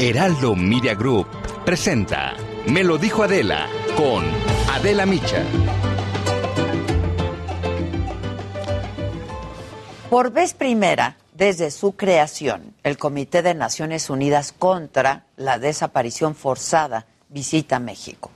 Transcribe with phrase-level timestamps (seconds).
[0.00, 1.26] Heraldo Media Group
[1.64, 2.32] presenta
[2.68, 3.66] Me lo dijo Adela
[3.96, 4.24] con
[4.72, 5.42] Adela Micha.
[10.08, 17.06] Por vez primera, desde su creación, el Comité de Naciones Unidas contra la Desaparición Forzada
[17.28, 18.30] visita México.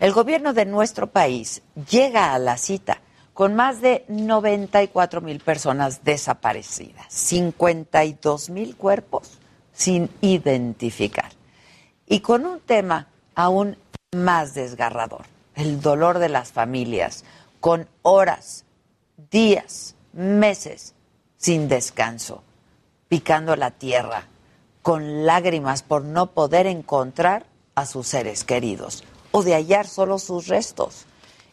[0.00, 3.00] El gobierno de nuestro país llega a la cita
[3.32, 9.38] con más de 94 mil personas desaparecidas, 52 mil cuerpos
[9.78, 11.30] sin identificar.
[12.04, 13.06] Y con un tema
[13.36, 13.78] aún
[14.10, 17.24] más desgarrador, el dolor de las familias,
[17.60, 18.64] con horas,
[19.30, 20.94] días, meses
[21.36, 22.42] sin descanso,
[23.06, 24.24] picando la tierra,
[24.82, 30.48] con lágrimas por no poder encontrar a sus seres queridos o de hallar solo sus
[30.48, 31.06] restos,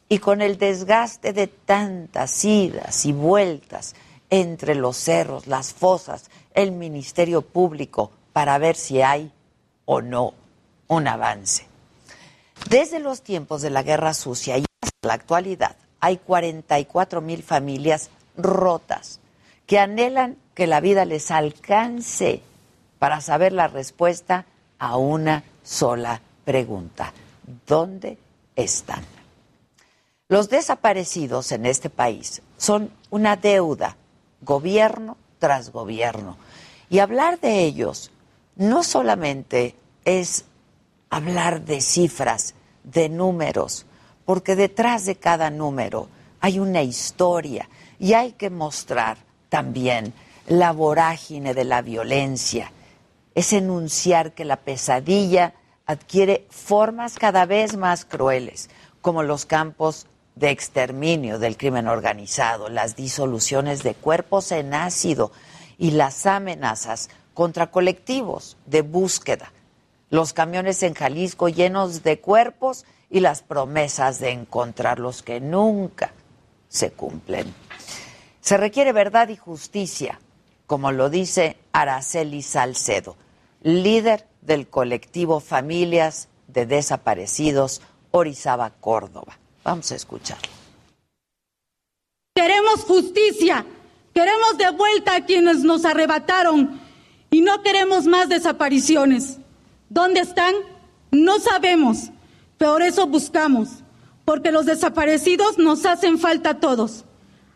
[0.10, 3.94] y con el desgaste de tantas idas y vueltas
[4.32, 9.32] entre los cerros, las fosas, el Ministerio Público, para ver si hay
[9.86, 10.34] o no
[10.88, 11.68] un avance.
[12.70, 18.10] Desde los tiempos de la Guerra Sucia y hasta la actualidad, hay 44 mil familias
[18.38, 19.20] rotas
[19.68, 22.42] que anhelan que la vida les alcance
[23.00, 24.46] para saber la respuesta
[24.80, 27.14] a una sola pregunta.
[27.68, 28.18] ¿Dónde
[28.56, 29.04] están?
[30.28, 33.96] Los desaparecidos en este país son una deuda,
[34.42, 36.38] gobierno tras gobierno.
[36.90, 38.12] Y hablar de ellos
[38.56, 40.46] no solamente es
[41.10, 43.86] hablar de cifras, de números,
[44.26, 46.08] porque detrás de cada número
[46.40, 47.70] hay una historia
[48.00, 49.18] y hay que mostrar
[49.50, 50.14] también
[50.48, 52.72] la vorágine de la violencia.
[53.34, 55.54] Es enunciar que la pesadilla
[55.86, 58.70] adquiere formas cada vez más crueles,
[59.02, 65.32] como los campos de exterminio del crimen organizado, las disoluciones de cuerpos en ácido
[65.78, 69.52] y las amenazas contra colectivos de búsqueda,
[70.10, 76.12] los camiones en Jalisco llenos de cuerpos y las promesas de encontrarlos que nunca
[76.70, 77.54] se cumplen.
[78.42, 80.20] Se requiere verdad y justicia,
[80.68, 83.18] como lo dice Araceli Salcedo,
[83.64, 89.38] líder del colectivo Familias de Desaparecidos Orizaba, Córdoba.
[89.64, 90.54] Vamos a escucharlo.
[92.36, 93.66] Queremos justicia,
[94.16, 96.80] queremos de vuelta a quienes nos arrebataron
[97.30, 99.40] y no queremos más desapariciones.
[99.90, 100.56] ¿Dónde están?
[101.12, 102.12] No sabemos.
[102.58, 103.84] Por eso buscamos,
[104.24, 107.04] porque los desaparecidos nos hacen falta a todos.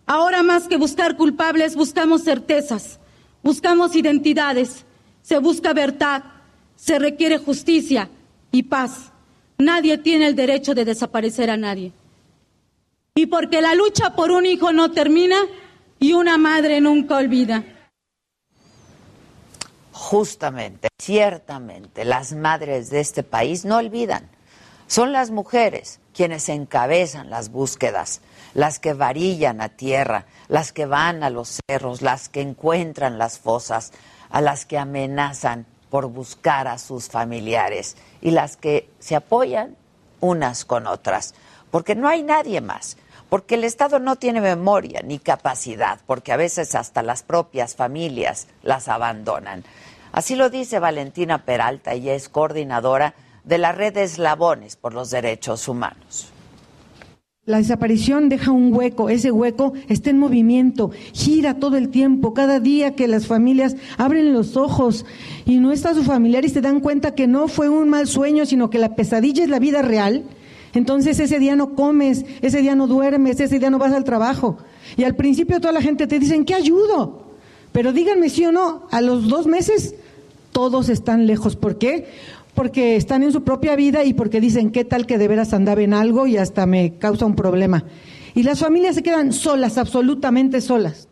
[0.05, 2.99] Ahora más que buscar culpables, buscamos certezas,
[3.41, 4.85] buscamos identidades,
[5.21, 6.25] se busca verdad,
[6.75, 8.09] se requiere justicia
[8.51, 9.13] y paz.
[9.57, 11.93] Nadie tiene el derecho de desaparecer a nadie.
[13.15, 15.37] Y porque la lucha por un hijo no termina
[15.99, 17.63] y una madre nunca olvida
[20.09, 24.27] justamente, ciertamente, las madres de este país no olvidan.
[24.87, 28.21] Son las mujeres quienes encabezan las búsquedas,
[28.55, 33.37] las que varillan a tierra, las que van a los cerros, las que encuentran las
[33.37, 33.91] fosas,
[34.31, 39.75] a las que amenazan por buscar a sus familiares y las que se apoyan
[40.21, 41.35] unas con otras,
[41.69, 42.97] porque no hay nadie más,
[43.29, 48.47] porque el Estado no tiene memoria ni capacidad, porque a veces hasta las propias familias
[48.63, 49.63] las abandonan.
[50.11, 53.13] Así lo dice Valentina Peralta, ella es coordinadora
[53.43, 56.31] de la red de eslabones por los derechos humanos.
[57.45, 62.59] La desaparición deja un hueco, ese hueco está en movimiento, gira todo el tiempo, cada
[62.59, 65.03] día que las familias abren los ojos
[65.45, 68.45] y no está su familiar y se dan cuenta que no fue un mal sueño,
[68.45, 70.25] sino que la pesadilla es la vida real,
[70.73, 74.57] entonces ese día no comes, ese día no duermes, ese día no vas al trabajo.
[74.97, 77.23] Y al principio toda la gente te dice, ¿qué ayudo?
[77.71, 79.95] Pero díganme sí o no, a los dos meses
[80.51, 81.55] todos están lejos.
[81.55, 82.09] ¿Por qué?
[82.55, 85.81] Porque están en su propia vida y porque dicen, ¿qué tal que de veras andaba
[85.81, 87.85] en algo y hasta me causa un problema?
[88.35, 91.07] Y las familias se quedan solas, absolutamente solas.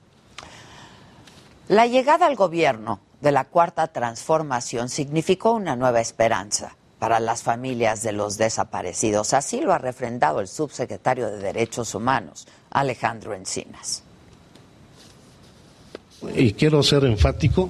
[1.68, 8.04] La llegada al gobierno de la Cuarta Transformación significó una nueva esperanza para las familias
[8.04, 9.34] de los desaparecidos.
[9.34, 14.04] Así lo ha refrendado el subsecretario de Derechos Humanos, Alejandro Encinas
[16.36, 17.70] y quiero ser enfático,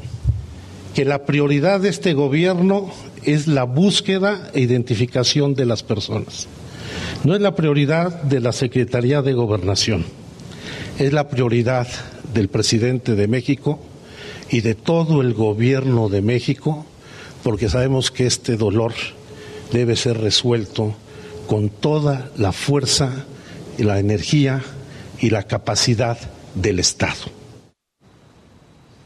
[0.94, 2.90] que la prioridad de este gobierno
[3.24, 6.48] es la búsqueda e identificación de las personas.
[7.24, 10.06] No es la prioridad de la Secretaría de Gobernación,
[10.98, 11.88] es la prioridad
[12.34, 13.80] del presidente de México
[14.50, 16.86] y de todo el gobierno de México,
[17.48, 18.92] porque sabemos que este dolor
[19.72, 20.94] debe ser resuelto
[21.48, 23.24] con toda la fuerza
[23.78, 24.62] y la energía
[25.20, 26.18] y la capacidad
[26.56, 27.32] del Estado.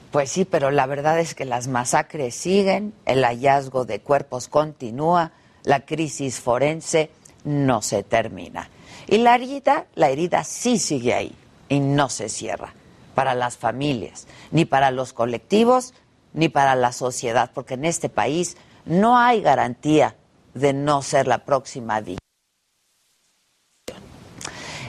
[0.10, 5.34] Pues sí, pero la verdad es que las masacres siguen, el hallazgo de cuerpos continúa,
[5.64, 7.12] la crisis forense
[7.44, 8.72] no se termina.
[9.08, 11.36] Y la herida, la herida sí sigue ahí
[11.70, 12.74] y no se cierra
[13.14, 15.94] para las familias, ni para los colectivos,
[16.34, 20.16] ni para la sociedad, porque en este país no hay garantía
[20.54, 22.20] de no ser la próxima víctima.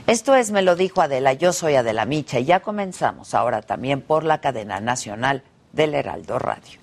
[0.07, 4.03] Esto es, me lo dijo Adela, yo soy Adela Micha y ya comenzamos ahora también
[4.03, 6.82] por la cadena nacional del Heraldo Radio.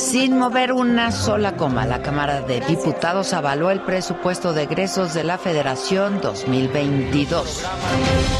[0.00, 5.24] Sin mover una sola coma, la Cámara de Diputados avaló el presupuesto de egresos de
[5.24, 7.66] la Federación 2022.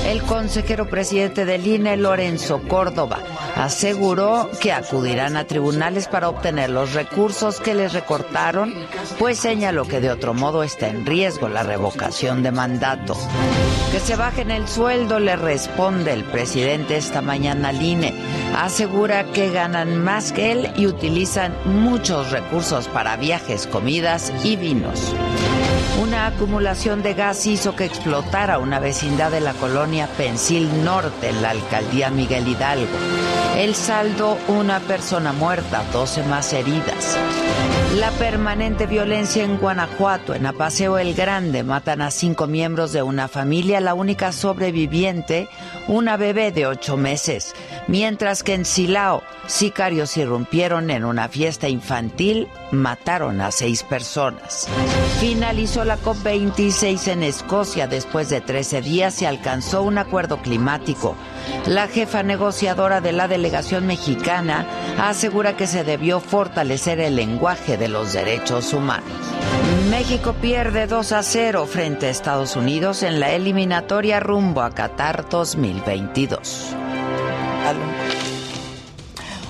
[0.06, 3.18] El consejero presidente del INE, Lorenzo Córdoba,
[3.56, 8.74] aseguró que acudirán a tribunales para obtener los recursos que les recortaron,
[9.18, 13.14] pues señaló que de otro modo está en riesgo la revocación de mandato.
[13.92, 18.14] Que se bajen el sueldo, le responde el presidente esta mañana al INE.
[18.60, 25.14] Asegura que ganan más que él y utilizan muchos recursos para viajes, comidas y vinos.
[26.00, 31.42] Una acumulación de gas hizo que explotara una vecindad de la colonia Pensil Norte en
[31.42, 32.96] la alcaldía Miguel Hidalgo.
[33.56, 37.18] El saldo, una persona muerta, 12 más heridas.
[37.96, 43.26] La permanente violencia en Guanajuato, en Apaseo el Grande, matan a cinco miembros de una
[43.26, 45.48] familia, la única sobreviviente,
[45.88, 47.52] una bebé de ocho meses.
[47.88, 54.68] Mientras que en Silao, sicarios irrumpieron en una fiesta infantil, mataron a seis personas.
[55.18, 57.87] Finalizó la COP26 en Escocia.
[57.87, 61.14] Después de 13 días se alcanzó un acuerdo climático.
[61.67, 64.67] La jefa negociadora de la delegación mexicana
[64.99, 69.08] asegura que se debió fortalecer el lenguaje de los derechos humanos.
[69.90, 75.28] México pierde 2 a 0 frente a Estados Unidos en la eliminatoria rumbo a Qatar
[75.28, 76.75] 2022.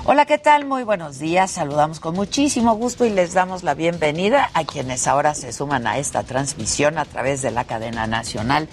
[0.06, 0.64] Hola, ¿qué tal?
[0.64, 1.50] Muy buenos días.
[1.50, 5.99] Saludamos con muchísimo gusto y les damos la bienvenida a quienes ahora se suman a
[5.99, 8.67] esta transmisión a través de la cadena nacional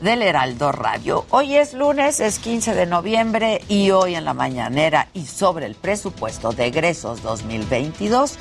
[0.00, 1.26] del Heraldo Radio.
[1.28, 5.74] Hoy es lunes, es 15 de noviembre y hoy en la mañanera y sobre el
[5.74, 8.38] presupuesto de egresos 2022,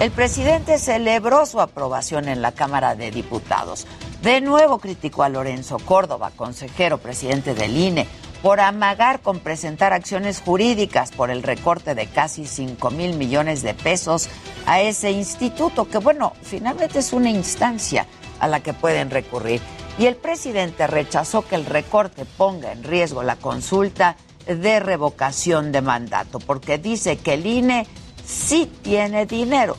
[0.00, 3.86] el presidente celebró su aprobación en la Cámara de Diputados.
[4.22, 8.08] De nuevo criticó a Lorenzo Córdoba, consejero presidente del INE,
[8.42, 13.74] por amagar con presentar acciones jurídicas por el recorte de casi 5 mil millones de
[13.74, 14.28] pesos
[14.66, 18.06] a ese instituto, que bueno, finalmente es una instancia
[18.38, 19.60] a la que pueden recurrir
[19.98, 24.16] y el presidente rechazó que el recorte ponga en riesgo la consulta
[24.46, 27.86] de revocación de mandato, porque dice que el INE
[28.24, 29.76] sí tiene dinero.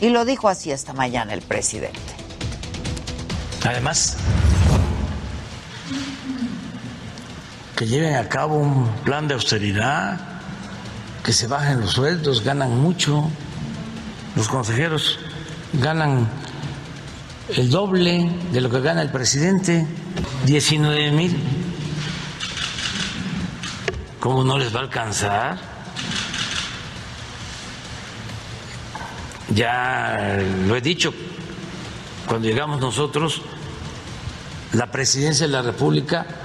[0.00, 2.00] Y lo dijo así esta mañana el presidente.
[3.64, 4.16] Además,
[7.82, 10.20] que lleven a cabo un plan de austeridad,
[11.24, 13.28] que se bajen los sueldos, ganan mucho,
[14.36, 15.18] los consejeros
[15.72, 16.28] ganan
[17.48, 19.84] el doble de lo que gana el presidente,
[20.46, 21.36] 19 mil.
[24.20, 25.58] ¿Cómo no les va a alcanzar?
[29.52, 31.12] Ya lo he dicho,
[32.28, 33.42] cuando llegamos nosotros,
[34.72, 36.41] la presidencia de la República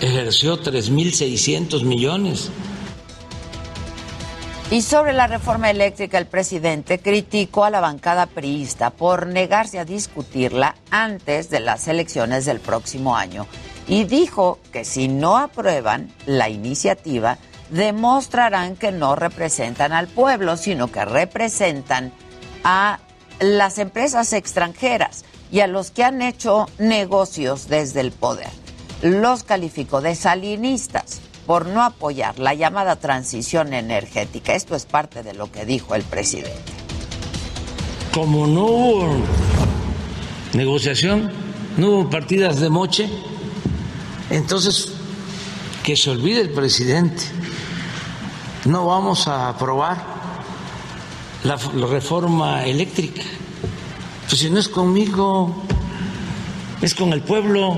[0.00, 2.50] ejerció 3.600 millones
[4.70, 9.84] y sobre la reforma eléctrica, el presidente criticó a la bancada priista por negarse a
[9.84, 13.46] discutirla antes de las elecciones del próximo año
[13.86, 17.38] y dijo que si no aprueban la iniciativa,
[17.70, 22.10] demostrarán que no representan al pueblo, sino que representan
[22.64, 23.00] a
[23.40, 28.63] las empresas extranjeras y a los que han hecho negocios desde el poder.
[29.02, 34.54] Los calificó de salinistas por no apoyar la llamada transición energética.
[34.54, 36.72] Esto es parte de lo que dijo el presidente.
[38.12, 39.16] Como no hubo
[40.52, 41.30] negociación,
[41.76, 43.08] no hubo partidas de moche,
[44.30, 44.92] entonces
[45.82, 47.22] que se olvide el presidente.
[48.64, 50.02] No vamos a aprobar
[51.42, 53.22] la, reforma eléctrica.
[54.28, 55.54] Pues si no es conmigo,
[56.80, 57.76] es con el pueblo.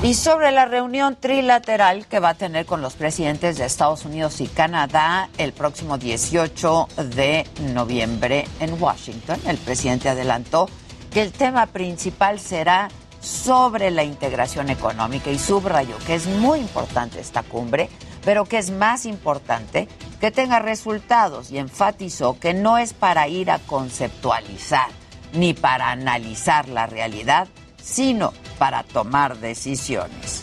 [0.00, 4.40] Y sobre la reunión trilateral que va a tener con los presidentes de Estados Unidos
[4.40, 10.70] y Canadá el próximo 18 de noviembre en Washington, el presidente adelantó
[11.12, 12.90] que el tema principal será
[13.20, 17.90] sobre la integración económica y subrayó que es muy importante esta cumbre,
[18.24, 19.88] pero que es más importante
[20.20, 24.90] que tenga resultados y enfatizó que no es para ir a conceptualizar
[25.32, 27.48] ni para analizar la realidad,
[27.82, 30.42] sino para tomar decisiones.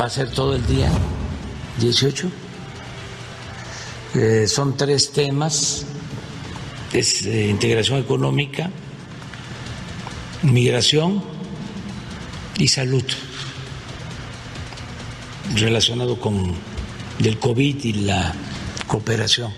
[0.00, 0.90] Va a ser todo el día,
[1.78, 2.30] 18.
[4.14, 5.86] Eh, son tres temas,
[6.92, 8.70] es eh, integración económica,
[10.42, 11.22] migración
[12.58, 13.04] y salud,
[15.56, 16.54] relacionado con
[17.18, 18.32] el COVID y la
[18.86, 19.52] cooperación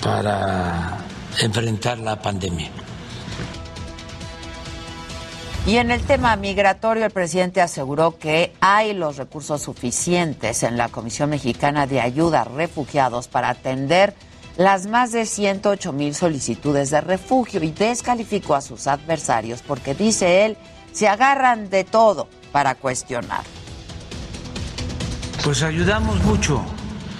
[0.00, 0.98] para
[1.40, 2.83] enfrentar la pandemia.
[5.66, 10.90] Y en el tema migratorio, el presidente aseguró que hay los recursos suficientes en la
[10.90, 14.14] Comisión Mexicana de Ayuda a Refugiados para atender
[14.58, 20.44] las más de 108 mil solicitudes de refugio y descalificó a sus adversarios porque, dice
[20.44, 20.58] él,
[20.92, 23.42] se agarran de todo para cuestionar.
[25.42, 26.62] Pues ayudamos mucho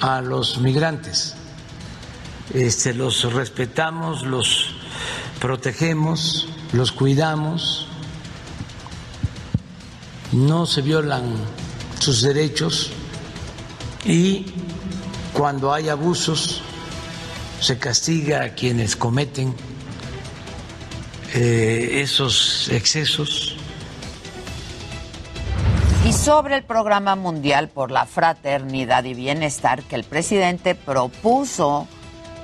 [0.02, 1.34] a los migrantes,
[2.52, 4.76] este, los respetamos, los
[5.40, 7.88] protegemos, los cuidamos
[10.34, 11.32] no se violan
[11.98, 12.90] sus derechos
[14.04, 14.46] y
[15.32, 16.60] cuando hay abusos
[17.60, 19.54] se castiga a quienes cometen
[21.34, 23.56] eh, esos excesos.
[26.04, 31.88] Y sobre el programa mundial por la fraternidad y bienestar que el presidente propuso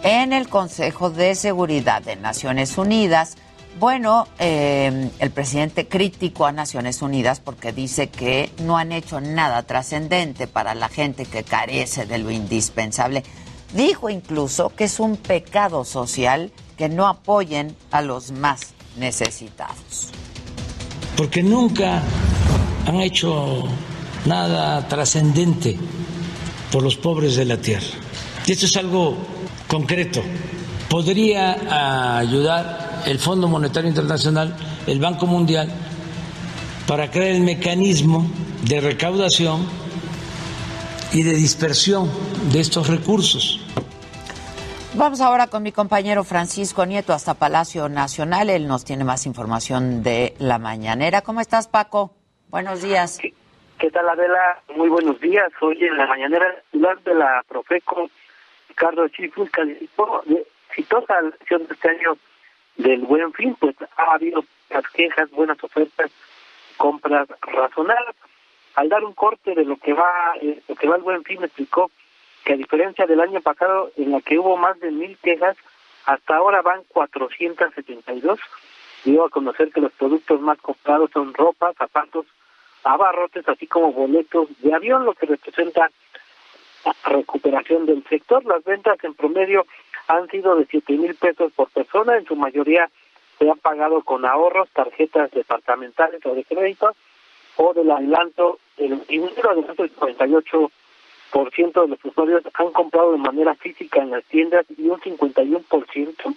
[0.03, 3.37] en el Consejo de Seguridad de Naciones Unidas,
[3.79, 9.63] bueno, eh, el presidente crítico a Naciones Unidas porque dice que no han hecho nada
[9.63, 13.23] trascendente para la gente que carece de lo indispensable.
[13.75, 20.11] Dijo incluso que es un pecado social que no apoyen a los más necesitados.
[21.17, 22.03] Porque nunca
[22.87, 23.65] han hecho
[24.27, 25.77] nada trascendente
[26.73, 27.87] por los pobres de la tierra.
[28.47, 29.17] Y esto es algo
[29.69, 30.23] concreto.
[30.91, 34.57] Podría ayudar el Fondo Monetario Internacional,
[34.89, 35.69] el Banco Mundial,
[36.89, 38.27] para crear el mecanismo
[38.69, 39.61] de recaudación
[41.13, 42.11] y de dispersión
[42.53, 43.61] de estos recursos.
[44.95, 48.51] Vamos ahora con mi compañero Francisco Nieto hasta Palacio Nacional.
[48.51, 51.23] Él nos tiene más información de la mañanera.
[51.23, 52.11] ¿Cómo estás, Paco?
[52.49, 53.21] Buenos días.
[53.79, 54.61] ¿Qué, tal, Adela?
[54.77, 55.53] Muy buenos días.
[55.61, 58.11] Hoy en la mañanera titular de la Profeco,
[58.69, 62.17] Ricardo Chifus, calificó de exitosa la elección de este año
[62.77, 66.11] del buen fin, pues ha habido las quejas, buenas ofertas,
[66.77, 68.17] compras razonables.
[68.77, 71.43] Al dar un corte de lo que va, eh, lo que va el buen fin,
[71.43, 71.91] explicó
[72.45, 75.57] que a diferencia del año pasado, en la que hubo más de mil quejas,
[76.07, 78.39] hasta ahora van 472.
[79.05, 82.27] Dio a conocer que los productos más comprados son ropa, zapatos,
[82.85, 85.91] abarrotes, así como boletos de avión, lo que representa
[86.85, 88.45] la recuperación del sector.
[88.45, 89.67] Las ventas en promedio
[90.09, 92.91] han sido de siete mil pesos por persona, en su mayoría
[93.39, 96.95] se han pagado con ahorros, tarjetas departamentales o de crédito,
[97.57, 103.55] o del adelanto, el, un adelanto del 48% de los usuarios han comprado de manera
[103.55, 106.37] física en las tiendas y un 51%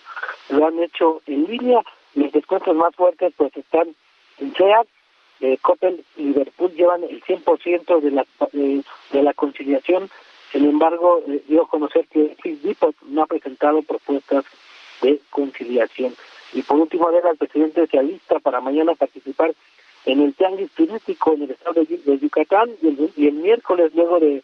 [0.49, 1.81] lo han hecho en línea.
[2.15, 3.95] Los descuentos más fuertes pues están
[4.39, 4.87] en SEAT,
[5.41, 10.09] eh, Coppel y Liverpool llevan el 100% de la, de la conciliación
[10.53, 14.45] sin embargo, eh, dio a conocer que Depot no ha presentado propuestas
[15.01, 16.15] de conciliación.
[16.53, 19.51] Y por último, ver al presidente se alista para mañana participar
[20.05, 24.43] en el tianguis turístico en el estado de, Yucatán y el, miércoles, luego de,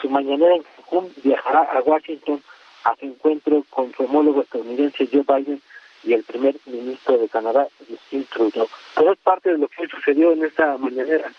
[0.00, 2.42] su mañanera en Cancún, viajará a Washington
[2.84, 5.60] a su encuentro con su homólogo estadounidense Joe Biden
[6.04, 8.66] y el primer ministro de Canadá, Justin Trudeau.
[8.94, 11.30] Todo es parte de lo que sucedió en esta mañanera.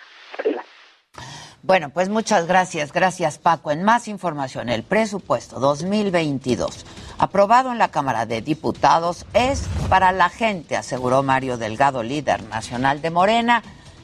[1.66, 3.72] Bueno, pues muchas gracias, gracias Paco.
[3.72, 6.86] En más información, el presupuesto 2022
[7.18, 13.02] aprobado en la Cámara de Diputados es para la gente, aseguró Mario Delgado, líder nacional
[13.02, 13.64] de Morena,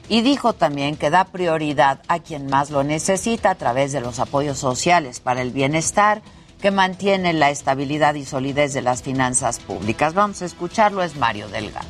[0.09, 4.17] y dijo también que da prioridad a quien más lo necesita a través de los
[4.17, 6.23] apoyos sociales para el bienestar
[6.63, 10.15] que mantienen la estabilidad y solidez de las finanzas públicas.
[10.15, 11.85] Vamos a escucharlo, es Mario Delgado.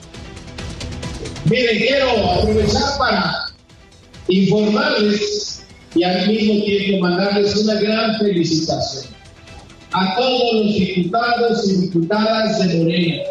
[1.45, 2.09] Miren, quiero
[2.41, 3.33] aprovechar para
[4.27, 5.60] informarles
[5.95, 9.13] y al mismo tiempo mandarles una gran felicitación
[9.93, 13.23] a todos los diputados y diputadas de Morena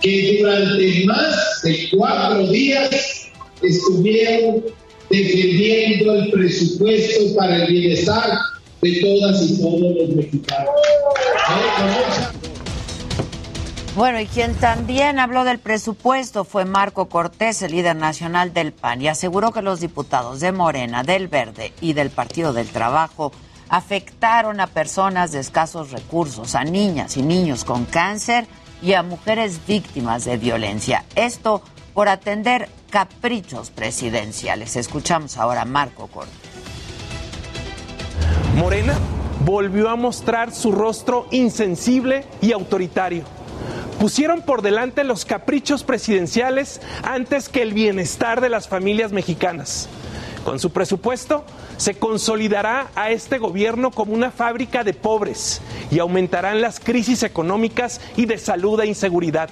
[0.00, 3.30] que durante más de cuatro días
[3.62, 4.64] estuvieron
[5.10, 8.38] defendiendo el presupuesto para el bienestar
[8.82, 10.70] de todas y todos los mexicanos.
[13.98, 19.02] Bueno, y quien también habló del presupuesto fue Marco Cortés, el líder nacional del PAN,
[19.02, 23.32] y aseguró que los diputados de Morena, del Verde y del Partido del Trabajo
[23.68, 28.46] afectaron a personas de escasos recursos, a niñas y niños con cáncer
[28.80, 31.04] y a mujeres víctimas de violencia.
[31.16, 31.60] Esto
[31.92, 34.76] por atender caprichos presidenciales.
[34.76, 36.36] Escuchamos ahora a Marco Cortés.
[38.54, 38.96] Morena
[39.44, 43.24] volvió a mostrar su rostro insensible y autoritario
[43.98, 49.88] pusieron por delante los caprichos presidenciales antes que el bienestar de las familias mexicanas.
[50.44, 51.44] Con su presupuesto
[51.76, 58.00] se consolidará a este gobierno como una fábrica de pobres y aumentarán las crisis económicas
[58.16, 59.50] y de salud e inseguridad.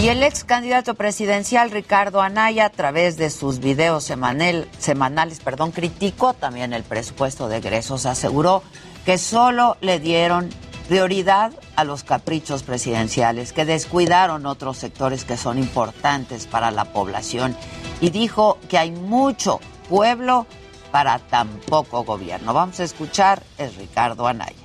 [0.00, 6.32] Y el ex candidato presidencial Ricardo Anaya, a través de sus videos semanales, perdón, criticó
[6.32, 8.06] también el presupuesto de egresos.
[8.06, 8.62] Aseguró
[9.04, 10.48] que solo le dieron
[10.90, 17.56] prioridad a los caprichos presidenciales, que descuidaron otros sectores que son importantes para la población
[18.00, 20.48] y dijo que hay mucho pueblo
[20.90, 22.52] para tan poco gobierno.
[22.54, 24.56] Vamos a escuchar es Ricardo Anaya.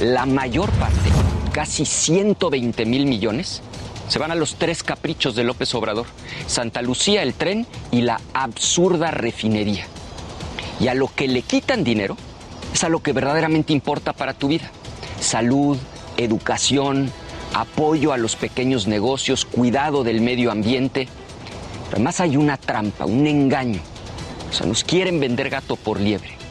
[0.00, 1.10] La mayor parte,
[1.50, 3.62] casi 120 mil millones,
[4.06, 6.06] se van a los tres caprichos de López Obrador,
[6.46, 9.88] Santa Lucía, el tren y la absurda refinería.
[10.78, 12.16] Y a lo que le quitan dinero,
[12.72, 14.70] es a lo que verdaderamente importa para tu vida.
[15.20, 15.78] Salud,
[16.16, 17.10] educación,
[17.54, 21.08] apoyo a los pequeños negocios, cuidado del medio ambiente.
[21.84, 23.80] Pero además hay una trampa, un engaño.
[24.50, 26.42] O sea, nos quieren vender gato por liebre.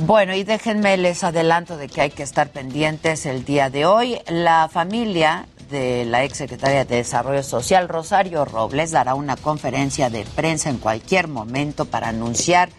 [0.00, 4.18] Bueno, y déjenme les adelanto de que hay que estar pendientes el día de hoy.
[4.28, 10.70] La familia de la exsecretaria de Desarrollo Social, Rosario Robles, dará una conferencia de prensa
[10.70, 12.70] en cualquier momento para anunciar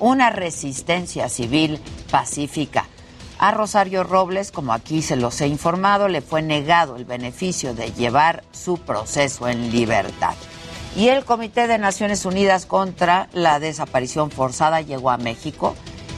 [0.00, 1.78] una resistencia civil
[2.10, 2.86] pacífica.
[3.38, 7.92] A Rosario Robles, como aquí se los he informado, le fue negado el beneficio de
[7.92, 10.34] llevar su proceso en libertad.
[10.96, 15.76] Y el Comité de Naciones Unidas contra la Desaparición Forzada llegó a México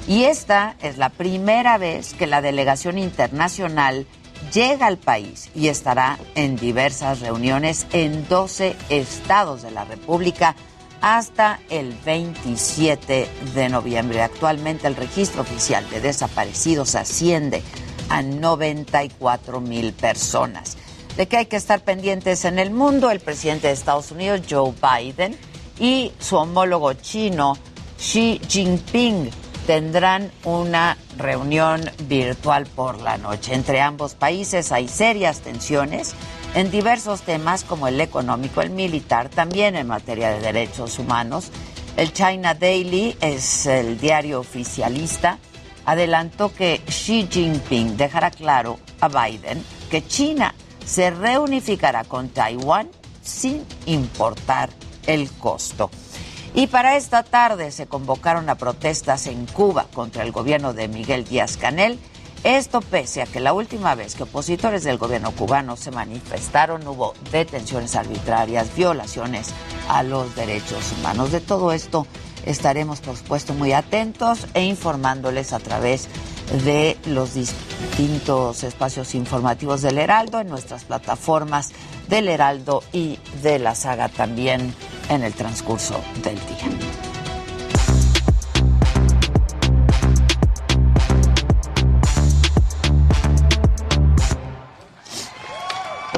[0.09, 4.07] y esta es la primera vez que la delegación internacional
[4.53, 10.57] llega al país y estará en diversas reuniones en 12 estados de la República
[11.03, 14.23] hasta el 27 de noviembre.
[14.23, 17.63] Actualmente el registro oficial de desaparecidos asciende
[18.09, 20.79] a 94 mil personas.
[21.17, 24.73] De que hay que estar pendientes en el mundo, el presidente de Estados Unidos, Joe
[24.73, 25.37] Biden,
[25.79, 27.59] y su homólogo chino,
[27.99, 29.31] Xi Jinping,
[29.67, 33.55] tendrán una reunión virtual por la noche.
[33.55, 36.15] Entre ambos países hay serias tensiones
[36.55, 41.51] en diversos temas como el económico, el militar, también en materia de derechos humanos.
[41.97, 45.39] El China Daily es el diario oficialista.
[45.85, 52.89] Adelantó que Xi Jinping dejará claro a Biden que China se reunificará con Taiwán
[53.23, 54.71] sin importar
[55.07, 55.91] el costo.
[56.55, 61.25] Y para esta tarde se convocaron a protestas en Cuba contra el gobierno de Miguel
[61.25, 61.99] Díaz Canel
[62.45, 67.15] esto pese a que la última vez que opositores del gobierno cubano se manifestaron hubo
[67.31, 69.51] detenciones arbitrarias, violaciones
[69.89, 71.31] a los derechos humanos.
[71.31, 72.07] De todo esto
[72.45, 76.09] estaremos, por supuesto, muy atentos e informándoles a través
[76.65, 81.71] de los distintos espacios informativos del Heraldo, en nuestras plataformas
[82.09, 84.75] del Heraldo y de la saga también
[85.09, 86.82] en el transcurso del día.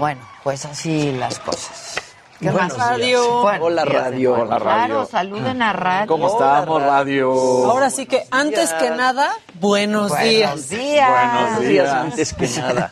[0.04, 1.96] Bueno, pues así las cosas.
[2.38, 2.76] ¿Qué más?
[2.76, 3.40] Radio.
[3.40, 4.34] Hola, radio.
[4.34, 4.86] Hola, radio.
[4.86, 6.08] Claro, saluden a radio.
[6.08, 7.32] ¿Cómo estamos, radio?
[7.70, 10.50] Ahora sí que, antes que nada, buenos, días.
[10.50, 11.08] Buenos días.
[11.08, 12.90] Buenos días, antes que nada.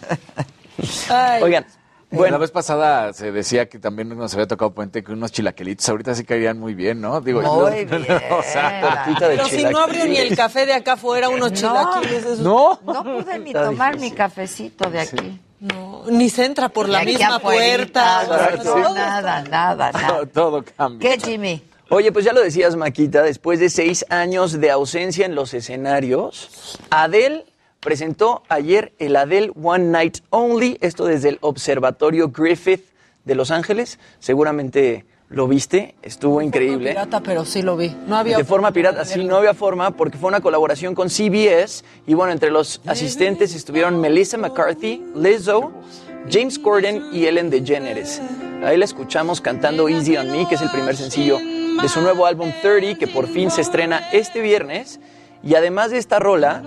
[1.43, 1.67] Oigan,
[2.11, 2.33] bueno.
[2.33, 6.15] La vez pasada se decía que también nos había tocado puente que unos chilaquelitos ahorita
[6.15, 7.21] sí caerían muy bien, ¿no?
[7.21, 8.07] Digo, muy bien.
[8.31, 12.39] o sea, de Pero si no abrió ni el café de acá fuera, unos chilaquiles.
[12.39, 12.81] No.
[12.83, 15.41] No pude ni tomar mi cafecito de aquí.
[15.63, 18.27] No, ni se entra por la misma puerta.
[18.93, 20.27] nada, nada, nada.
[20.27, 21.17] Todo, cambia.
[21.17, 21.63] ¿Qué, Jimmy?
[21.89, 26.81] Oye, pues ya lo decías, Maquita, después de seis años de ausencia en los escenarios,
[26.91, 27.45] Adele
[27.79, 32.85] presentó ayer el Adele One Night Only, esto desde el Observatorio Griffith
[33.25, 34.01] de Los Ángeles.
[34.19, 35.95] Seguramente ¿Lo viste?
[36.03, 36.91] Estuvo increíble.
[36.91, 37.97] De pirata, pero sí lo vi.
[38.07, 41.85] No había de forma, pirata, sí, no había forma porque fue una colaboración con CBS
[42.07, 45.73] y bueno, entre los asistentes estuvieron Melissa McCarthy, Lizzo,
[46.31, 48.21] James Corden y Ellen DeGeneres.
[48.63, 52.27] Ahí la escuchamos cantando Easy on Me, que es el primer sencillo de su nuevo
[52.27, 55.01] álbum 30, que por fin se estrena este viernes.
[55.43, 56.63] Y además de esta rola,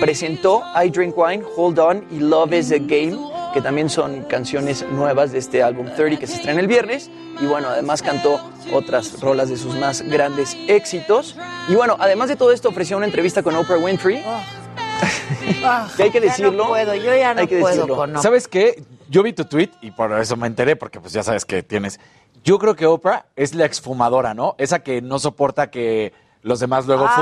[0.00, 3.16] presentó I Drink Wine, Hold On y Love is a Game,
[3.52, 7.10] que también son canciones nuevas de este álbum 30 que se estrena el viernes.
[7.40, 8.40] Y bueno, además cantó
[8.72, 11.36] otras rolas de sus más grandes éxitos.
[11.68, 14.22] Y bueno, además de todo esto, ofreció una entrevista con Oprah Winfrey.
[15.96, 16.52] que hay que decirlo.
[16.52, 17.96] Ya no puedo, yo ya no hay que puedo decirlo.
[17.96, 18.20] con.
[18.22, 18.82] ¿Sabes qué?
[19.08, 21.98] Yo vi tu tweet y por eso me enteré, porque pues ya sabes que tienes.
[22.44, 24.54] Yo creo que Oprah es la exfumadora, ¿no?
[24.58, 27.14] Esa que no soporta que los demás luego Ay,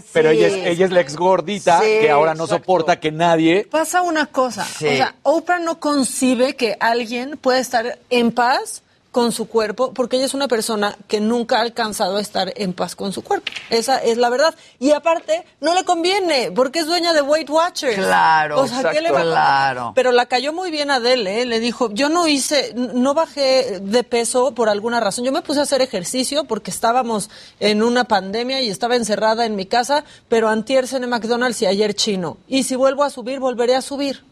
[0.00, 0.36] fumen, pero sí.
[0.36, 2.62] ella es, ella es la ex gordita Sí, que ahora no exacto.
[2.64, 3.66] soporta que nadie.
[3.70, 4.86] Pasa una cosa, Sí.
[4.86, 10.16] o sea, Oprah no concibe que alguien pueda estar en paz con su cuerpo, porque
[10.16, 13.50] ella es una persona que nunca ha alcanzado a estar en paz con su cuerpo.
[13.68, 14.54] Esa es la verdad.
[14.78, 17.96] Y aparte, no le conviene, porque es dueña de Weight Watchers.
[17.96, 19.30] Claro, O sea, ¿qué le va a- exacto.
[19.40, 19.92] Claro.
[19.96, 21.46] Pero la cayó muy bien Adele, ¿eh?
[21.46, 25.24] Le dijo, yo no hice, no bajé de peso por alguna razón.
[25.24, 29.56] Yo me puse a hacer ejercicio porque estábamos en una pandemia y estaba encerrada en
[29.56, 32.36] mi casa, pero antier cené McDonald's y ayer chino.
[32.46, 34.24] Y si vuelvo a subir, volveré a subir.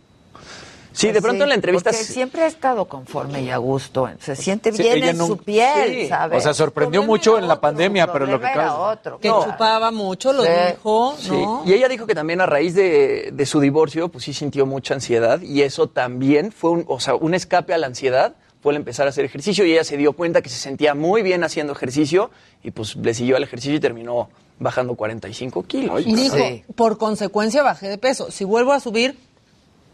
[0.98, 1.90] Sí, de Pues pronto sí, en la entrevista...
[1.90, 4.10] Porque siempre ha estado conforme y a gusto.
[4.18, 6.38] Se siente Sí, bien en su piel, sí, ¿sabes?
[6.38, 9.18] O sea, sorprendió mucho en la otro, pandemia, pero lo que acabas- otro.
[9.20, 10.48] Que chupaba mucho, lo Sí.
[10.72, 11.62] dijo, Sí, ¿no?
[11.64, 14.94] y ella dijo que también a raíz de, de su divorcio, pues sí sintió mucha
[14.94, 18.76] ansiedad y eso también fue un, o sea, un escape a la ansiedad, fue el
[18.78, 21.72] empezar a hacer ejercicio y ella se dio cuenta que se sentía muy bien haciendo
[21.74, 22.32] ejercicio
[22.64, 26.02] y pues le siguió al ejercicio y terminó bajando 45 kilos.
[26.04, 26.64] Y dijo, Sí.
[26.74, 28.32] por consecuencia bajé de peso.
[28.32, 29.16] Si vuelvo a subir,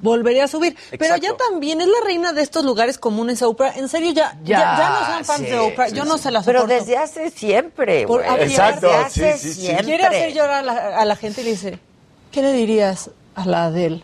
[0.05, 0.77] volveré a subir.
[0.99, 3.73] Pero ya también es la reina de estos lugares comunes Oprah.
[3.77, 5.89] En serio, ya, ya, ya no son fans sí, de Oprah.
[5.89, 6.25] sí, Yo no sí.
[6.25, 8.23] se la Pero desde hace siempre, Por-.
[8.25, 9.61] Exacto, Desde hace sí, sí.
[9.63, 9.85] siempre.
[9.87, 11.79] Quiere hacer llorar a la, a la gente y le dice,
[12.31, 14.03] ¿qué le dirías a la Adele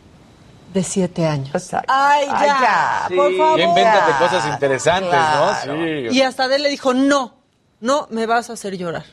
[0.73, 1.55] de siete años?
[1.55, 1.93] Exacto.
[1.95, 3.17] Ay, ya, Ay, ya.
[3.17, 3.59] por favor.
[3.59, 5.77] Ya invéntate Ya, cosas interesantes, claro.
[5.77, 5.85] ¿no?
[5.85, 6.17] Sí.
[6.17, 7.35] Y hasta Adele le dijo, no,
[7.81, 9.05] no me vas a hacer llorar.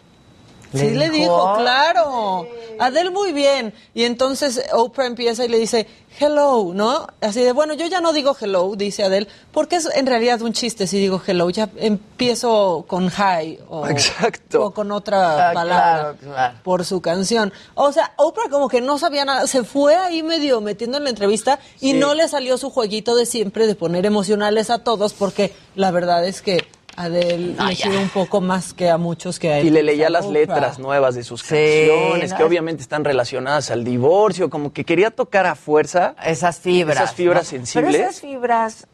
[0.73, 1.17] ¿Le sí, le dijo?
[1.33, 2.47] dijo, claro.
[2.79, 3.73] Adele muy bien.
[3.93, 5.87] Y entonces Oprah empieza y le dice,
[6.19, 7.07] hello, ¿no?
[7.21, 10.53] Así de, bueno, yo ya no digo hello, dice Adele, porque es en realidad un
[10.53, 11.49] chiste si digo hello.
[11.49, 14.65] Ya empiezo con hi o, Exacto.
[14.65, 16.57] o con otra Ah, palabra claro, claro.
[16.63, 17.51] por su canción.
[17.75, 19.47] O sea, Oprah como que no sabía nada.
[19.47, 23.25] Se fue ahí medio metiendo en la entrevista y no le salió su jueguito de
[23.25, 26.65] siempre de poner emocionales a todos porque la verdad es que
[26.97, 30.25] Adele le sirve un poco más que a muchos que a Y le leía las
[30.25, 30.39] Oprah.
[30.39, 34.73] letras nuevas de sus Sí, canciones, no, que es- obviamente están relacionadas al divorcio, como
[34.73, 36.97] que quería tocar a fuerza Esas fibras.
[36.97, 37.49] Esas fibras ¿no?
[37.51, 37.91] sensibles.
[37.95, 38.87] Pero esas fibras,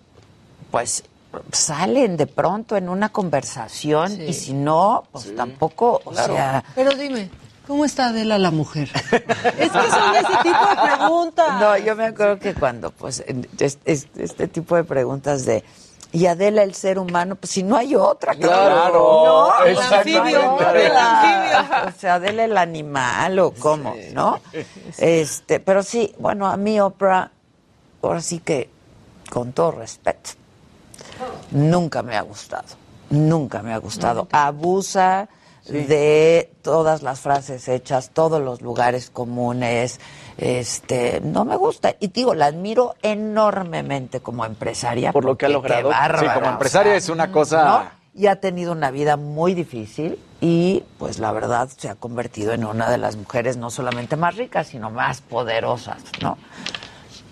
[0.69, 1.03] pues,
[1.51, 4.23] salen de pronto en una conversación Sí.
[4.27, 6.63] y si no, pues tampoco, o sea...
[6.75, 7.29] Pero dime,
[7.65, 8.89] ¿cómo está Adela la mujer?
[9.13, 11.59] es que son ese tipo de preguntas.
[11.61, 13.23] No, yo me acuerdo que cuando, pues,
[13.85, 15.63] este, tipo de preguntas de...
[16.13, 18.36] Y Adela, el ser humano, pues si no hay otra.
[18.36, 19.65] Claro, ¿no?
[19.65, 21.88] el O sea, anfibio, no el anfibio.
[21.88, 24.39] O sea, Adela el animal o cómo, ¿no?
[24.99, 27.32] Este, pero sí, bueno, a mí Oprah,
[28.04, 28.69] ahora sí que,
[29.32, 30.30] con todo respeto,
[31.49, 32.67] nunca me ha gustado.
[33.10, 34.28] Nunca me ha gustado.
[34.32, 35.30] Abusa
[35.67, 39.99] de todas las frases hechas, todos los lugares comunes.
[40.37, 41.95] Este, no me gusta.
[41.99, 45.11] Y digo, la admiro enormemente como empresaria.
[45.11, 45.89] Por lo que ha logrado.
[45.89, 47.63] Sí, bárbara, Sí, como o empresaria sea, es una cosa.
[47.65, 48.03] ¿no?
[48.15, 52.63] Y ha tenido una vida muy difícil y pues la verdad se ha convertido en
[52.65, 56.37] una de las mujeres no solamente más ricas, sino más poderosas, ¿no?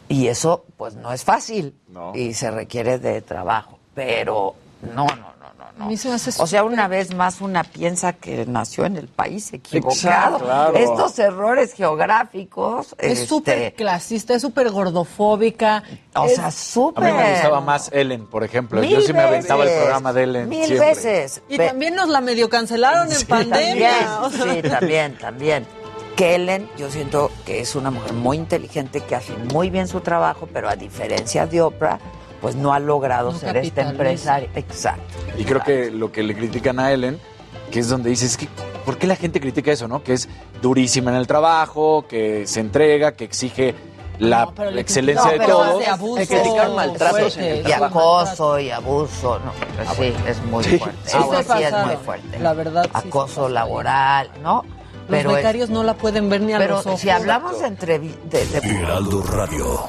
[0.10, 2.14] Y eso pues no es fácil No.
[2.16, 4.56] y se requiere de trabajo, pero
[4.96, 5.34] no, no,
[5.74, 5.86] no, no, no.
[5.86, 8.98] A mí se me hace O sea, una vez más una piensa que nació en
[8.98, 9.94] el país equivocado.
[10.38, 10.76] Exacto, claro.
[10.78, 15.84] Estos errores geográficos Es este, súper clasista, es súper gordofóbica.
[16.16, 18.82] o es- sea, A súper mí me gustaba más Ellen, por ejemplo.
[18.84, 20.50] Yo Mil sí me aventaba el programa de Ellen.
[20.50, 20.88] Mil siempre.
[20.90, 21.42] veces.
[21.50, 24.22] Y Pe- también nos la medio cancelaron en pandemia.
[24.22, 24.40] o sea.
[24.40, 25.68] También, sí, también, también.
[26.16, 30.02] Que Ellen, yo siento que es una mujer muy inteligente, que hace muy bien su
[30.02, 32.00] trabajo, pero a diferencia de Oprah,
[32.42, 33.92] pues no ha logrado No ser esta capitaliza.
[33.92, 34.50] empresaria.
[34.56, 35.04] Exacto.
[35.38, 37.20] Y creo que lo que le critican a Ellen,
[37.72, 38.48] que es donde dices, es que,
[38.86, 40.04] ¿por qué la gente critica eso, no?
[40.04, 40.28] Que es
[40.62, 43.76] durísima en el trabajo, que se entrega, que exige
[44.20, 45.80] la No, pero le excelencia No, de pero todos.
[45.80, 48.00] de abuso Le criticaron maltratos en el fuerte, Y trabajo.
[48.20, 50.78] acoso y abuso, no, pues sí, es muy Sí.
[50.78, 50.98] fuerte.
[51.06, 52.40] Sí, Eso sí es muy fuerte.
[52.40, 54.64] La verdad, Acoso laboral, ¿no?
[54.64, 57.00] Los Pero es- becarios no la pueden ver ni a pero los ojos.
[57.02, 59.80] si hablamos de, entrevi- de, de- Heraldo Radio.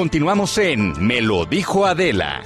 [0.00, 2.40] Continuamos en Me lo dijo Adela.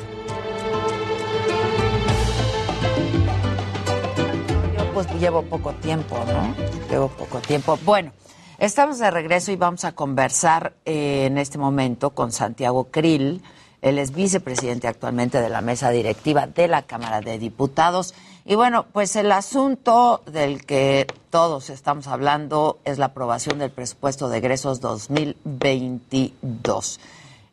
[4.76, 6.52] Yo pues llevo poco tiempo, ¿no?
[6.90, 7.78] Llevo poco tiempo.
[7.84, 8.10] Bueno,
[8.58, 13.40] Estamos de regreso y vamos a conversar eh, en este momento con Santiago Krill.
[13.82, 18.14] Él es vicepresidente actualmente de la mesa directiva de la Cámara de Diputados.
[18.44, 24.28] Y bueno, pues el asunto del que todos estamos hablando es la aprobación del presupuesto
[24.28, 26.98] de egresos 2022.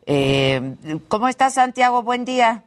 [0.06, 0.60] Eh,
[1.08, 2.02] ¿Cómo estás, Santiago?
[2.02, 2.64] Buen día.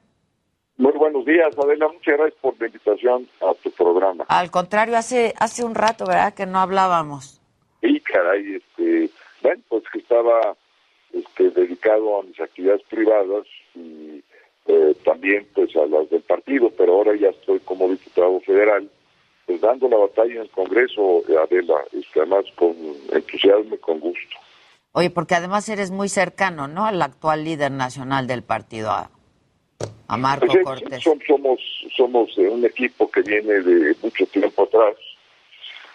[0.77, 1.87] Muy buenos días, Adela.
[1.87, 4.25] Muchas gracias por la invitación a tu programa.
[4.27, 6.33] Al contrario, hace hace un rato, ¿verdad?
[6.33, 7.41] Que no hablábamos.
[7.81, 9.09] Sí, caray, este,
[9.41, 10.55] bueno, pues que estaba
[11.13, 14.21] este, dedicado a mis actividades privadas y
[14.67, 18.89] eh, también pues a las del partido, pero ahora ya estoy como diputado federal,
[19.45, 22.75] pues dando la batalla en el Congreso, Adela, este, además con
[23.13, 24.35] entusiasmo y con gusto.
[24.97, 26.85] Oye, porque además eres muy cercano, ¿no?
[26.85, 29.09] Al actual líder nacional del partido, a,
[30.17, 31.03] Marco pues Cortés.
[31.03, 31.59] somos
[31.97, 34.95] somos un equipo que viene de mucho tiempo atrás,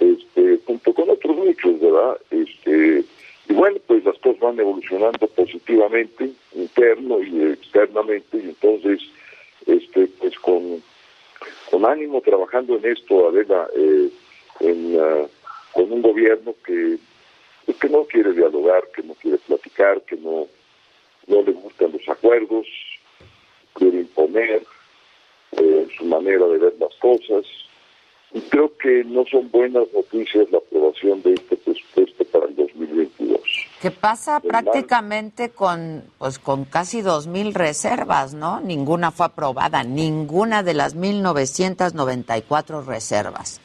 [0.01, 2.19] este, junto con otros muchos, ¿verdad?
[2.31, 3.03] Este,
[3.49, 9.01] y bueno, pues las cosas van evolucionando positivamente, interno y externamente, y entonces,
[9.65, 10.83] este, pues con,
[11.71, 14.11] con ánimo trabajando en esto, Adela, eh,
[14.61, 15.27] en, uh,
[15.73, 16.99] con un gobierno que
[17.75, 20.47] que no quiere dialogar, que no quiere platicar, que no,
[21.27, 22.67] no le gustan los acuerdos,
[23.75, 24.63] quiere imponer
[25.53, 27.45] eh, su manera de ver las cosas.
[28.33, 33.41] Y creo que no son buenas noticias la aprobación de este presupuesto para el 2022.
[33.83, 38.61] ¿Qué pasa prácticamente con pues con casi 2.000 reservas, ¿no?
[38.61, 43.61] Ninguna fue aprobada, ninguna de las 1.994 reservas.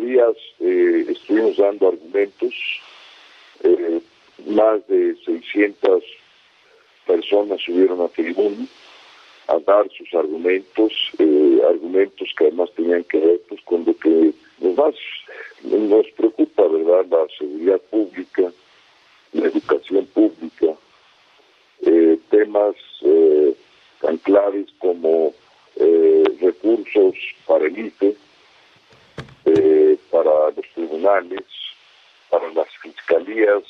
[0.00, 2.54] Días eh, estuvimos dando argumentos,
[3.62, 4.00] eh,
[4.46, 6.02] más de 600
[7.06, 8.66] personas subieron a tribuna
[9.48, 14.32] a dar sus argumentos, eh, argumentos que además tenían que ver pues, con lo que
[14.76, 14.94] más,
[15.62, 17.06] nos preocupa, ¿verdad?
[17.10, 18.50] La seguridad pública,
[19.32, 20.74] la educación pública,
[22.30, 22.76] temas
[24.00, 25.34] tan claves como
[26.40, 27.14] recursos
[27.46, 28.16] para el IFE,
[29.44, 31.44] eh, para los tribunales,
[32.30, 33.62] para las fiscalías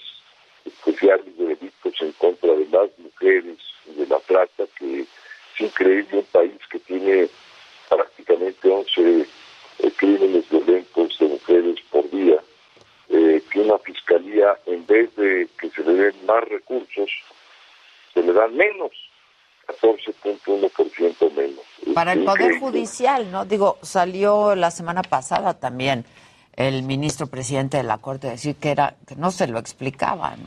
[0.64, 5.08] especiales de delitos en contra de las mujeres de la trata, que es
[5.60, 7.28] increíble un país que tiene
[7.88, 9.26] prácticamente 11
[9.78, 12.36] eh, crímenes violentos de mujeres por día,
[13.08, 17.10] eh, que una fiscalía, en vez de que se le den más recursos,
[18.14, 18.92] se le dan menos.
[19.66, 21.64] 14.1% menos.
[21.94, 23.44] Para el Poder Judicial, ¿no?
[23.44, 26.04] Digo, salió la semana pasada también
[26.56, 30.38] el ministro presidente de la Corte a decir que, era, que no se lo explicaban.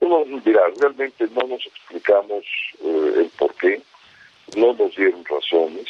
[0.00, 2.44] No, mira, realmente no nos explicamos
[2.82, 3.80] eh, el por qué,
[4.56, 5.88] no nos dieron razones,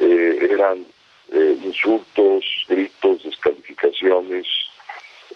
[0.00, 0.84] eh, eran
[1.32, 4.46] eh, insultos, gritos, descalificaciones.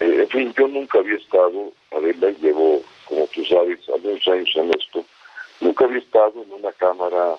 [0.01, 5.05] en fin, yo nunca había estado, Adela, llevo, como tú sabes, algunos años en esto,
[5.63, 7.37] Nunca había estado en una cámara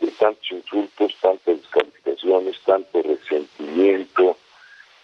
[0.00, 4.36] de tantos insultos, tantas descalificaciones, tanto resentimiento,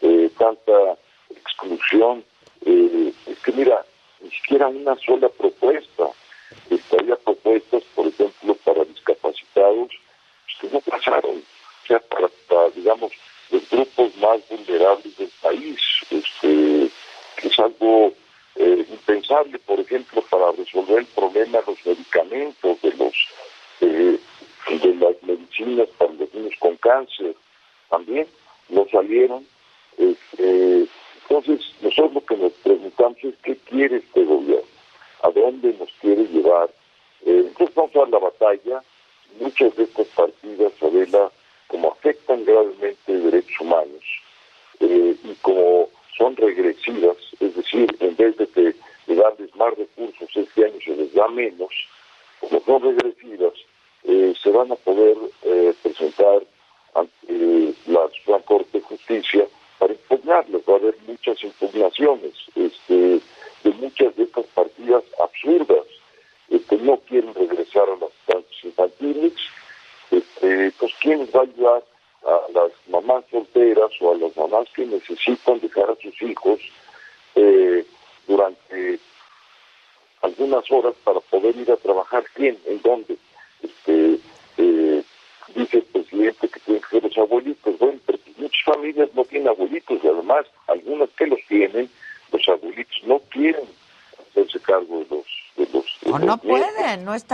[0.00, 0.96] eh, tanta
[1.30, 2.24] exclusión.
[2.64, 3.84] Eh, es que mira,
[4.20, 5.93] ni siquiera una sola propuesta.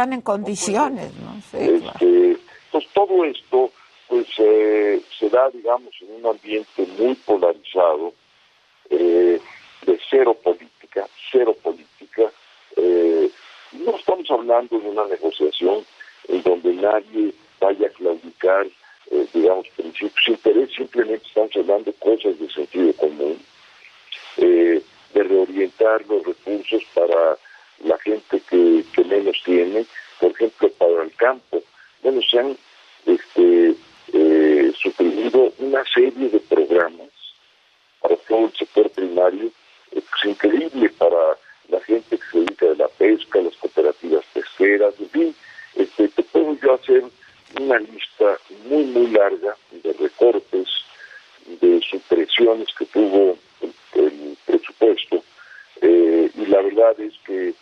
[0.00, 1.12] Están en condiciones.
[1.16, 1.36] ¿no?
[1.58, 2.38] este,
[2.72, 3.70] Pues todo esto
[4.08, 8.12] pues eh, se da, digamos, en un ambiente muy polarizado,
[8.88, 9.38] eh,
[9.86, 12.32] de cero política, cero política.
[12.76, 13.30] Eh,
[13.72, 15.84] no estamos hablando de una negociación
[16.28, 18.66] en donde nadie vaya a claudicar,
[19.10, 23.38] eh, digamos, principios de interés, simplemente estamos hablando de cosas de sentido común,
[24.36, 24.82] de
[25.24, 27.36] reorientar los recursos para
[27.84, 29.86] la gente que, que menos tiene,
[30.18, 31.62] por ejemplo, para el campo.
[32.02, 32.56] Bueno, se han
[33.06, 33.74] este,
[34.12, 37.08] eh, suprimido una serie de programas
[38.00, 39.50] para todo el sector primario,
[39.92, 41.36] es increíble para
[41.68, 45.34] la gente que se dedica a la pesca, las cooperativas pesqueras, en fin,
[45.74, 47.04] este, te puedo yo hacer
[47.60, 50.68] una lista muy, muy larga de recortes,
[51.60, 53.36] de supresiones que tuvo
[53.94, 55.22] el, presupuesto,
[55.82, 57.54] eh, y la verdad es que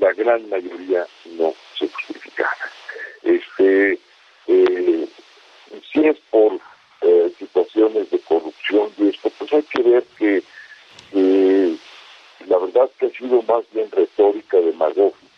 [0.00, 2.70] la gran mayoría no se justificaba.
[3.22, 3.98] Este,
[4.46, 5.08] eh,
[5.92, 6.58] si es por
[7.00, 10.42] eh, situaciones de corrupción y esto, pues hay que ver que
[12.46, 15.28] la verdad que ha sido más bien retórica demagogia,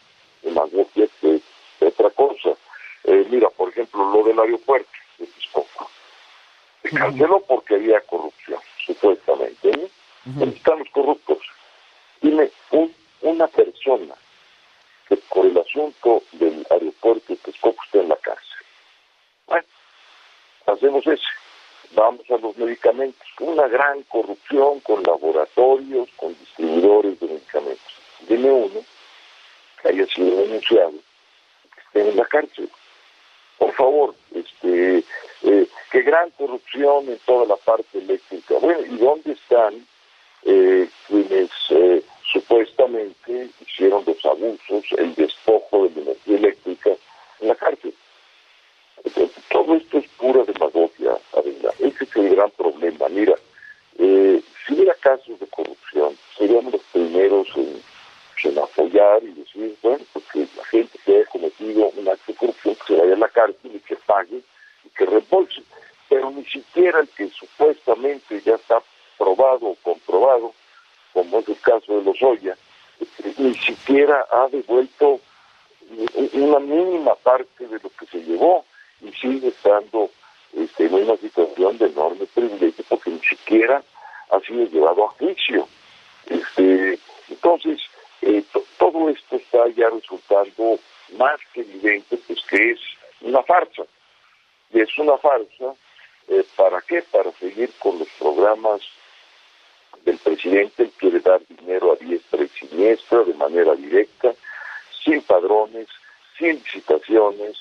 [0.42, 1.40] demagogia que
[1.80, 2.50] otra cosa.
[3.04, 5.90] Eh, mira, por ejemplo, lo del aeropuerto de Texcoco.
[6.82, 9.70] Se canceló porque había corrupción, supuestamente.
[9.70, 9.90] ¿eh?
[10.40, 11.38] Están los corruptos.
[13.22, 14.14] Una persona
[15.08, 18.50] que por el asunto del aeropuerto de Texcoco está en la cárcel
[20.72, 21.28] hacemos eso.
[21.92, 23.26] Vamos a los medicamentos.
[23.40, 27.92] Una gran corrupción con laboratorios, con distribuidores de medicamentos.
[28.28, 28.84] Dime uno
[29.82, 30.92] que haya sido denunciado,
[31.74, 32.70] que esté en la cárcel.
[33.58, 35.04] Por favor, este,
[35.42, 38.54] eh, qué gran corrupción en toda la parte eléctrica.
[38.60, 39.86] Bueno, ¿y dónde están
[40.44, 42.02] eh, quienes eh,
[42.50, 46.90] supuestamente hicieron los abusos, el despojo de la energía eléctrica
[47.40, 47.94] en la cárcel?
[49.50, 51.72] todo esto es pura demagogia, Adela.
[51.78, 53.08] Ese es el gran problema.
[53.08, 53.34] Mira,
[53.98, 60.24] eh, si hubiera casos de corrupción, seríamos los primeros en, apoyar y decir, bueno, pues
[60.32, 63.70] que la gente que haya cometido un acto de corrupción se vaya a la cárcel
[63.74, 64.40] y que pague
[64.84, 65.62] y que reembolse.
[66.08, 68.82] Pero ni siquiera el que supuestamente ya está
[69.18, 70.49] probado o comprobado,
[71.30, 72.56] como es el caso de los Oya,
[72.98, 75.20] este, ni siquiera ha devuelto
[76.32, 78.64] una mínima parte de lo que se llevó
[79.00, 80.10] y sigue estando
[80.52, 83.82] este, en una situación de enorme privilegio porque ni siquiera
[84.30, 85.68] ha sido llevado a juicio.
[86.26, 87.80] Este, entonces,
[88.22, 88.44] eh,
[88.78, 90.78] todo esto está ya resultando
[91.16, 92.80] más que evidente, pues que es
[93.20, 93.82] una farsa.
[94.72, 95.74] Y es una farsa,
[96.28, 97.02] eh, ¿para qué?
[97.02, 98.80] Para seguir con los programas
[100.10, 104.34] del presidente, quiere dar dinero a diestra y siniestra, de manera directa,
[105.04, 105.86] sin padrones,
[106.36, 107.56] sin licitaciones,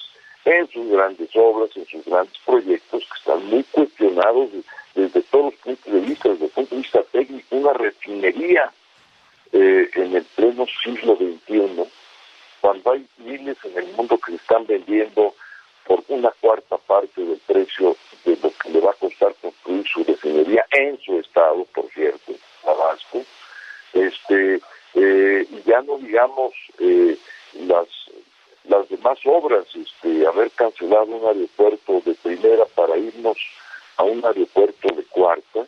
[0.46, 4.50] en sus grandes obras, en sus grandes proyectos que están muy cuestionados
[4.96, 8.72] desde todos los puntos de vista, desde el punto de vista técnico, una refinería
[9.52, 11.84] eh, en el pleno siglo XXI,
[12.62, 15.36] cuando hay miles en el mundo que se están vendiendo
[15.90, 20.04] por una cuarta parte del precio de lo que le va a costar construir su
[20.04, 23.24] refinería en su estado, por cierto, Tabasco,
[23.94, 24.62] este,
[24.94, 27.18] eh, ya no digamos eh,
[27.66, 27.88] las
[28.66, 33.38] las demás obras, este, haber cancelado un aeropuerto de primera para irnos
[33.98, 35.66] a un aeropuerto de cuarta,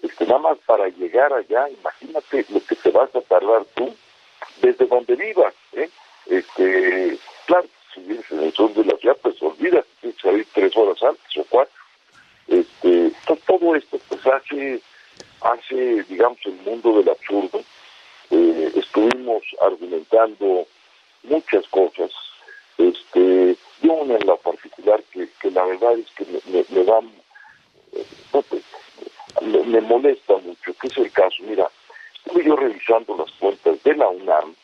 [0.00, 3.94] este, nada más para llegar allá, imagínate lo que te vas a tardar tú
[4.62, 5.90] desde donde vivas, ¿eh?
[6.24, 7.68] Este, claro,
[8.06, 11.36] si en el sur de la ciudad, pues olvida, tienes que salir tres horas antes
[11.36, 11.74] o cuatro.
[12.48, 13.12] Este,
[13.46, 14.80] todo esto pues hace,
[15.40, 17.62] hace, digamos, el mundo del absurdo.
[18.30, 20.66] Eh, estuvimos argumentando
[21.24, 22.10] muchas cosas
[22.78, 27.00] este, y una en la particular que, la verdad es que me, me, da,
[29.42, 31.68] me, molesta mucho, que es el caso, mira,
[32.24, 34.54] estuve yo revisando las cuentas de la UNAM,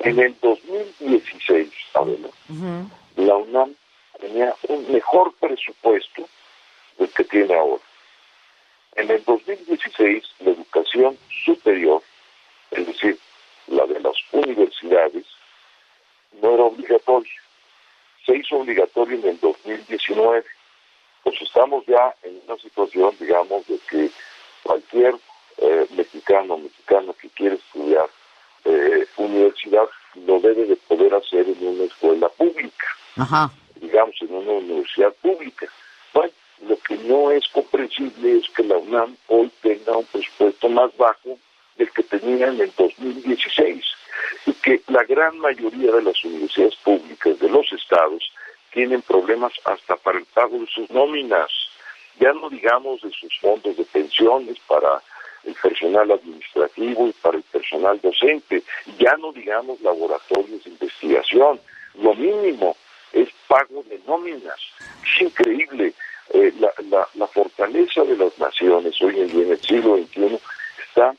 [0.00, 2.28] en el 2016, Adela,
[3.16, 3.74] la UNAM
[4.20, 6.28] tenía un mejor presupuesto
[6.98, 7.82] del que tiene ahora.
[8.96, 12.02] En el 2016, la educación superior,
[12.70, 13.18] es decir,
[13.68, 15.24] la de las universidades,
[16.40, 17.32] no era obligatorio.
[18.24, 20.44] Se hizo obligatorio en el 2019.
[21.22, 24.10] Pues estamos ya en una situación, digamos, de que
[24.62, 25.14] cualquier
[25.58, 28.08] eh, mexicano o mexicana que quiere estudiar
[28.64, 29.06] eh,
[29.38, 29.88] universidad
[30.26, 32.86] lo debe de poder hacer en una escuela pública,
[33.76, 35.66] digamos, en una universidad pública.
[36.12, 36.32] Bueno,
[36.66, 41.38] lo que no es comprensible es que la UNAM hoy tenga un presupuesto más bajo
[41.76, 43.84] del que tenía en el 2016
[44.46, 48.22] y que la gran mayoría de las universidades públicas de los estados
[48.72, 51.50] tienen problemas hasta para el pago de sus nóminas,
[52.18, 55.00] ya no digamos de sus fondos de pensiones para
[55.48, 58.62] el personal administrativo y para el personal docente.
[58.98, 61.60] Ya no digamos laboratorios de investigación.
[61.94, 62.76] Lo mínimo
[63.12, 64.60] es pago de nóminas.
[65.04, 65.94] Es increíble.
[66.30, 70.38] Eh, la, fortaleza de las naciones hoy en día, en el siglo XXI,
[70.88, 71.14] está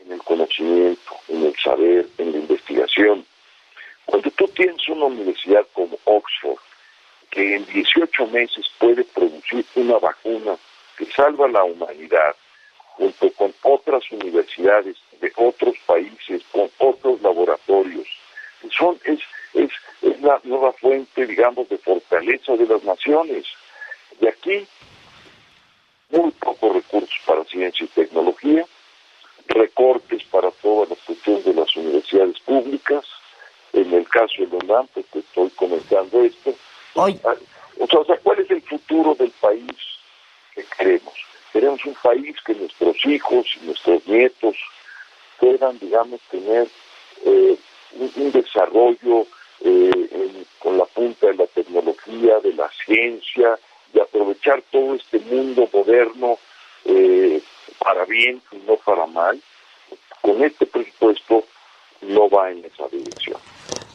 [0.00, 3.24] en el conocimiento, en el saber, en la investigación.
[4.04, 6.58] Cuando tú tienes una universidad como Oxford,
[7.30, 10.56] que en 18 meses puede producir una vacuna
[10.98, 12.34] que salva la humanidad,
[13.00, 18.06] junto con otras universidades de otros países, con otros laboratorios.
[18.76, 19.20] Son, es,
[19.54, 19.70] es,
[20.02, 23.46] es la nueva fuente, digamos, de fortaleza de las naciones.
[24.20, 24.66] Y aquí,
[26.10, 28.66] muy pocos recursos para ciencia y tecnología,
[29.46, 33.04] recortes para todas las cuestiones de las universidades públicas.
[33.72, 36.54] En el caso de UNAM, pues te estoy comentando esto.
[36.94, 37.18] Hoy.
[37.24, 37.34] Ah,
[37.78, 39.72] o sea, ¿cuál es el futuro del país
[40.54, 41.29] que queremos?
[41.52, 44.56] Queremos un país que nuestros hijos y nuestros nietos
[45.38, 46.68] puedan, digamos, tener
[47.24, 47.56] eh,
[48.16, 49.26] un, desarrollo
[49.60, 53.58] eh, con la punta de la tecnología, de la ciencia,
[53.92, 56.38] y aprovechar todo este mundo moderno
[56.84, 57.42] eh,
[57.78, 59.40] para bien y no para mal.
[60.20, 61.44] Con este presupuesto
[62.02, 63.38] no va en esa dirección.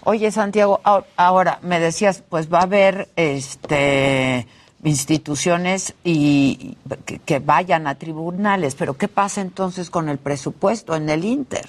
[0.03, 0.81] Oye, Santiago,
[1.15, 4.45] ahora me decías, pues va a haber este
[4.85, 6.77] instituciones y
[7.25, 11.65] que, vayan a tribunales, pero ¿qué pasa entonces con el presupuesto en el Inter?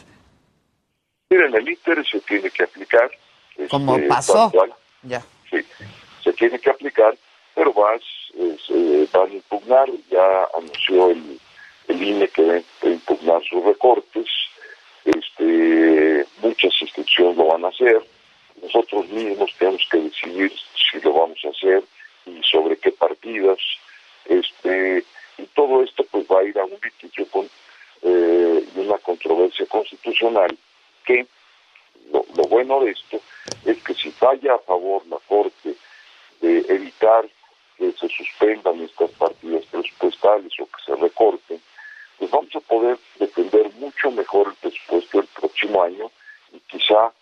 [1.30, 3.10] Mira, en el Inter se tiene que aplicar.
[3.70, 4.52] Como este, pasó.
[5.02, 5.22] Ya.
[5.50, 5.58] Sí,
[6.22, 7.16] se tiene que aplicar,
[7.54, 8.02] pero vas,
[8.66, 11.40] se van a impugnar, ya anunció el,
[11.88, 14.26] el INE que va a impugnar sus recortes,
[15.04, 18.04] este, muchas instituciones lo van a hacer,
[18.62, 20.52] nosotros mismos tenemos que decidir
[20.90, 21.82] si lo vamos a hacer
[22.26, 23.58] y sobre qué partidas.
[24.26, 25.04] Este,
[25.38, 27.48] y todo esto pues va a ir a un litigio con
[28.02, 30.56] eh, una controversia constitucional
[31.04, 31.26] que
[32.12, 33.20] lo, bueno de esto
[33.64, 35.74] es que si falla a favor la Corte
[36.40, 37.28] de evitar
[37.76, 41.60] que se suspendan estas partidas presupuestales o que se recorten,
[42.18, 46.10] pues vamos a poder defender mucho mejor el presupuesto del próximo año
[46.52, 47.12] y quizá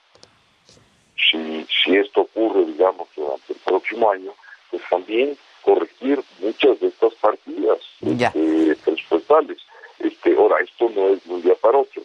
[1.17, 4.33] si, si esto ocurre, digamos, durante el próximo año,
[4.71, 9.59] pues también corregir muchas de estas partidas este, presupuestales.
[9.99, 12.03] Este, ahora, esto no es de un día para otro.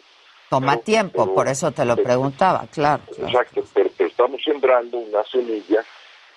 [0.48, 3.02] Toma tiempo, por eso te lo preguntaba, claro.
[3.16, 5.84] Exacto, pero, estamos sembrando una semilla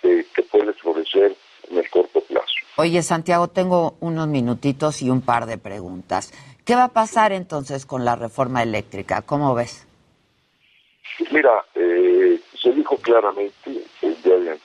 [0.02, 1.36] que puede florecer
[1.70, 2.54] en el corto plazo.
[2.76, 6.32] Oye, Santiago, tengo unos minutitos y un par de preguntas.
[6.66, 9.22] ¿Qué va a pasar entonces con la reforma eléctrica?
[9.22, 9.86] ¿Cómo ves?
[11.32, 13.83] Mira, eh, se dijo claramente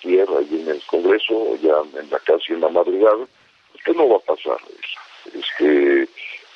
[0.09, 3.27] ayer ahí en el Congreso, ya en la casi en la madrugada,
[3.85, 5.39] que no va a pasar eso.
[5.39, 6.09] Es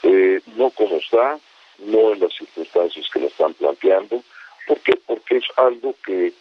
[0.05, 1.39] eh, no como está,
[1.79, 4.23] no en las circunstancias que lo están planteando.
[4.67, 4.95] ¿Por qué?
[5.07, 6.33] Porque es algo que,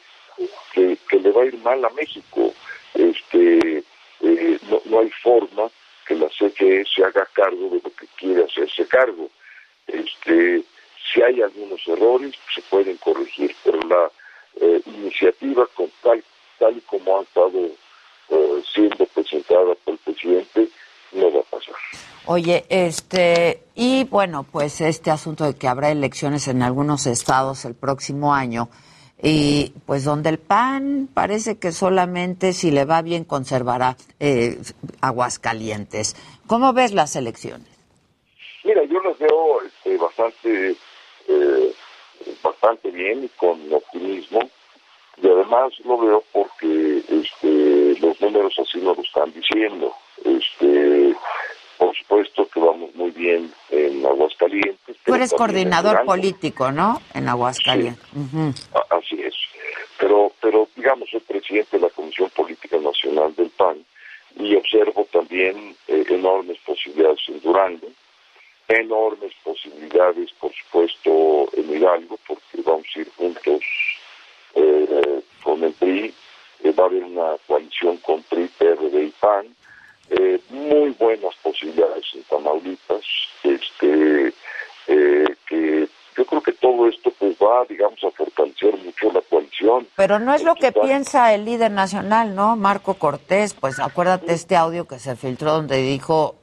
[0.74, 2.54] que, le va a ir mal a México.
[2.94, 3.84] Este,
[4.22, 5.70] eh, no, no hay forma
[6.08, 9.30] que la CFE se haga cargo de lo que quiere hacerse cargo.
[9.88, 10.64] Este,
[11.12, 14.12] si hay algunos errores, se pueden corregir, pero la
[14.60, 16.24] eh, iniciativa con tal,
[16.62, 17.60] tal y como ha estado
[18.30, 20.70] eh, siendo presentada por el presidente
[21.14, 21.76] no va a pasar.
[22.28, 27.74] Oye, este, y bueno, pues este asunto de que habrá elecciones en algunos estados el
[27.74, 28.70] próximo año,
[29.24, 34.58] y pues donde el PAN parece que solamente si le va bien conservará eh,
[35.02, 36.16] Aguascalientes.
[36.48, 37.68] ¿Cómo ves las elecciones?
[38.64, 40.76] Mira, yo las veo este, bastante
[41.28, 41.74] eh,
[42.44, 44.40] bastante bien y con optimismo.
[45.18, 49.94] Y además lo veo porque este, los números así nos lo están diciendo.
[50.24, 51.16] Este,
[51.78, 54.98] por supuesto que vamos muy bien en Aguascalientes.
[55.06, 57.02] Tú eres coordinador político, ¿no?
[57.14, 58.06] En Aguascalientes.
[58.90, 59.36] Así es.
[59.98, 63.84] Pero, pero digamos, soy presidente de la Comisión Política Nacional del PAN
[64.38, 67.88] y observo también eh, enormes posibilidades en Durango
[68.80, 73.62] enormes posibilidades, por supuesto, en Hidalgo, porque vamos a ir juntos
[74.56, 76.14] eh, con el PRI,
[76.64, 79.56] eh, va a haber una coalición con PRI, PRD y PAN,
[80.10, 83.06] eh, muy buenas posibilidades en Tamaulipas,
[83.44, 84.34] este,
[85.48, 85.88] que
[86.18, 89.88] yo creo que todo esto pues va, digamos, a fortalecer mucho la coalición.
[89.96, 92.56] Pero no es lo que piensa el líder nacional, ¿no?
[92.56, 96.36] Marco Cortés, pues acuérdate este audio que se filtró donde dijo,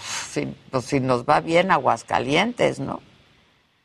[0.00, 3.00] si, pues, si nos va bien Aguascalientes, ¿no?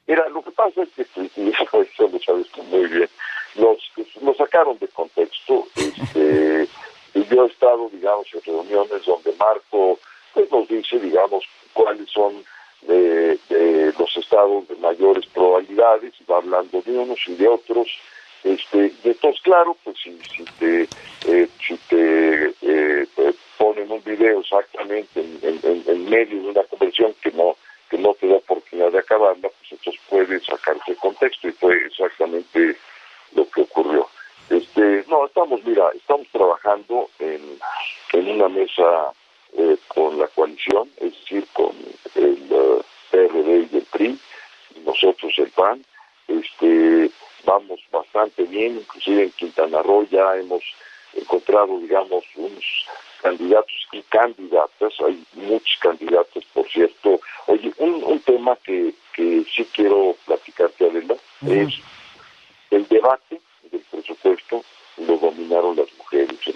[0.08, 1.06] Mira, lo que pasa es que,
[1.42, 3.10] y eso, lo sabes muy bien,
[3.58, 3.92] los,
[4.22, 6.68] lo sacaron de contexto, este,
[7.14, 10.00] y yo he estado, digamos, en reuniones donde Marco
[10.34, 11.44] pues, nos dice, digamos,
[11.74, 12.44] cuáles son
[12.82, 14.18] de, de los
[16.30, 17.88] va hablando de unos y de otros.
[18.44, 20.88] Este, de todos, claro, pues si, si te,
[21.28, 23.08] eh, si te eh,
[23.58, 27.56] ponen un video exactamente en, medio de una conversión que no
[27.90, 31.76] que no te da oportunidad de acabarla, pues entonces puede sacarse el contexto y fue
[31.86, 32.76] exactamente
[33.34, 34.08] lo que ocurrió.
[34.50, 37.60] Este, no, estamos, mira, estamos trabajando en,
[38.14, 39.12] en una mesa
[39.58, 41.76] eh, con la coalición, es decir, con
[42.16, 44.20] el uh, PRD y el PRI,
[44.76, 45.84] y nosotros el PAN.
[46.28, 47.12] Este,
[47.44, 50.64] vamos bastante bien, inclusive en Quintana Roo ya hemos
[51.14, 52.86] encontrado, digamos, unos
[53.22, 57.20] candidatos y candidatas, hay muchos candidatos, por cierto.
[57.48, 61.16] Oye, un, tema que, que sí quiero platicarte, Adela,
[61.46, 61.74] es
[62.72, 63.40] el debate
[63.72, 64.64] del presupuesto
[64.98, 66.38] lo dominaron las mujeres.
[66.48, 66.54] ¿eh?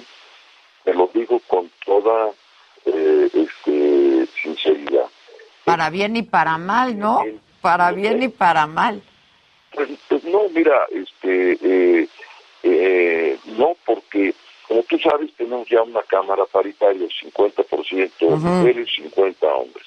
[0.86, 2.32] Me lo digo con toda
[2.86, 5.08] eh, este, sinceridad.
[5.64, 7.22] Para bien y para mal, ¿no?
[7.62, 9.02] Para bien y para mal.
[9.74, 12.08] Pues, pues no, mira, este, eh,
[12.64, 14.34] eh, no, porque
[14.72, 19.86] como tú sabes, tenemos ya una cámara paritaria, 50% mujeres, 50 hombres.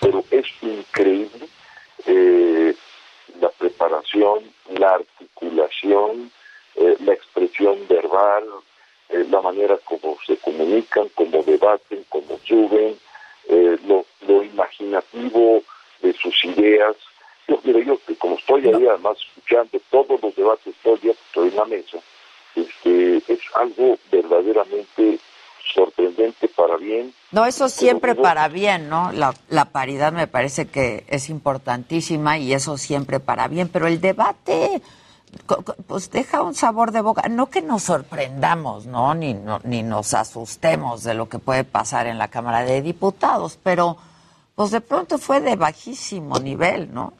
[0.00, 1.46] Pero es increíble
[2.04, 2.74] eh,
[3.40, 6.32] la preparación, la articulación,
[6.74, 8.44] eh, la expresión verbal,
[9.10, 12.98] eh, la manera como se comunican, como debaten, como suben,
[13.86, 15.62] lo, lo, imaginativo
[16.02, 16.96] de sus ideas.
[17.46, 21.48] Yo, mira, yo como estoy ahí además escuchando todos los debates todo el día, estoy
[21.48, 21.98] en la mesa,
[22.54, 25.18] este, es algo verdaderamente
[25.72, 27.12] sorprendente para bien.
[27.30, 29.10] No, eso siempre para bien, ¿no?
[29.12, 34.00] La, la, paridad me parece que es importantísima y eso siempre para bien, pero el
[34.00, 34.80] debate
[35.86, 39.14] pues deja un sabor de boca, no que nos sorprendamos, ¿no?
[39.14, 43.98] Ni, ni nos asustemos de lo que puede pasar en la Cámara de Diputados, pero
[44.54, 47.12] pues de pronto fue de bajísimo nivel, ¿no?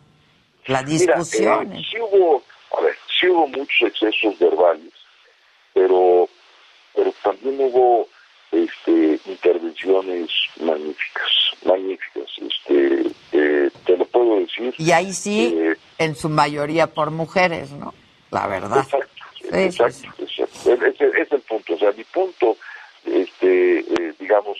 [0.66, 1.72] La discusión.
[1.72, 2.42] Eh, sí hubo,
[2.78, 4.92] a ver, sí hubo muchos excesos verbales
[5.78, 6.28] pero,
[6.94, 8.08] pero también hubo
[8.52, 10.30] este, intervenciones
[10.60, 11.30] magníficas,
[11.64, 14.74] magníficas, este, eh, te lo puedo decir.
[14.78, 17.94] Y ahí sí, eh, en su mayoría por mujeres, ¿no?
[18.30, 18.86] La verdad.
[19.50, 20.24] Exacto, exacto,
[20.86, 22.56] Ese, es el punto, o sea, mi punto,
[23.04, 24.58] este, eh, digamos,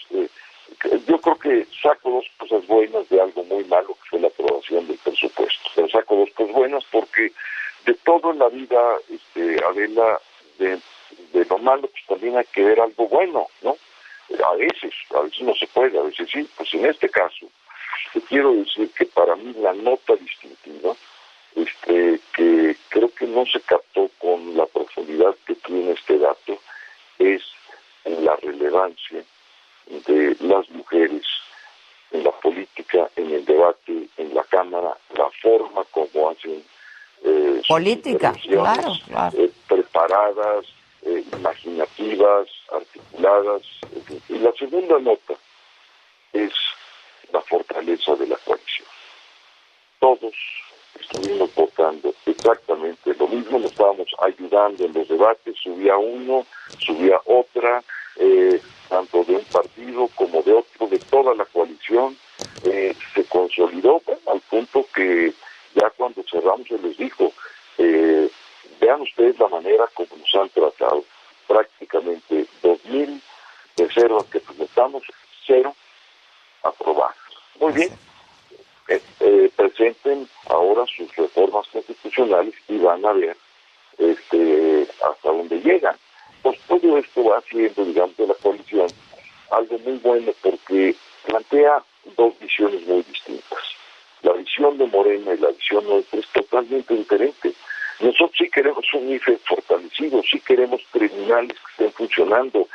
[1.07, 4.87] yo creo que saco dos cosas buenas de algo muy malo que fue la aprobación
[4.87, 7.33] del presupuesto, pero saco dos cosas buenas porque
[7.85, 8.81] de todo en la vida,
[9.11, 10.21] este, Adela,
[10.59, 10.79] de,
[11.39, 13.77] de lo malo, pues también hay que ver algo bueno, ¿no?
[14.45, 16.49] A veces, a veces no se puede, a veces sí.
[16.57, 17.47] Pues en este caso,
[18.13, 20.95] te quiero decir que para mí la nota distintiva,
[21.55, 26.59] este, que creo que no se captó con la profundidad que tiene este dato,
[27.19, 27.43] es
[28.05, 29.23] la relevancia
[30.07, 31.23] de las mujeres
[32.11, 36.63] en la política, en el debate, en la Cámara, la forma como hacen
[37.25, 38.93] eh, política, claro,
[39.37, 40.67] eh, preparadas,
[41.03, 43.63] eh, imaginativas, articuladas.
[44.29, 45.35] Y la segunda nota
[46.33, 46.53] es
[47.33, 48.89] la fortaleza de la coalición.
[49.99, 50.35] Todos
[51.01, 56.47] estuvimos votando exactamente lo mismo, nos estábamos ayudando en los debates, subía uno,
[56.79, 57.83] subía otra,
[58.17, 62.17] eh, tanto de un partido como de otro, de toda la coalición,
[62.65, 65.33] eh, se consolidó al punto que
[65.75, 67.33] ya cuando cerramos se les dijo,
[67.79, 68.29] eh,
[68.89, 71.05] Vean ustedes la manera como nos han tratado.
[71.47, 73.21] Prácticamente 2.000
[73.77, 75.03] reservas que presentamos,
[75.47, 75.75] cero
[76.63, 77.15] aprobadas.
[77.61, 77.91] Muy bien.
[78.89, 83.37] Eh, eh, presenten ahora sus reformas constitucionales y van a ver
[83.99, 85.97] este, hasta dónde llegan.
[86.41, 88.89] Pues todo esto va haciendo, digamos, de la coalición
[89.51, 91.85] algo muy bueno porque plantea
[92.17, 93.59] dos visiones muy distintas.
[94.23, 97.53] La visión de Morena y la visión nuestra es totalmente diferente.
[98.01, 102.69] Nosotros sí queremos un IFE fortalecido, sí queremos tribunales que estén funcionando,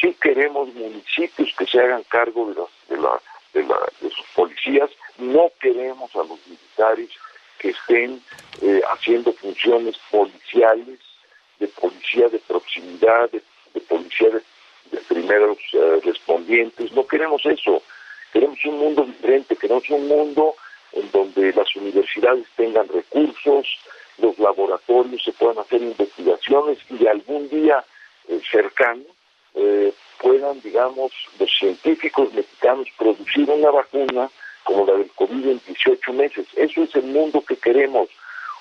[0.00, 6.38] sí queremos municipios que se hagan cargo de, de, sus policías, no queremos a los
[6.46, 7.10] militares
[7.58, 8.22] que estén
[8.62, 11.00] eh, haciendo funciones policiales,
[11.58, 13.42] de policía de proximidad, de,
[13.88, 17.82] policía de, primeros eh, respondientes, no queremos eso,
[18.32, 20.54] queremos un mundo diferente, queremos un mundo
[20.92, 23.66] en donde las universidades tengan recursos,
[24.18, 27.84] los laboratorios se puedan hacer investigaciones y algún día
[28.28, 29.04] eh, cercano
[29.54, 34.30] eh, puedan, digamos, los científicos mexicanos producir una vacuna
[34.64, 36.46] como la del COVID en 18 meses.
[36.56, 38.08] Eso es el mundo que queremos,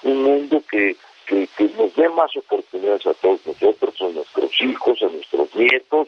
[0.03, 0.95] un mundo que,
[1.25, 1.47] que,
[1.77, 6.07] nos dé más oportunidades a todos nosotros, a nuestros hijos, a nuestros nietos.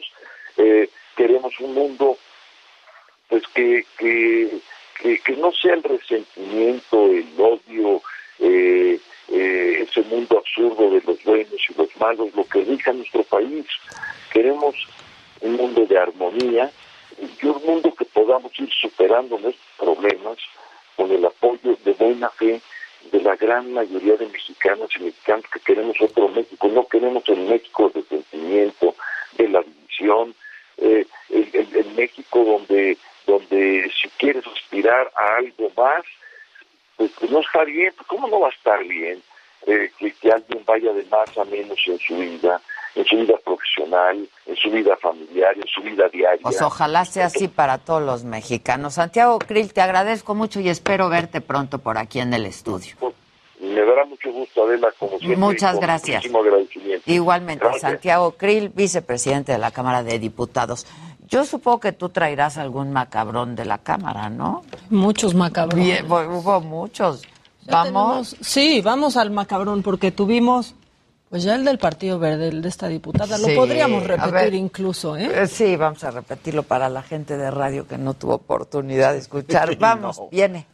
[0.56, 2.16] Eh, queremos un mundo
[3.28, 4.60] pues que, que,
[5.24, 8.02] que, no sea el resentimiento, el odio,
[8.40, 8.98] eh,
[12.00, 13.66] malo es lo que rige nuestro país.
[14.32, 14.74] Queremos
[15.42, 16.70] un mundo de armonía
[17.20, 20.38] y un mundo que podamos ir superando nuestros problemas
[20.96, 22.60] con el apoyo de buena fe
[23.12, 26.68] de la gran mayoría de mexicanos y mexicanos que queremos otro México.
[26.68, 28.94] No queremos el México de sentimiento,
[29.36, 30.34] de la división,
[30.78, 36.04] eh, el, México donde, donde si quieres aspirar a algo más,
[37.00, 37.90] pues, pues no está bien.
[38.06, 39.22] ¿Cómo no va a estar bien
[39.66, 42.60] eh, que, que alguien vaya de más a menos en su vida?
[42.96, 46.40] en su vida profesional, en su vida familiar, en su vida diaria.
[46.42, 48.94] Pues ojalá sea así para todos los mexicanos.
[48.94, 52.96] Santiago Krill, te agradezco mucho y espero verte pronto por aquí en el estudio.
[53.60, 55.36] Me dará mucho gusto, Adela, como siempre.
[55.36, 56.24] Muchas gracias.
[57.06, 60.84] Igualmente, Santiago Krill, vicepresidente de la Cámara de Diputados.
[61.30, 64.64] Yo supongo que tú traerás algún macabrón de la Cámara, ¿no?
[64.90, 66.02] Muchos macabrones.
[66.02, 67.22] hubo muchos.
[67.66, 68.36] ¿Vamos?
[68.40, 70.74] sí, vamos al macabrón, porque tuvimos
[71.30, 75.30] pues ya el del Partido Verde, el de esta diputada, lo podríamos repetir incluso, ¿eh?
[75.32, 75.46] ¿eh?
[75.46, 79.76] Sí, vamos a repetirlo para la gente de radio que no tuvo oportunidad de escuchar.
[79.78, 80.66] Vamos, viene.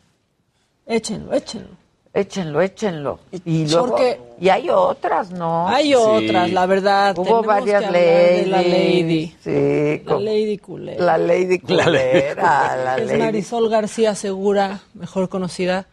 [0.86, 1.76] Échenlo, échenlo.
[2.16, 3.18] Échenlo, échenlo.
[3.44, 3.98] Y luego,
[4.40, 5.68] y hay otras, ¿no?
[5.68, 7.14] Hay otras, la verdad.
[7.18, 8.48] Hubo varias leyes.
[8.48, 9.36] La lady.
[9.38, 10.02] Sí.
[10.06, 11.04] La lady culera.
[11.04, 12.74] La lady culera.
[12.74, 15.88] La es Marisol García Segura, mejor conocida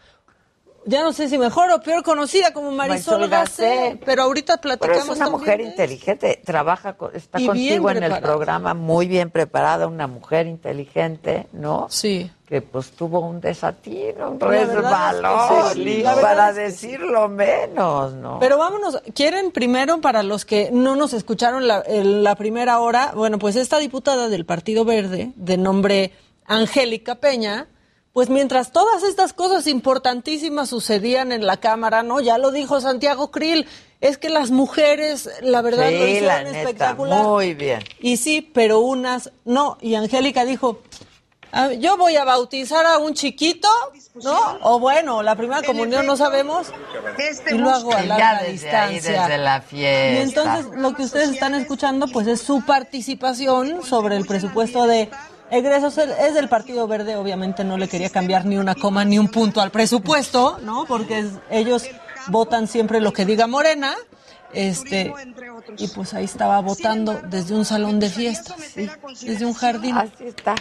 [0.86, 5.02] ya no sé si mejor o peor conocida como Marisol, Marisol pero ahorita platicamos.
[5.04, 10.08] Pero es una mujer inteligente, trabaja, está contigo en el programa, muy bien preparada, una
[10.08, 11.88] mujer inteligente, ¿no?
[11.90, 12.30] Sí.
[12.48, 18.40] Que pues tuvo un desatino, un resbalón, para decirlo menos, ¿no?
[18.40, 23.14] Pero vámonos, ¿quieren primero para los que no nos escucharon la, la primera hora?
[23.16, 26.12] Bueno, pues esta diputada del Partido Verde, de nombre
[26.46, 27.68] Angélica Peña,
[28.14, 32.22] pues mientras todas estas cosas importantísimas sucedían en la Cámara, ¿no?
[32.22, 33.68] Ya lo dijo Santiago Krill,
[34.02, 37.24] es que las mujeres, la verdad, lo hicieron espectacular.
[37.24, 37.84] Muy bien.
[38.00, 39.80] Y sí, pero unas no.
[39.82, 40.84] Y Angélica dijo,
[41.54, 43.68] ah, yo voy a bautizar a un chiquito,
[44.24, 44.60] ¿no?
[44.62, 46.68] O bueno, la primera comunión no sabemos.
[47.50, 49.24] Y lo hago a larga distancia.
[49.24, 50.14] desde la fiesta.
[50.14, 55.10] Y entonces lo que ustedes están escuchando, pues es su participación sobre el presupuesto de
[55.54, 59.30] egresos es del Partido Verde, obviamente no le quería cambiar ni una coma ni un
[59.30, 60.86] punto al presupuesto, ¿no?
[60.86, 61.86] Porque ellos
[62.28, 63.96] votan siempre lo que diga Morena.
[64.54, 65.12] Este,
[65.78, 69.98] y pues ahí estaba votando desde un salón de fiestas, desde un jardín.
[69.98, 70.54] Así está.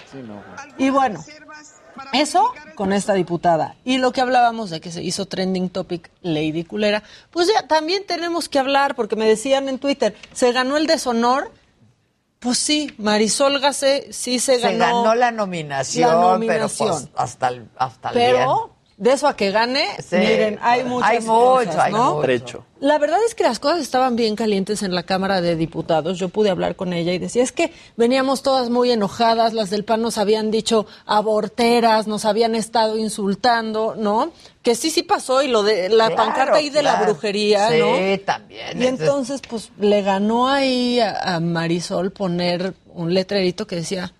[0.78, 1.22] Y bueno,
[2.12, 3.76] eso con esta diputada.
[3.84, 8.05] Y lo que hablábamos de que se hizo trending topic Lady Culera, pues ya también
[8.07, 11.53] tenemos que hablar, porque me decían en Twitter, se ganó el deshonor
[12.43, 13.61] pues sí, Marisol
[14.11, 14.72] sí se ganó.
[14.72, 19.50] Se ganó la nominación, pero pues hasta el, hasta el Pero de eso a que
[19.50, 22.64] gane, miren, hay muchas hay mucho, hay mucho.
[22.78, 26.20] La verdad es que las cosas estaban bien calientes en la Cámara de Diputados.
[26.20, 29.84] Yo pude hablar con ella y decía, es que veníamos todas muy enojadas, las del
[29.84, 34.30] PAN nos habían dicho aborteras, nos habían estado insultando, ¿no?
[34.62, 37.96] Que sí, sí pasó y lo de la pancarta ahí de la brujería, ¿no?
[37.96, 38.80] Sí, también.
[38.80, 44.12] Y entonces, pues, le ganó ahí a, a Marisol poner un letrerito que decía,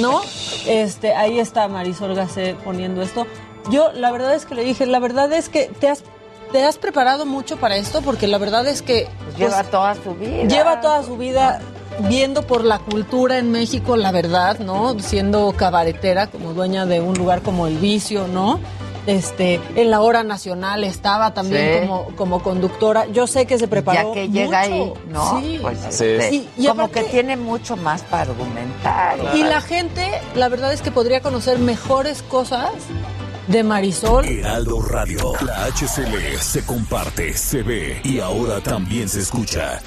[0.00, 0.20] ¿No?
[0.66, 3.26] Este, ahí está Marisol Gacé poniendo esto.
[3.70, 6.04] Yo la verdad es que le dije, la verdad es que te has
[6.52, 9.94] te has preparado mucho para esto porque la verdad es que pues lleva pues, toda
[9.96, 10.44] su vida.
[10.44, 11.60] Lleva toda su vida
[12.08, 14.98] viendo por la cultura en México, la verdad, ¿no?
[15.00, 18.60] Siendo cabaretera, como dueña de un lugar como El Vicio, ¿no?
[19.06, 23.06] Este, en la hora nacional estaba también como, como conductora.
[23.06, 24.14] Yo sé que se preparó.
[24.14, 25.40] Ya que llega ahí, ¿no?
[25.40, 25.58] Sí.
[25.62, 29.18] Pues este, y, como que tiene mucho más para argumentar.
[29.34, 32.72] Y la gente, la verdad es que podría conocer mejores cosas
[33.48, 34.24] de Marisol.
[34.26, 39.80] Heraldo Radio, la HCL se comparte, se ve y ahora también se escucha.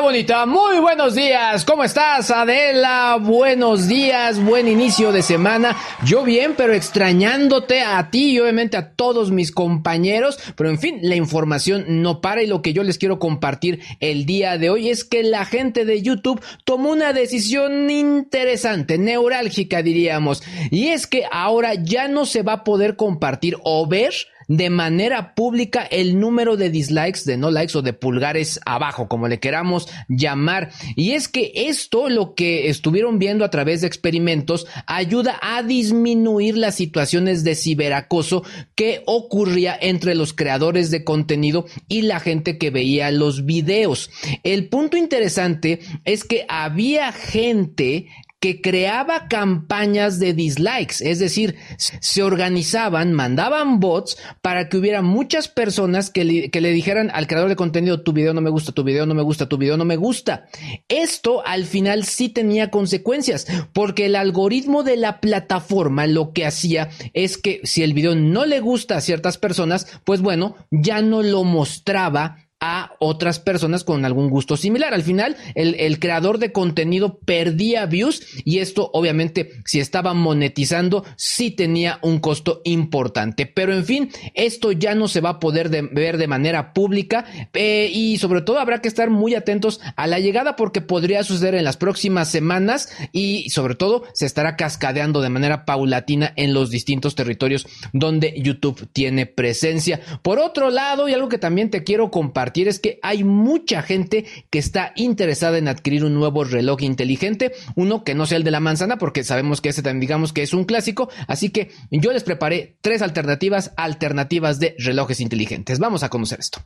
[0.00, 1.64] Bonita, muy buenos días.
[1.64, 3.18] ¿Cómo estás, Adela?
[3.20, 5.76] Buenos días, buen inicio de semana.
[6.04, 10.38] Yo bien, pero extrañándote a ti y obviamente a todos mis compañeros.
[10.56, 14.24] Pero en fin, la información no para y lo que yo les quiero compartir el
[14.24, 20.44] día de hoy es que la gente de YouTube tomó una decisión interesante, neurálgica diríamos.
[20.70, 24.14] Y es que ahora ya no se va a poder compartir o ver
[24.48, 29.28] de manera pública el número de dislikes, de no likes o de pulgares abajo, como
[29.28, 30.70] le queramos llamar.
[30.96, 36.56] Y es que esto, lo que estuvieron viendo a través de experimentos, ayuda a disminuir
[36.56, 38.42] las situaciones de ciberacoso
[38.74, 44.10] que ocurría entre los creadores de contenido y la gente que veía los videos.
[44.42, 48.06] El punto interesante es que había gente
[48.40, 55.48] que creaba campañas de dislikes, es decir, se organizaban, mandaban bots para que hubiera muchas
[55.48, 58.70] personas que le, que le, dijeran al creador de contenido, tu video no me gusta,
[58.70, 60.46] tu video no me gusta, tu video no me gusta.
[60.88, 66.90] Esto al final sí tenía consecuencias, porque el algoritmo de la plataforma lo que hacía
[67.14, 71.22] es que si el video no le gusta a ciertas personas, pues bueno, ya no
[71.22, 74.94] lo mostraba a otras personas con algún gusto similar.
[74.94, 81.04] Al final, el, el, creador de contenido perdía views y esto obviamente si estaba monetizando
[81.16, 83.46] sí tenía un costo importante.
[83.46, 87.90] Pero en fin, esto ya no se va a poder ver de manera pública eh,
[87.92, 91.64] y sobre todo habrá que estar muy atentos a la llegada porque podría suceder en
[91.64, 97.14] las próximas semanas y sobre todo se estará cascadeando de manera paulatina en los distintos
[97.14, 100.00] territorios donde YouTube tiene presencia.
[100.22, 104.24] Por otro lado, y algo que también te quiero compartir, es que hay mucha gente
[104.50, 108.50] que está interesada en adquirir un nuevo reloj inteligente, uno que no sea el de
[108.50, 112.12] la manzana, porque sabemos que ese también digamos que es un clásico, así que yo
[112.12, 115.78] les preparé tres alternativas, alternativas de relojes inteligentes.
[115.78, 116.60] Vamos a conocer esto.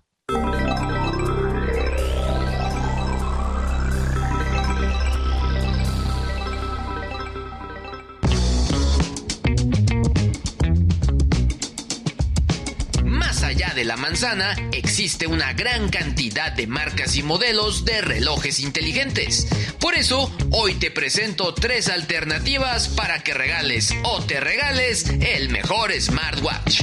[13.75, 19.47] De la manzana existe una gran cantidad de marcas y modelos de relojes inteligentes.
[19.81, 25.93] Por eso, hoy te presento tres alternativas para que regales o te regales el mejor
[25.99, 26.83] smartwatch.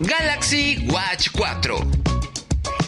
[0.00, 2.19] Galaxy Watch 4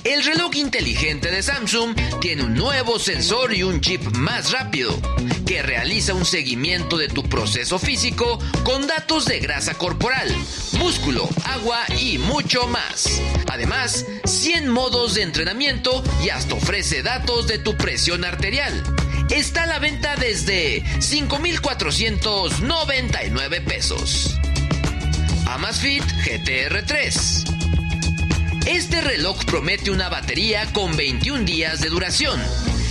[0.04, 4.98] el reloj inteligente de Samsung tiene un nuevo sensor y un chip más rápido,
[5.46, 10.34] que realiza un seguimiento de tu proceso físico con datos de grasa corporal,
[10.78, 13.20] músculo, agua y mucho más.
[13.48, 18.82] Además, 100 modos de entrenamiento y hasta ofrece datos de tu presión arterial.
[19.30, 24.36] Está a la venta desde 5.499 pesos.
[25.46, 27.71] Amazfit GTR3
[28.66, 32.40] este reloj promete una batería con 21 días de duración,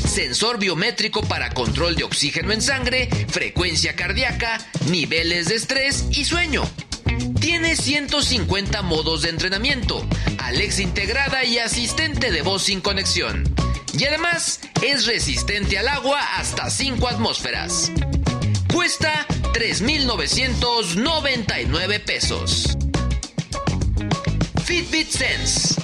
[0.08, 4.60] sensor biométrico para control de oxígeno en sangre, frecuencia cardíaca,
[4.90, 6.64] niveles de estrés y sueño.
[7.40, 10.06] Tiene 150 modos de entrenamiento,
[10.40, 13.54] Alexa integrada y asistente de voz sin conexión.
[13.98, 17.92] Y además es resistente al agua hasta 5 atmósferas.
[18.74, 22.78] Cuesta 3.999 pesos.
[24.72, 25.76] Fitbit Sense.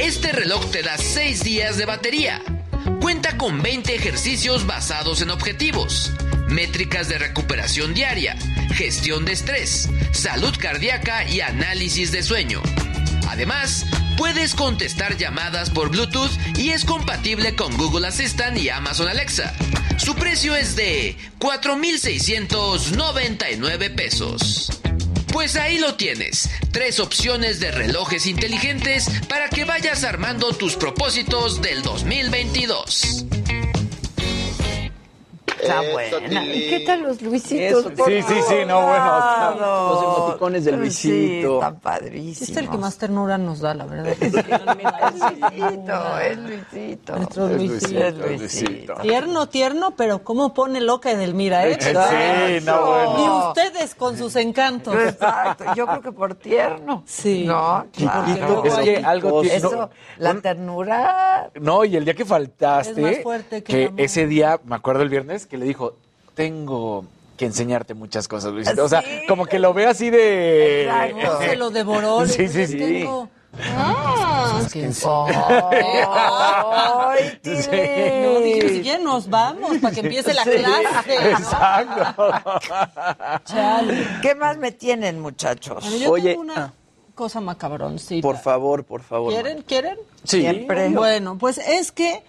[0.00, 2.40] Este reloj te da 6 días de batería.
[3.02, 6.10] Cuenta con 20 ejercicios basados en objetivos,
[6.48, 8.34] métricas de recuperación diaria,
[8.72, 12.62] gestión de estrés, salud cardíaca y análisis de sueño.
[13.28, 13.84] Además,
[14.16, 19.52] puedes contestar llamadas por Bluetooth y es compatible con Google Assistant y Amazon Alexa.
[19.98, 24.70] Su precio es de 4.699 pesos.
[25.34, 31.60] Pues ahí lo tienes, tres opciones de relojes inteligentes para que vayas armando tus propósitos
[31.60, 33.23] del 2022.
[35.64, 36.46] Está buena.
[36.46, 37.84] ¿Y qué tal los Luisitos?
[38.06, 39.54] sí, sí, sí, no, bueno.
[39.58, 41.60] Los emoticones de Luisito.
[41.60, 42.50] Sí, padrísimo.
[42.50, 44.14] Es el que más ternura nos da, la verdad.
[44.20, 47.16] es Luisito, es Luisito.
[47.16, 47.98] Nuestro Luisito.
[47.98, 48.94] Es Luisito.
[49.02, 51.78] Tierno, tierno, pero cómo pone loca Edelmira, ¿eh?
[51.80, 53.18] Sí, no, bueno.
[53.18, 54.94] Y ustedes con sus encantos.
[54.94, 57.02] Exacto, yo creo que por tierno.
[57.06, 57.44] Sí.
[57.46, 58.64] No, claro.
[58.64, 61.50] Es que algo Eso, la ternura.
[61.60, 65.02] No, y el día que faltaste, Es más fuerte que que ese día, me acuerdo
[65.02, 65.94] el viernes, que le dijo,
[66.34, 67.04] tengo
[67.36, 68.82] que enseñarte muchas cosas, Luisito.
[68.82, 70.90] O sea, como que lo ve así de...
[71.22, 72.26] No, se lo devoró.
[72.26, 72.76] Sí, sí, sí.
[72.76, 73.28] Tengo...
[73.76, 75.32] Ah, es que ¡Ay,
[78.24, 81.30] No, dije, si ya nos vamos para que empiece la clase.
[81.30, 82.32] Exacto.
[83.44, 84.08] Chale.
[84.20, 85.84] ¿Qué más me tienen, muchachos?
[85.84, 86.72] Bueno, yo Oye, tengo una ah.
[87.14, 88.26] cosa macabroncita.
[88.26, 89.32] Por favor, por favor.
[89.32, 89.62] ¿Quieren?
[89.62, 89.98] ¿Quieren?
[90.24, 90.40] Sí.
[90.40, 90.88] Siempre.
[90.88, 92.24] Bueno, pues es que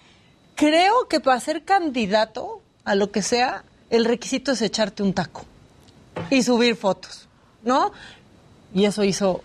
[0.54, 5.46] creo que para ser candidato a lo que sea, el requisito es echarte un taco
[6.30, 7.28] y subir fotos,
[7.64, 7.92] ¿no?
[8.74, 9.44] Y eso hizo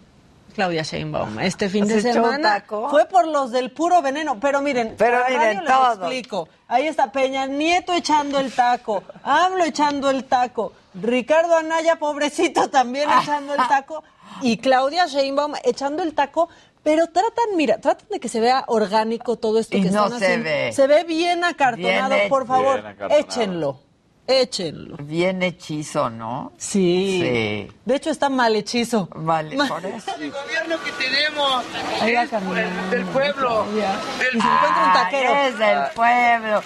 [0.55, 2.65] Claudia Sheinbaum este fin de semana.
[2.91, 6.49] Fue por los del puro veneno, pero miren, pero miren les explico.
[6.69, 13.09] Ahí está Peña Nieto echando el taco, hablo echando el taco, Ricardo Anaya pobrecito también
[13.23, 14.03] echando el taco
[14.43, 16.49] y Claudia Sheinbaum echando el taco
[16.83, 20.25] pero tratan, mira, tratan de que se vea orgánico todo esto que no están se
[20.25, 20.45] haciendo.
[20.45, 20.73] Ve.
[20.73, 23.81] Se ve bien acartonado, por favor, échenlo.
[24.27, 24.97] Échenlo.
[24.99, 26.53] Bien hechizo, ¿no?
[26.57, 27.19] Sí.
[27.21, 27.77] sí.
[27.85, 29.09] De hecho, está mal hechizo.
[29.17, 30.15] Vale, por eso.
[30.21, 31.65] El gobierno que tenemos
[32.07, 33.67] es del pueblo.
[33.75, 35.35] Y se encuentra un taquero.
[35.35, 36.63] Es del pueblo.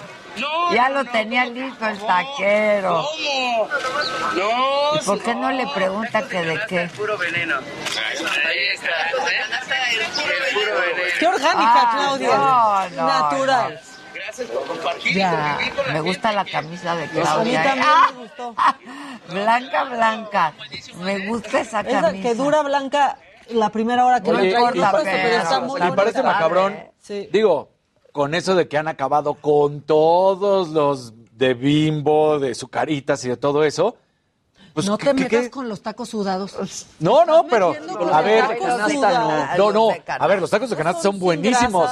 [0.73, 3.03] Ya lo tenía listo el taquero.
[3.03, 3.67] ¿Cómo?
[4.35, 4.95] No.
[4.99, 6.89] ¿Y por qué no le pregunta que de qué?
[6.95, 7.55] Puro veneno.
[7.57, 8.89] Ahí está.
[9.25, 11.15] Veneno.
[11.19, 12.37] Qué orgánica, Ah, Claudia.
[12.37, 13.81] no, no, Natural.
[14.13, 15.15] Gracias por compartir.
[15.15, 16.43] Ya, convivir con la me gusta gente.
[16.45, 17.63] la camisa de A mí Claudia.
[17.63, 18.55] también Ah, me gustó.
[19.29, 20.53] blanca, blanca.
[20.97, 22.21] Me gusta esa Esa camisa.
[22.29, 23.17] que dura blanca
[23.49, 25.95] la primera hora que Oye, la trae y- puesta, y- pero está muy y bonita.
[25.95, 26.79] parece macabrón.
[27.01, 27.29] Sí.
[27.31, 27.69] Digo,
[28.15, 33.35] con eso de que han acabado con todos los de Bimbo, de Zucaritas y de
[33.35, 33.97] todo eso.
[34.73, 35.49] Pues, no ¿qué- te metas qué?
[35.49, 36.85] con los tacos sudados.
[36.99, 37.75] No, no, pero
[38.13, 38.77] a ver, no,
[39.57, 41.89] no, no, a ver, los tacos de canasta son buenísimos,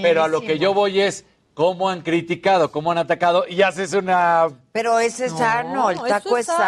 [0.00, 3.94] pero a lo que yo voy es cómo han criticado, cómo han atacado y haces
[3.94, 6.58] una Pero ese es No, sano, el taco es es sano,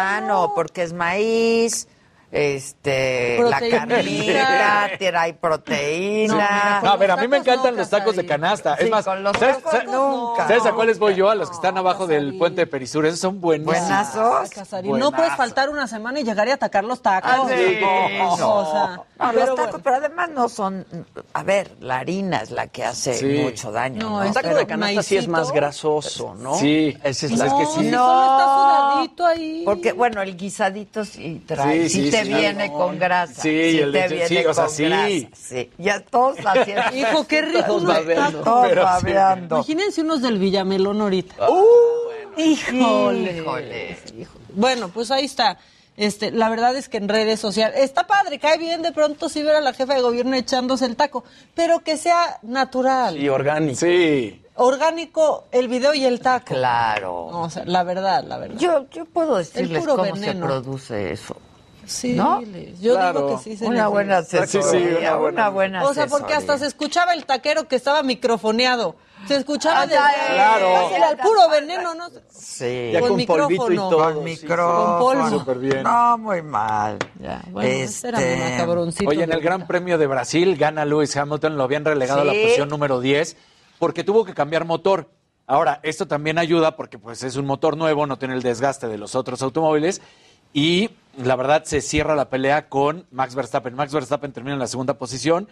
[0.43, 0.51] sano.
[0.53, 1.87] porque es maíz,
[2.31, 3.87] este, la Proteína.
[3.87, 6.81] carnita, trae proteína.
[6.83, 8.75] No, a ver, a mí me no, encantan los tacos de canasta.
[8.77, 10.47] Sí, es más, con los ¿sabes, tacos sabes- nunca.
[10.47, 11.29] ¿sabes a cuáles voy yo?
[11.29, 13.05] A los que están abajo del puente de Perisur.
[13.05, 13.77] Esos son buenísimos.
[13.79, 14.49] Buenazos.
[14.83, 17.31] No puedes faltar una semana y llegar y atacar los tacos.
[17.33, 18.55] Ah, sí, No, no.
[18.55, 19.79] o sea, No, pero los tacos, bueno.
[19.83, 20.85] pero además no son,
[21.33, 23.25] a ver, la harina es la que hace Sí.
[23.43, 24.01] mucho daño.
[24.01, 26.55] No, No, es El taco Pero de canasta sí es más grasoso, ¿no?
[26.55, 26.97] Sí.
[27.03, 27.81] Esa es la que No, sí.
[27.89, 28.31] No.
[28.37, 29.61] está sudadito ahí.
[29.65, 33.41] Porque, bueno, el guisadito sí trae, Sí, sí, sí, te viene con grasa.
[33.41, 33.49] Sí,
[33.79, 34.83] el te de- viene sí, o sea, con sí.
[34.85, 35.69] grasa, sí.
[35.77, 36.83] Ya todos haciendo.
[36.95, 38.41] Hijo, qué rico Todos babeando.
[38.41, 39.55] Todos babeando.
[39.57, 41.49] Imagínense unos del Villamelón ahorita.
[41.49, 43.37] Uh, Híjole.
[43.37, 43.97] Híjole.
[44.53, 45.57] Bueno, pues ahí está.
[45.95, 49.41] Este, la verdad es que en redes sociales está padre, cae bien de pronto sí
[49.41, 51.23] ver a la jefa de gobierno echándose el taco,
[51.55, 53.79] pero que sea natural, Y orgánico.
[53.79, 54.39] Sí.
[54.53, 56.45] orgánico el video y el taco.
[56.53, 57.29] Claro.
[57.31, 58.57] No, o sea, la verdad, la verdad.
[58.59, 60.33] Yo, yo puedo decirles cómo veneno.
[60.33, 61.35] se produce eso.
[61.87, 62.41] Sí, ¿no?
[62.79, 63.19] yo Claro.
[63.27, 64.47] digo que sí se Una buena asesoría.
[64.47, 67.75] Sí, sí, una una buena- buena, O sea, porque hasta se escuchaba el taquero que
[67.75, 68.95] estaba microfoneado.
[69.27, 69.99] Se escuchaba Ah, desde
[70.35, 70.89] claro.
[70.95, 72.07] era el puro veneno, ¿no?
[72.29, 72.91] Sí.
[72.93, 73.89] Ya Con con polvito y micrófono.
[73.89, 74.03] todo.
[74.13, 74.99] Con sí, micrófono.
[74.99, 75.39] Con polvo.
[75.39, 75.83] Súper bien.
[75.83, 76.99] No, muy mal.
[77.19, 79.09] Ya, bueno, era Este, muy macabroncito.
[79.09, 79.65] Oye, en de el Gran.
[79.67, 83.35] Premio de Brasil gana Lewis Hamilton, lo habían relegado a la posición número 10
[83.79, 85.09] porque tuvo que cambiar motor.
[85.47, 88.97] Ahora, esto también ayuda porque pues es un motor nuevo, no tiene el desgaste de
[88.97, 90.01] los otros automóviles
[90.53, 93.75] y la verdad se cierra la pelea con Max Verstappen.
[93.75, 95.47] Max Verstappen termina en la segunda posición,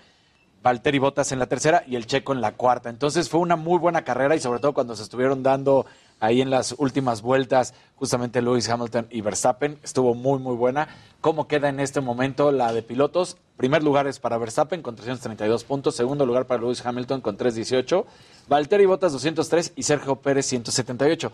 [0.62, 2.90] Valtteri Bottas en la tercera y el Checo en la cuarta.
[2.90, 5.86] Entonces fue una muy buena carrera y sobre todo cuando se estuvieron dando
[6.20, 10.88] ahí en las últimas vueltas justamente Lewis Hamilton y Verstappen, estuvo muy muy buena.
[11.22, 13.38] ¿Cómo queda en este momento la de pilotos?
[13.58, 18.06] Primer lugar es para Verstappen con 332 puntos, segundo lugar para Lewis Hamilton con 318,
[18.48, 21.32] Valtteri Bottas 203 y Sergio Pérez 178.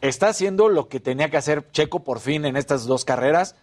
[0.00, 3.56] Está haciendo lo que tenía que hacer Checo por fin en estas dos carreras,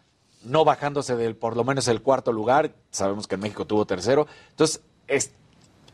[0.43, 2.73] no bajándose del por lo menos el cuarto lugar.
[2.91, 4.27] Sabemos que en México tuvo tercero.
[4.51, 5.31] Entonces, es-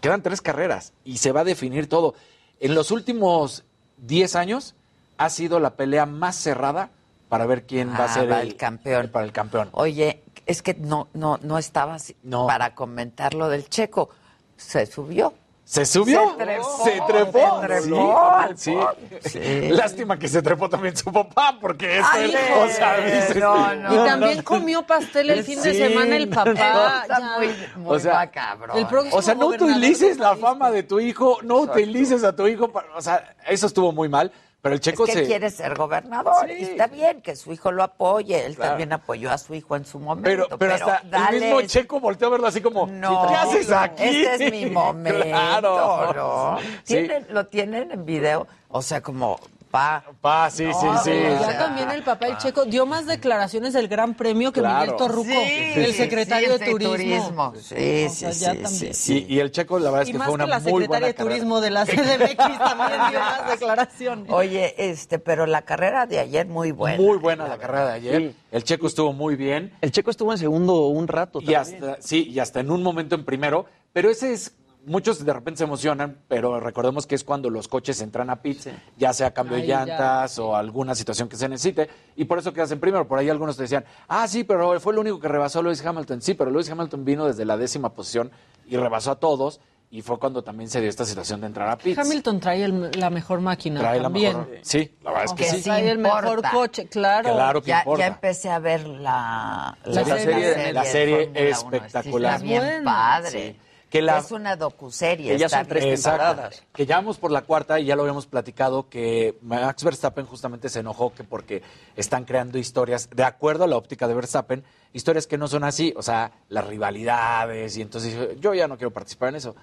[0.01, 2.15] quedan tres carreras y se va a definir todo.
[2.59, 3.63] En los últimos
[3.97, 4.73] 10 años
[5.17, 6.89] ha sido la pelea más cerrada
[7.29, 9.09] para ver quién va a Ah, ser el, el campeón.
[9.09, 9.69] para el campeón.
[9.73, 12.47] Oye, es que no, no, no estaba así No.
[12.47, 14.09] para comentar lo del checo.
[14.57, 15.33] Se subió.
[15.71, 16.31] ¿Se subió?
[16.31, 17.61] Se trepó, Se trepó.
[17.61, 19.69] se trepó Sí, al sí.
[19.69, 23.93] Lástima que se trepó también su papá, porque esto Ay, es, sea, dices, no, no.
[23.93, 26.51] Y también comió pastel el fin de semana el papá.
[26.51, 27.37] Está ya.
[27.37, 27.47] muy,
[27.77, 28.73] muy O sea, macabro.
[29.13, 32.93] O sea, no utilices la fama de tu hijo, no utilices a tu hijo para,
[32.93, 34.29] o sea, eso estuvo muy mal,
[34.61, 36.53] pero el checo es que se quiere ser gobernador Sí.
[36.59, 38.45] y está bien que su hijo lo apoye.
[38.45, 38.71] Él Claro.
[38.71, 40.23] también apoyó a su hijo en su momento.
[40.47, 43.71] pero, pero hasta dale el mismo Checo volteó a verlo así como, No, ¿qué haces
[43.71, 44.03] aquí?
[44.03, 45.23] Este es mi momento.
[45.23, 46.13] Claro.
[46.13, 46.59] ¿no?
[46.83, 46.93] Sí.
[46.95, 48.47] ¿Tienen- ¿Lo tienen en video?
[48.69, 49.39] O sea, como
[49.71, 50.03] pa.
[50.21, 51.11] Pa, sí, sí, No, sí.
[51.11, 54.81] Ya sea, también el papá el checo dio más declaraciones del Gran Premio que Claro.
[54.81, 57.53] Miguel Torruco, Sí, el secretario sí, de turismo.
[57.55, 58.93] Sí, O sí, sea, sí, sí, también.
[58.93, 59.25] sí.
[59.29, 61.07] Y, el Checo, la verdad es que más fue que una la muy secretaria buena
[61.07, 61.35] de carrera.
[61.35, 64.31] turismo de la CDMX también dio más declaraciones.
[64.31, 66.97] Oye, este, pero la carrera de ayer muy buena.
[67.01, 68.33] Muy buena la carrera de ayer.
[68.51, 69.73] El Checo estuvo muy bien.
[69.81, 71.39] El checo estuvo en segundo un rato.
[71.41, 74.53] Y hasta, sí, y hasta en un momento en primero, pero ese es
[74.85, 78.69] muchos de repente se emocionan, pero recordemos que es cuando los coches entran a pits,
[78.97, 79.85] ya sea cambio de ya.
[79.85, 83.07] llantas o alguna situación que se necesite, y por eso quedas en primero.
[83.07, 85.85] Por ahí algunos te decían, ah, sí, pero fue el único que rebasó a Lewis
[85.85, 86.21] Hamilton.
[86.21, 88.31] Sí, pero Lewis Hamilton vino desde la décima posición
[88.67, 89.59] y rebasó a todos,
[89.93, 91.97] y fue cuando también se dio esta situación de entrar a pits.
[91.99, 94.37] Hamilton trae el- la mejor máquina Trae la también.
[94.37, 95.57] mejor- Sí, la verdad es que Que sí.
[95.57, 97.33] sí Trae el mejor coche, claro.
[97.33, 97.99] Claro que ya, importa.
[97.99, 101.75] ya empecé a ver la, La serie- la serie de Fórmula Uno.
[101.75, 102.39] espectacular.
[102.39, 102.85] Sí, está bien Bueno.
[102.85, 103.29] padre.
[103.31, 103.59] Sí.
[103.91, 105.33] Que la- Es una docuserie.
[105.33, 105.95] Que ya son tres bien.
[105.95, 106.49] Exacto.
[106.73, 110.69] Que ya vamos por la cuarta y ya lo habíamos platicado que Max Verstappen justamente
[110.69, 111.61] se enojó que porque
[111.97, 114.63] están creando historias, de acuerdo a la óptica de Verstappen,
[114.93, 118.91] historias que no son así, o sea, las rivalidades y entonces yo ya no quiero
[118.91, 119.55] participar en eso.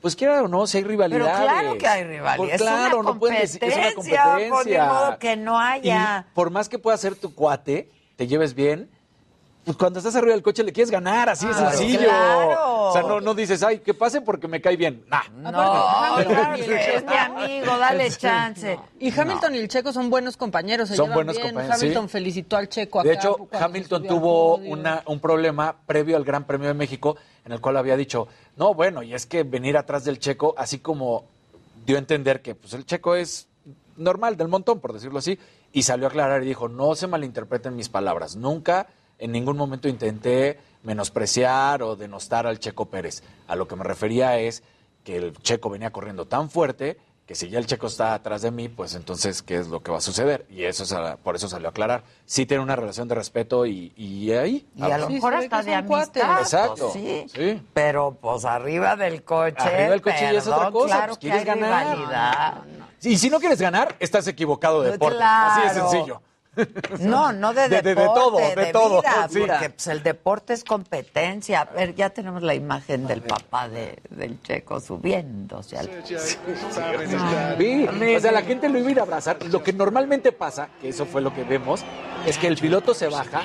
[0.00, 1.36] Pues quiera o no, si hay Pero rivalidades.
[1.50, 2.36] claro que hay rivalidad.
[2.36, 4.88] Pues es claro, una no pueden decir- es una competencia.
[4.88, 6.26] Por modo que no haya.
[6.30, 8.90] Y por más que pueda ser tu cuate, te lleves bien,
[9.64, 11.70] pues cuando estás arriba del coche le quieres ganar, así de Claro.
[11.76, 12.00] sencillo.
[12.08, 12.88] Claro.
[12.88, 15.04] O sea, no, no dices, ay, que pase porque me cae bien.
[15.08, 15.22] Nah.
[15.36, 18.78] No, Hamilton claro, y el es mi amigo, dale chance.
[18.98, 21.48] Y Hamilton y el Checo son buenos compañeros, se Son llevan buenos bien.
[21.48, 21.84] compañeros, sí.
[21.86, 23.08] Hamilton felicitó al Checo acá.
[23.08, 27.60] De hecho, Hamilton tuvo una, un problema previo al Gran Premio de México en el
[27.60, 31.24] cual había dicho, no, bueno, y es que venir atrás del checo, así como
[31.86, 33.48] dio a entender que pues, el checo es
[33.96, 35.38] normal, del montón, por decirlo así,
[35.72, 38.86] y salió a aclarar y dijo, no se malinterpreten mis palabras, nunca
[39.22, 43.22] en ningún momento intenté menospreciar o denostar al Checo Pérez.
[43.46, 44.62] A lo que me refería es
[45.04, 48.50] que el Checo venía corriendo tan fuerte que si ya el Checo está atrás de
[48.50, 50.44] mí, pues entonces, ¿qué es lo que va a suceder?
[50.50, 50.84] Y eso
[51.22, 52.02] por eso salió a aclarar.
[52.26, 54.66] Sí tiene una relación de respeto y, y ahí...
[54.74, 56.40] Y a lo Sí, mejor hasta de amistad.
[56.40, 57.26] Exacto, sí.
[57.32, 57.62] sí.
[57.72, 59.54] Pero pues arriba del coche.
[59.56, 62.62] Arriba del coche ya es otra perdón, cosa, Claro pues, que quieres hay ganar.
[63.02, 65.18] Y si no quieres ganar, estás equivocado de deporte.
[65.22, 65.90] Así de Claro.
[65.90, 66.22] sencillo.
[67.00, 69.38] No, no de De- de- de deporte, todo, de todo, vida, sí.
[69.40, 71.60] porque pues, el deporte es competencia.
[71.62, 75.88] A ver, ya tenemos la imagen del papá de, del checo subiéndose al...
[76.04, 79.38] Sí, o sea, la gente lo iba a ir a abrazar.
[79.46, 81.84] Lo que normalmente pasa, que eso fue lo que vemos,
[82.26, 83.42] es que el piloto se baja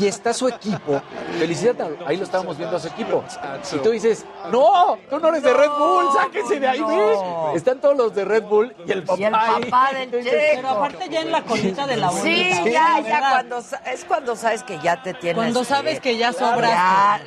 [0.00, 1.00] y está su equipo.
[1.38, 1.74] Felicidad,
[2.06, 3.24] ahí lo estábamos viendo a su equipo.
[3.72, 7.52] Y tú dices, no, tú no eres de Red Bull, sáquense de ahí, no.
[7.54, 9.20] Están todos los de Red Bull y el papá.
[9.20, 9.64] Y el ahí.
[9.64, 10.52] papá del Entonces, checo.
[10.56, 12.18] Pero aparte ya en la colita de la Sí,
[12.54, 12.70] bolita.
[12.70, 13.30] ya, la ya, verdad.
[13.30, 16.68] cuando, es cuando sabes que ya te tienes Cuando sabes que ya sobraste.
[16.70, 17.20] Ya,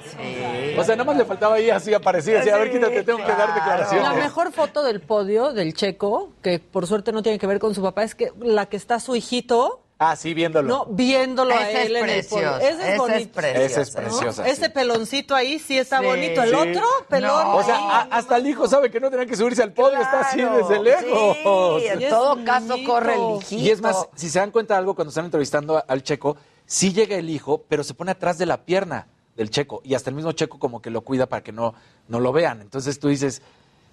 [0.73, 0.77] sí.
[0.79, 3.19] O sea, nada más le faltaba ahí así aparecía, así, a ver, Sí, quítate, tengo
[3.19, 3.53] que dar claro.
[3.55, 4.03] declaraciones.
[4.07, 7.73] La mejor foto del podio del Checo, que por suerte no tiene que ver con
[7.75, 9.81] su papá, es que la que está su hijito,
[10.11, 10.67] Ah, sí, viéndolo.
[10.67, 12.51] no viéndolo a Esa es él en el podio.
[12.51, 13.33] preciosa, Ese es bonito.
[13.33, 13.65] preciosa.
[13.65, 14.01] Esa es ¿no?
[14.01, 14.47] preciosa.
[14.47, 14.71] Ese sí.
[14.71, 16.05] peloncito ahí sí está Sí.
[16.05, 16.43] bonito.
[16.43, 16.55] El Sí.
[16.55, 17.43] otro pelón.
[17.43, 17.55] No.
[17.57, 20.21] O sea, a- hasta el hijo sabe que no tenía que subirse al podio, está
[20.21, 21.37] así desde lejos.
[21.81, 23.61] Sí, en Y todo caso corre el hijito.
[23.61, 26.93] Y es más, si se dan cuenta de algo cuando están entrevistando al checo, sí
[26.93, 29.81] llega el hijo, pero se pone atrás de la pierna del checo.
[29.83, 31.73] Y hasta el mismo checo como que lo cuida para que no,
[32.07, 32.61] no lo vean.
[32.61, 33.41] Entonces tú dices,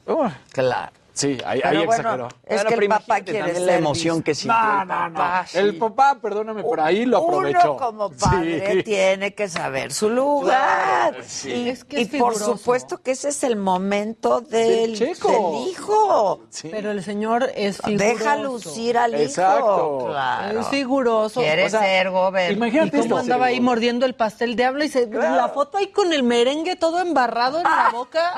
[0.07, 0.93] "Oh, Claro.
[1.13, 2.29] Sí, ahí, Pero ahí bueno, exageró.
[2.29, 5.15] es Bueno, que el pero papá quiere la emoción que sintió No, el no, no.
[5.15, 5.59] papá, sí.
[5.59, 7.73] El papá, perdóname, por ahí lo aprovechó.
[7.75, 8.83] Uno como padre Sí.
[8.83, 11.17] tiene que saber su lugar.
[11.27, 11.51] sí.
[11.53, 15.69] Y, Es que y es por supuesto que ese es el momento del, Del del
[15.69, 16.41] hijo.
[16.51, 16.69] Sí.
[16.71, 18.05] Pero el señor es figuroso.
[18.05, 19.23] Deja lucir al hijo.
[19.23, 20.07] Exacto.
[20.09, 20.61] Claro.
[20.61, 21.41] Es figuroso.
[21.41, 22.57] Quiere O sea, ser gobernador.
[22.57, 23.17] Imagínate cómo esto.
[23.19, 26.77] andaba ahí mordiendo el pastel de habla y se, la foto ahí con el merengue
[26.77, 28.33] todo embarrado en la boca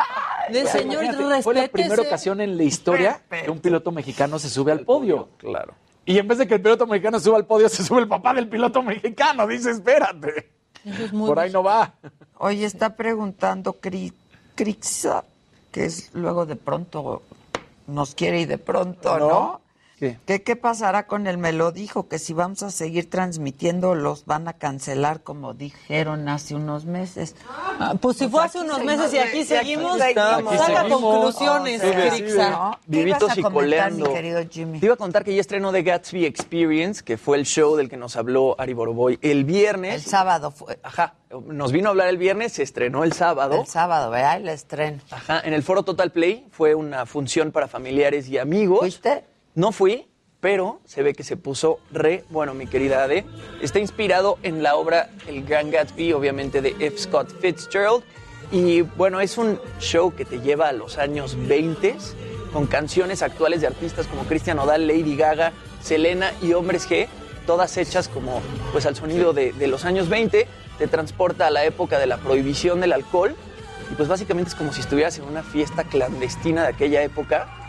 [0.50, 4.48] del O sea, señor fue la primera ocasión en historia que un piloto mexicano se
[4.50, 5.28] sube al podio.
[5.38, 5.74] Claro.
[6.06, 8.34] Y en vez de que el piloto mexicano suba al podio, se sube el papá
[8.34, 9.46] del piloto mexicano.
[9.46, 10.50] Dice, espérate.
[10.84, 11.94] Eso es muy Por ahí no va.
[12.38, 14.12] Oye, está preguntando Cri-
[14.54, 15.24] Crixa,
[15.72, 17.22] que es luego de pronto
[17.86, 19.28] nos quiere y de pronto, ¿no?
[19.28, 19.60] ¿No?
[19.98, 20.18] ¿Qué?
[20.26, 22.08] ¿Qué, qué pasará con el Melodijo?
[22.08, 27.36] Que si vamos a seguir transmitiendo, los van a cancelar, como dijeron hace unos meses.
[27.48, 32.50] Ah, pues si fue hace unos meses y aquí seguimos, saca conclusiones, O sea, Crixa.
[32.50, 32.78] ¿no?
[32.90, 34.12] ¿Qué Vivitos y coleando.
[34.12, 37.88] Te iba a contar que ya estrenó The Gatsby Experience, que fue el show del
[37.88, 39.94] que nos habló Ari Boroboy el viernes.
[39.94, 40.78] El sábado fue.
[40.82, 41.14] Ajá,
[41.46, 43.60] nos vino a hablar el viernes, se estrenó el sábado.
[43.60, 44.36] El sábado, ¿verdad?
[44.38, 45.00] El estreno.
[45.10, 48.80] Ajá, en el foro Total Play fue una función para familiares y amigos.
[48.80, 49.24] ¿Fuiste?
[49.54, 50.08] No fui,
[50.40, 53.24] pero se ve que se puso re bueno, mi querida Ade.
[53.62, 56.98] Está inspirado en la obra El Gran Gatsby, obviamente de F.
[56.98, 58.02] Scott Fitzgerald.
[58.50, 61.96] Y bueno, es un show que te lleva a los años 20
[62.52, 67.08] con canciones actuales de artistas como Cristian Odal, Lady Gaga, Selena y Hombres G,
[67.46, 68.40] todas hechas como
[68.72, 70.46] pues al sonido de, de los años 20,
[70.78, 73.34] te transporta a la época de la prohibición del alcohol
[73.90, 77.63] y pues básicamente es como si estuvieras en una fiesta clandestina de aquella época.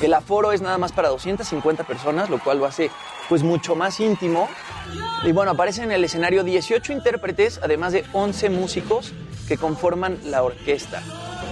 [0.00, 2.90] El aforo es nada más para 250 personas, lo cual lo hace
[3.28, 4.48] pues mucho más íntimo.
[5.24, 9.12] Y bueno, aparecen en el escenario 18 intérpretes, además de 11 músicos
[9.48, 11.02] que conforman la orquesta.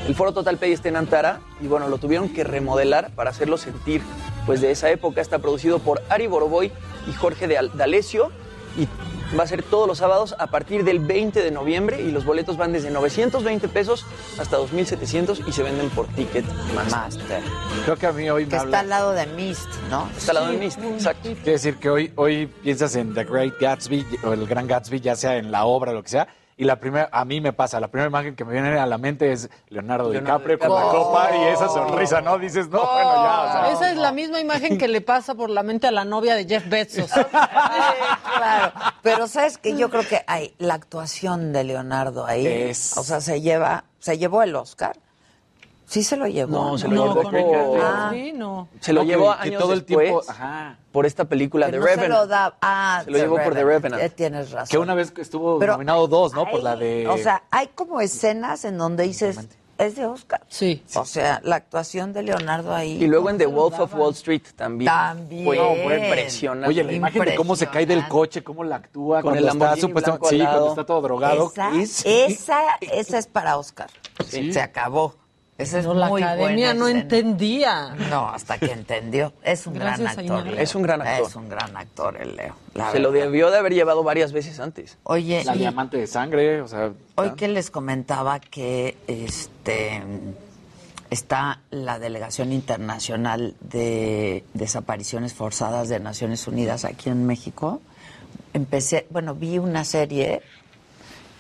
[0.06, 3.56] El Foro Total Play está en Antara y bueno, lo tuvieron que remodelar para hacerlo
[3.56, 4.02] sentir
[4.46, 5.20] pues de esa época.
[5.20, 6.70] Está producido por Ari Boroboy
[7.08, 8.30] y Jorge D'Alessio
[8.76, 8.86] y
[9.38, 12.56] va a ser todos los sábados a partir del 20 de noviembre y los boletos
[12.56, 14.04] van desde 920 pesos
[14.38, 16.90] hasta 2700 y se venden por Ticketmaster.
[16.90, 17.42] Master.
[17.84, 18.68] Creo que a mí hoy me Que habla...
[18.68, 20.08] está al lado de Mist, ¿no?
[20.16, 21.22] Está al lado de Mist, exacto.
[21.22, 25.16] Quiere decir que hoy, hoy piensas en The Great Gatsby o el Gran Gatsby, ya
[25.16, 27.78] sea en la obra o lo que sea, y la primera, a mí me pasa,
[27.80, 30.90] la primera imagen que me viene a la mente es Leonardo, Leonardo DiCaprio con la
[30.90, 32.38] copa y esa sonrisa, ¿no?
[32.38, 33.72] Dices, no, bueno, ya, o sea.
[33.72, 36.46] Esa es la misma imagen que le pasa por la mente a la novia de
[36.46, 37.10] Jeff Bezos.
[38.36, 43.02] Claro, pero sabes que yo creo que hay la actuación de Leonardo ahí, Es- o
[43.02, 44.96] sea, se lleva, se llevó el Oscar.
[45.86, 46.50] Sí se lo llevó.
[46.50, 48.10] No, se lo No, llevó por- Ah.
[48.12, 48.68] Sí, no.
[48.80, 50.78] Se lo llevó que años todo el después tiempo- ajá.
[50.90, 52.28] por esta película de no se lo Revenant.
[52.30, 52.54] da.
[52.60, 54.02] Ah, Se lo llevó por The Revenant.
[54.02, 54.68] Eh, tienes razón.
[54.68, 56.44] Que una vez que estuvo Pero nominado dos, ¿no?
[56.50, 57.06] Por la de...
[57.08, 59.38] O sea, hay como escenas en donde dices,
[59.78, 60.40] es de Oscar.
[60.48, 60.82] Sí.
[60.96, 63.00] O sea, la actuación de Leonardo ahí.
[63.00, 64.00] Y luego en The ¿cómo se lo Wolf of?
[64.00, 64.90] Wall Street también.
[64.90, 65.44] También.
[65.44, 65.56] Fue
[66.04, 66.68] impresionante.
[66.68, 69.52] Oye, la imagen de cómo se cae del coche, cómo la actúa Con cuando el
[69.56, 70.28] está supuestamente...
[70.30, 71.52] Sí, cuando está todo drogado.
[71.54, 73.88] Esa, Es- esa, esa es para Oscar.
[74.26, 74.52] Sí.
[74.52, 75.14] Se acabó.
[75.58, 77.00] Esa es No, la muy academia buena no escena.
[77.02, 77.94] entendía.
[78.10, 79.32] No, hasta que entendió.
[79.42, 80.46] Es un Gracias, gran actor.
[80.52, 80.62] Leo.
[80.62, 81.26] Es un gran actor.
[81.28, 82.56] Es un gran actor el Leo.
[82.74, 84.98] la Se lo debió de haber llevado varias veces antes.
[85.04, 86.92] Oye, La y diamante de sangre, o sea...
[87.14, 90.02] hoy que les comentaba que este
[91.08, 97.80] está la delegación internacional de desapariciones forzadas de Naciones Unidas aquí en México.
[98.52, 100.42] Empecé, bueno, vi una serie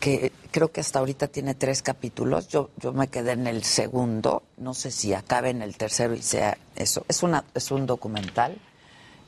[0.00, 2.48] que creo que hasta ahorita tiene tres capítulos.
[2.48, 4.42] Yo, yo me quedé en el segundo.
[4.58, 7.04] No sé si acabe en el tercero y sea eso.
[7.08, 8.58] Es, una, es un documental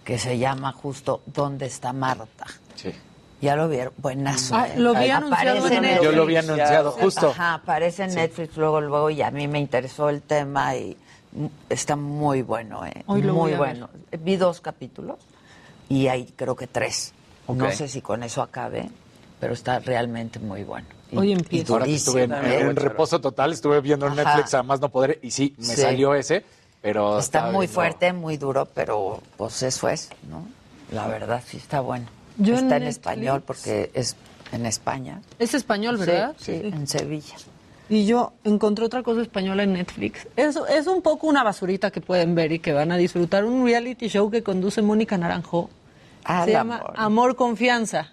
[0.05, 2.47] que se llama justo ¿Dónde está Marta?
[2.75, 2.93] Sí.
[3.41, 4.57] Ya lo vieron, buenazo.
[4.57, 4.79] Ah, ¿eh?
[4.79, 6.03] lo vi anunciado en en Netflix.
[6.03, 7.29] Yo lo vi anunciado, justo.
[7.31, 10.97] Ajá, aparece en Netflix luego, luego, y a mí me interesó el tema y
[11.69, 13.05] está muy bueno, ¿eh?
[13.07, 13.91] Hoy lo muy bueno.
[14.19, 15.19] Vi dos capítulos
[15.89, 17.13] y hay creo que tres.
[17.47, 18.91] No sé si con eso acabe,
[19.41, 20.87] pero está realmente muy bueno.
[21.11, 21.73] Y- Hoy y empieza.
[21.73, 22.61] Ahora que estuve en, ¿eh?
[22.61, 24.25] en reposo total, estuve viendo en Ajá.
[24.25, 25.81] Netflix a más no poder y sí, me Sí.
[25.81, 26.45] salió ese,
[26.83, 27.19] pero...
[27.19, 30.47] Está muy viendo- fuerte, muy duro, pero pues eso es, ¿no?
[30.93, 32.07] La verdad sí está bueno.
[32.37, 34.17] Yo en está en, Netflix- español porque es
[34.53, 35.21] en España.
[35.39, 36.35] Es español, ¿verdad?
[36.39, 37.37] Sí, sí, en Sevilla.
[37.91, 40.27] Y yo encontré otra cosa española en Netflix.
[40.37, 43.45] Es, es un poco una basurita que pueden ver y que van a disfrutar.
[43.47, 45.71] Un reality show que conduce Mónica Naranjo.
[46.25, 46.93] Ah, Se llama amor.
[46.97, 48.13] Amor Confianza.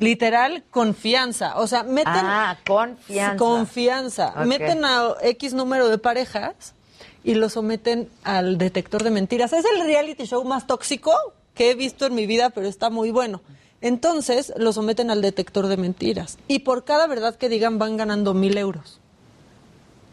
[0.00, 1.58] Literal, confianza.
[1.58, 2.12] O sea, meten...
[2.14, 3.36] Ah, confianza.
[3.36, 4.32] Confianza.
[4.44, 6.74] Meten a X número de parejas
[7.22, 9.52] y lo someten al detector de mentiras.
[9.52, 11.12] Es el reality show más tóxico
[11.54, 13.40] que he visto en mi vida, pero está muy bueno.
[13.80, 18.32] Entonces lo someten al detector de mentiras y por cada verdad que digan van ganando
[18.34, 18.98] mil euros.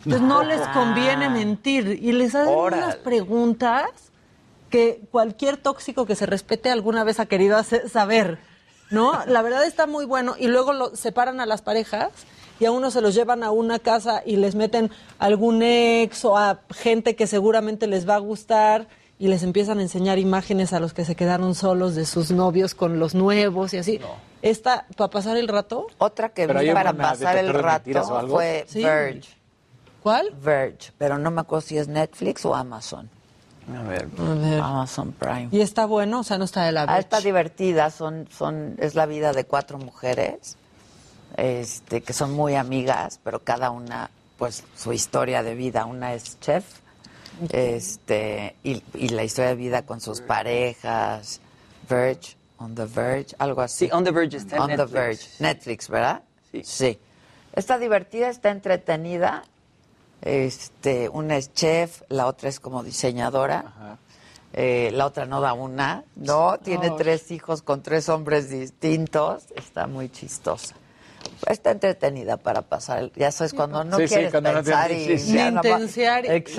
[0.06, 2.84] Entonces no les conviene mentir y les hacen Órale.
[2.84, 3.86] unas preguntas
[4.70, 8.40] que cualquier tóxico que se respete alguna vez ha querido hacer- saber,
[8.92, 9.26] ¿no?
[9.26, 12.10] La verdad está muy bueno y luego lo separan a las parejas
[12.60, 16.38] y a uno se los llevan a una casa y les meten algún ex o
[16.38, 18.88] a gente que seguramente les va a gustar
[19.18, 22.76] y les empiezan a enseñar imágenes a los que se quedaron solos de sus novios
[22.76, 24.00] con los nuevos y así.
[24.42, 28.84] Esta, para pasar el rato, Otra que vi para pasar el rato fue Sí.
[28.84, 29.30] Verge.
[30.02, 30.32] ¿cuál?
[30.42, 33.10] Verge, pero no me acuerdo si es Netflix o Amazon.
[33.74, 34.08] A ver.
[34.62, 35.50] Amazon Prime.
[35.52, 38.96] Y está bueno, o sea, no está de la Ah, está divertida, son, son, es
[38.96, 40.58] la vida de cuatro mujeres,
[41.38, 45.86] este, que son muy amigas, pero cada una, pues, su historia de vida.
[45.86, 46.66] Una es chef,
[47.50, 51.40] este, y, y la historia de vida con sus parejas,
[51.90, 53.86] Verge, On the Verge, algo así.
[53.86, 54.94] Sí, On the Verge está en On the Netflix.
[54.94, 56.22] Verge, Netflix, ¿verdad?
[56.52, 56.62] Sí.
[56.64, 57.00] Sí.
[57.54, 59.44] Está divertida, está entretenida.
[60.22, 63.98] Este, una es chef, la otra es como diseñadora.
[64.54, 66.96] Eh, la otra no da una, no, tiene Oh.
[66.98, 70.76] tres hijos con tres hombres distintos, está muy chistosa.
[71.48, 75.18] Está entretenida para pasar, ya sabes, cuando no Sí, sí, quieres no pensar tienes- y
[75.20, 75.38] sí, sí.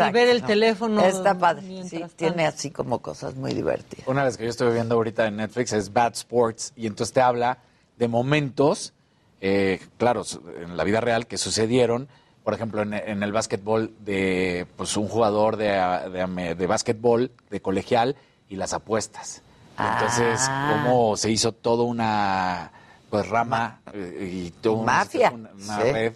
[0.09, 4.09] y ver el teléfono Está padre, sí, tiene así como cosas muy divertidas.
[4.09, 7.13] Una de las que yo estoy viendo ahorita en Netflix es Bad Sports y entonces
[7.13, 7.59] te habla
[7.99, 8.93] de momentos,
[9.41, 10.23] eh, claro,
[10.63, 12.09] en la vida real que sucedieron,
[12.45, 17.61] por ejemplo, en, en el básquetbol de pues, un jugador de, de, de básquetbol de
[17.61, 18.17] colegial
[18.49, 19.43] y las apuestas.
[19.79, 20.83] Entonces, Ah.
[20.85, 22.71] cómo se hizo toda una
[23.11, 25.93] pues rama eh, y todo Mafia, una, una sí.
[25.93, 26.13] red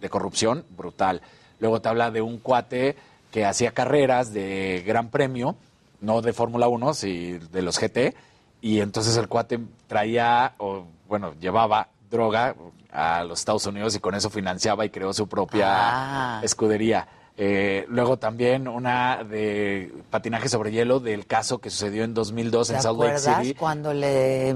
[0.00, 1.20] de corrupción brutal.
[1.60, 2.96] Luego te habla de un cuate
[3.30, 5.56] que hacía carreras de gran premio,
[6.00, 8.14] no de Fórmula 1, sino de los GT,
[8.60, 11.88] y entonces el cuate traía, o bueno, llevaba
[12.18, 12.54] droga
[12.92, 16.40] a los Estados Unidos y con eso financiaba y creó su propia Ah.
[16.42, 17.06] escudería.
[17.36, 22.74] Eh, luego también una de patinaje sobre hielo del caso que sucedió en 2002 ¿Te
[22.76, 23.54] en Salt Lake City.
[23.54, 24.54] cuando le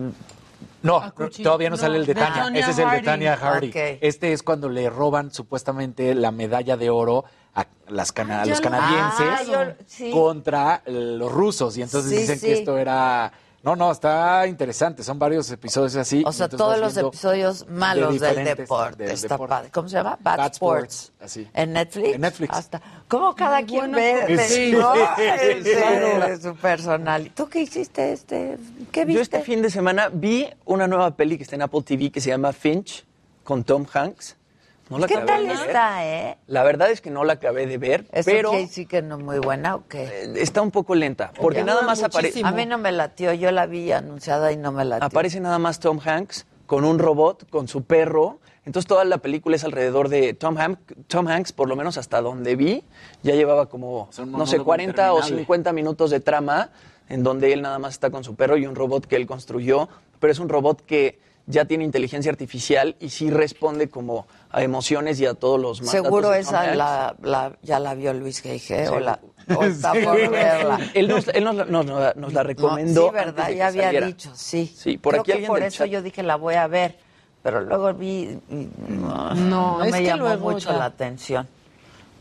[0.80, 2.44] No, Acuchilló- todavía no, sale el de Tania.
[2.44, 3.02] Tonya Ese es el de.
[3.02, 3.72] Tania Hardy.
[4.00, 7.24] Este es cuando le roban supuestamente la medalla de oro
[7.56, 10.10] a, las cana- a ya los lo- canadienses Ah, yo- sí.
[10.12, 11.76] contra los rusos.
[11.76, 12.46] Y entonces Sí, dicen sí.
[12.46, 13.32] que esto era...
[13.62, 15.02] No, no, está interesante.
[15.02, 16.22] Son varios episodios así.
[16.24, 19.02] O sea, todos los episodios malos de del deporte.
[19.04, 19.50] del Está deporte.
[19.50, 19.70] padre.
[19.72, 20.16] ¿Cómo se llama?
[20.20, 20.94] Bad, Bad Sports.
[20.94, 21.48] Sports, así.
[21.54, 22.14] ¿En Netflix?
[22.14, 22.54] En Netflix.
[22.56, 22.80] Hasta.
[23.08, 24.72] ¿Cómo cada quien bueno, ve sí.
[24.72, 27.30] no, Sí, de- su personal?
[27.34, 28.12] ¿Tú qué hiciste?
[28.12, 28.58] este?
[28.92, 29.22] ¿Qué Yo viste?
[29.22, 32.30] este fin de semana vi una nueva peli que está en Apple TV que se
[32.30, 33.04] llama Finch
[33.44, 34.36] con Tom Hanks.
[34.90, 35.66] No la ¿Qué acabé tal de ver.
[35.66, 36.38] está, eh?
[36.46, 39.38] La verdad es que no la acabé de ver, ¿Eso pero decir que no muy
[39.38, 40.04] buena o qué?
[40.04, 41.64] eh, está un poco lenta, porque Ya.
[41.66, 43.32] nada más aparece A mí no me latió.
[43.34, 45.06] Yo la vi anunciada y no me latió.
[45.06, 48.38] aparece nada más Tom Hanks con un robot, con su perro.
[48.64, 52.20] Entonces toda la película es alrededor de Tom, Ham- Tom Hanks, por lo menos hasta
[52.20, 52.82] donde vi,
[53.22, 55.38] ya llevaba como, Es no sé, monólogo 40 o interminable.
[55.38, 56.70] 50 minutos de trama
[57.08, 59.88] en donde él nada más está con su perro y un robot que él construyó,
[60.20, 65.20] pero es un robot que ya tiene inteligencia artificial y sí responde como a emociones
[65.20, 69.04] y a todos los mandatos Seguro esa la, la- ya la vio Luis o, Sí.
[69.04, 69.20] la,
[69.56, 70.78] o está por verla.
[70.94, 73.02] Él nos, él nos la- nos- nos la- nos la recomendó.
[73.02, 74.06] No, sí, verdad, antes de que ya había saliera.
[74.06, 74.74] dicho, sí.
[74.76, 76.66] Sí, por Creo aquí que alguien por del eso chat- yo dije la voy a
[76.66, 76.98] ver,
[77.42, 81.46] pero luego vi y no, No, es me que llamó luego mucho ya- la atención.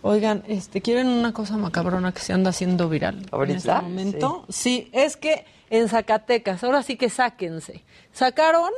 [0.03, 3.57] Oigan, este, ¿quieren una cosa macabrona que se anda haciendo viral en ¿Ahorita?
[3.57, 4.45] este momento?
[4.47, 4.89] Sí.
[4.93, 7.83] es que en Zacatecas, ahora sí que sáquense.
[8.13, 8.69] Sacaron,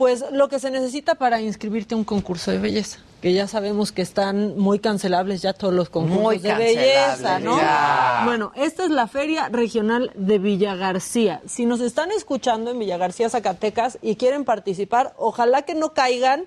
[0.00, 3.00] pues, lo que se necesita para inscribirte a un concurso de belleza.
[3.20, 7.58] Que ya sabemos que están muy cancelables ya todos los concursos Muy de belleza, ¿no?
[7.58, 8.22] ya.
[8.24, 11.42] Bueno, esta es la Feria Regional de Villa García.
[11.46, 16.46] Si nos están escuchando en Villa García, Zacatecas, y quieren participar, ojalá que no caigan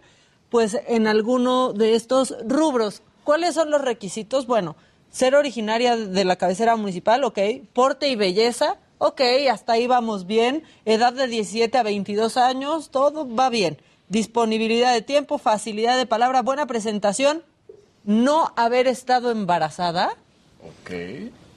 [0.49, 3.03] pues en alguno de estos rubros.
[3.23, 4.47] ¿Cuáles son los requisitos?
[4.47, 4.75] Bueno,
[5.11, 7.38] ser originaria de la cabecera municipal, ok.
[7.71, 8.77] Porte y belleza,
[9.07, 9.21] ok,
[9.51, 10.63] hasta ahí vamos bien.
[10.85, 13.77] Edad de 17 a 22 años, todo va bien.
[14.09, 17.43] Disponibilidad de tiempo, facilidad de palabra, buena presentación.
[18.03, 20.09] No haber estado embarazada,
[20.61, 20.91] Ok.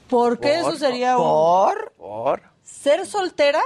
[0.07, 1.23] porque Por- eso sería un...
[1.23, 1.91] ¿Por?
[1.97, 2.41] Por.
[2.63, 3.61] Ser soltera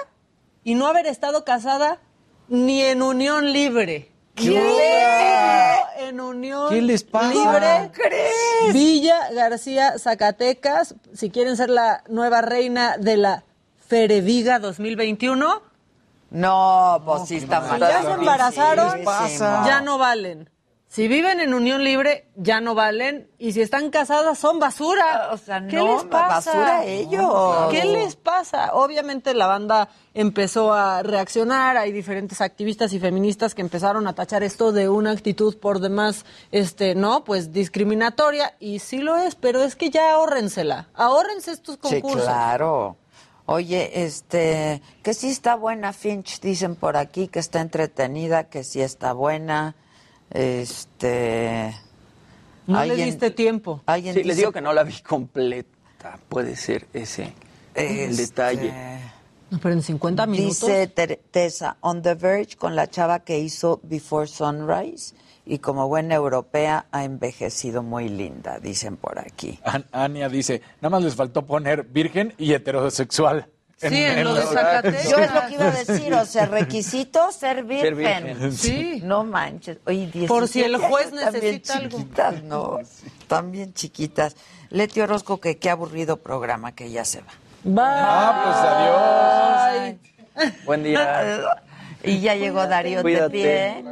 [0.63, 1.99] y no haber estado casada
[2.47, 4.09] ni en unión libre.
[4.35, 5.79] ¿Qué?
[5.99, 7.29] En unión ¿Qué les pasa?
[7.33, 7.91] libre.
[7.93, 8.73] crees?
[8.73, 10.95] Villa García, Zacatecas.
[11.13, 13.43] Si quieren ser la nueva reina de la
[13.91, 15.61] Fereviga 2021,
[16.29, 17.79] No, pues sí está si mal.
[17.81, 19.01] ya se embarazaron,
[19.65, 20.49] ya no valen.
[20.87, 23.29] Si viven en unión libre, ya no valen.
[23.37, 25.29] Y si están casadas, son basura.
[25.33, 26.51] O sea, ¿Qué no, les pasa?
[26.53, 27.69] basura ellos.
[27.71, 28.75] ¿Qué les pasa?
[28.75, 31.75] Obviamente la banda empezó a reaccionar.
[31.75, 36.25] Hay diferentes activistas y feministas que empezaron a tachar esto de una actitud por demás,
[36.53, 38.55] este, no, pues discriminatoria.
[38.61, 40.87] Y sí lo es, pero es que ya ahórrensela.
[40.93, 42.23] Ahórrense estos Sí, concursos.
[42.23, 42.95] claro.
[43.51, 48.81] Oye, este, que sí está buena Finch, dicen por aquí, que está entretenida, que sí
[48.81, 49.75] está buena.
[50.29, 51.75] Este.
[52.67, 53.81] No le diste tiempo.
[53.85, 56.17] Alguien Sí, les dice- digo que no la vi completa.
[56.29, 57.33] Puede ser ese
[57.75, 58.73] el Este, detalle.
[59.49, 60.61] No, pero en 50 minutos.
[60.61, 60.87] Dice
[61.31, 65.13] Tessa, on the verge con la chava que hizo Before Sunrise
[65.45, 69.59] y como buena europea ha envejecido muy linda, dicen por aquí.
[69.63, 73.47] An- Ania dice, nada más les faltó poner virgen y heterosexual.
[73.77, 75.09] Sí, en lo de Zacatecas.
[75.09, 77.95] Yo es lo que iba a decir, o sea, requisito ser virgen.
[78.25, 78.51] virgen.
[78.55, 79.01] Sí.
[79.03, 79.79] No manches.
[79.87, 81.97] Oye, 17 Por si el juez también necesita algo.
[81.97, 82.77] chiquitas, ¿no?
[83.27, 84.35] También chiquitas.
[84.69, 87.33] Leti Orozco, que qué aburrido programa, que ya se va.
[87.63, 87.83] Bye.
[87.87, 89.93] Ah,
[90.35, 90.65] pues adiós.
[90.65, 91.41] Buen día.
[92.03, 93.25] Y ya llegó Darío Cuídate.
[93.27, 93.83] Tepié.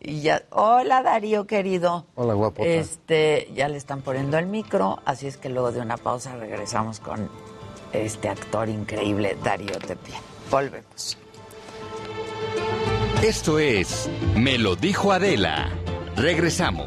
[0.00, 2.06] Y ya, hola Darío querido.
[2.14, 2.68] Hola, guapota.
[2.68, 7.00] Este, ya le están poniendo el micro, así es que luego de una pausa regresamos
[7.00, 7.28] con
[7.92, 10.14] este actor increíble, Darío Tepié.
[10.50, 11.18] Volvemos.
[13.22, 15.70] Esto es Me lo dijo Adela.
[16.16, 16.86] Regresamos.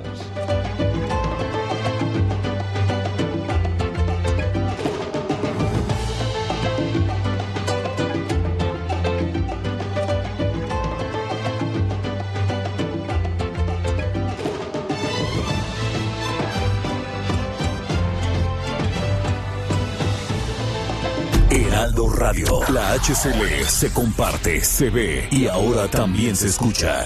[21.92, 22.60] Radio.
[22.70, 27.06] La HCL se comparte, se ve y ahora también se escucha.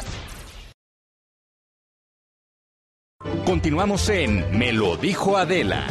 [3.46, 5.88] Continuamos en Me lo dijo Adela.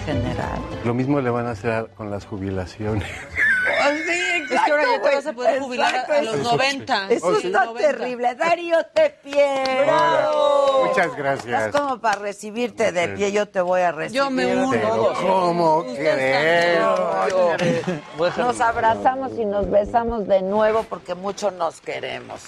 [0.00, 0.58] General.
[0.84, 3.08] Lo mismo le van a hacer con las jubilaciones.
[3.08, 6.50] Sí, Es que ahora ya te vas a poder jubilar a- a Exacto, los eso-
[6.52, 7.06] 90.
[7.10, 7.88] Eso está 90.
[7.88, 8.34] terrible.
[8.34, 9.84] Darío Tepié.
[9.84, 10.86] ¡Bravo!
[10.88, 11.66] Muchas gracias.
[11.66, 14.22] Es como para recibirte de pie, yo te voy a recibir.
[14.22, 14.70] Yo me uno.
[14.70, 16.80] Pero ¿cómo crees?
[18.38, 22.40] Nos abrazamos y nos besamos de nuevo porque mucho nos queremos.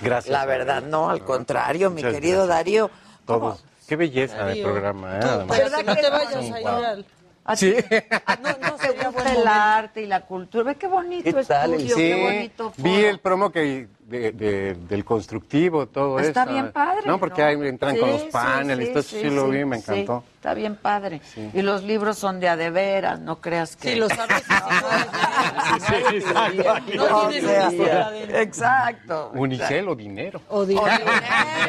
[0.00, 0.30] Gracias.
[0.32, 2.48] La verdad, no, al contrario, mi querido gracias.
[2.48, 2.90] Darío.
[3.24, 3.64] Todos.
[3.88, 5.20] Qué belleza de programa, ¿eh?
[5.20, 5.46] tú, Además.
[5.46, 6.52] para que no te que vayas sí?
[6.52, 6.84] a ir Wow.
[6.84, 7.06] al...
[7.48, 7.72] ¿A Sí.
[7.76, 7.96] ti-
[8.42, 10.64] No, no te gusta el arte y la cultura.
[10.64, 13.08] Ve qué bonito ¿Qué estudio, Sí, qué bonito vi foro.
[13.08, 16.26] el promo que de- de- del constructivo, todo eso.
[16.28, 17.02] Está bien padre.
[17.06, 19.64] No, porque ahí entran Sí, con los sí, paneles, sí, todo eso sí, lo vi,
[19.64, 20.24] me sí, encantó.
[20.34, 21.20] está bien padre.
[21.34, 21.48] Sí.
[21.54, 23.90] Y los libros son de a de veras, no creas que...
[23.92, 24.42] Sí, lo sabes.
[25.56, 26.96] exacto.
[26.96, 27.68] No O tienes sea,
[28.10, 28.34] un.
[28.36, 29.30] Exacto.
[29.34, 30.40] Unicel o dinero.
[30.48, 30.88] O dinero.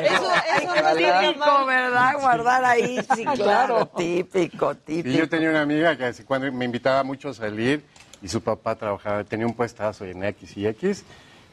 [0.03, 0.31] Eso,
[0.61, 1.65] eso está Típico.
[1.65, 2.13] ¿verdad?
[2.19, 3.85] Guardar ahí, sí, claro.
[3.87, 5.29] Típico, Y yo típico.
[5.29, 7.83] tenía una amiga que cuando me invitaba mucho a salir
[8.21, 11.03] y su papá trabajaba, tenía un puestazo en X y X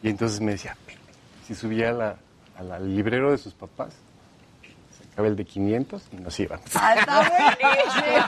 [0.03, 0.77] y entonces me decía,
[1.47, 2.17] si subía a la-
[2.59, 3.95] a la- al librero de sus papás,
[5.11, 6.61] sacaba el de 500 y nos iban.
[6.75, 7.17] Ah, está
[7.61, 8.27] buenísimo.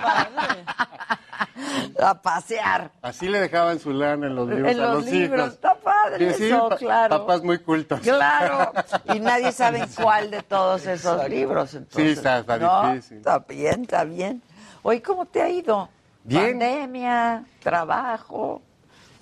[2.03, 2.91] A pasear.
[3.03, 5.55] Así le dejaban su lana en los libros En a los los libros, hijos.
[5.55, 7.19] está padre sí, eso, pa- claro.
[7.20, 8.01] Papás muy cultos.
[8.01, 8.73] Claro,
[9.15, 11.74] y nadie sabe cuál de todos esos libros.
[11.74, 12.93] Entonces, está- está ¿no?
[12.93, 13.19] difícil.
[13.19, 14.43] Está bien, está bien.
[14.83, 15.89] Oye, ¿cómo te ha ido?
[16.24, 16.59] Bien.
[16.59, 18.61] Pandemia, trabajo.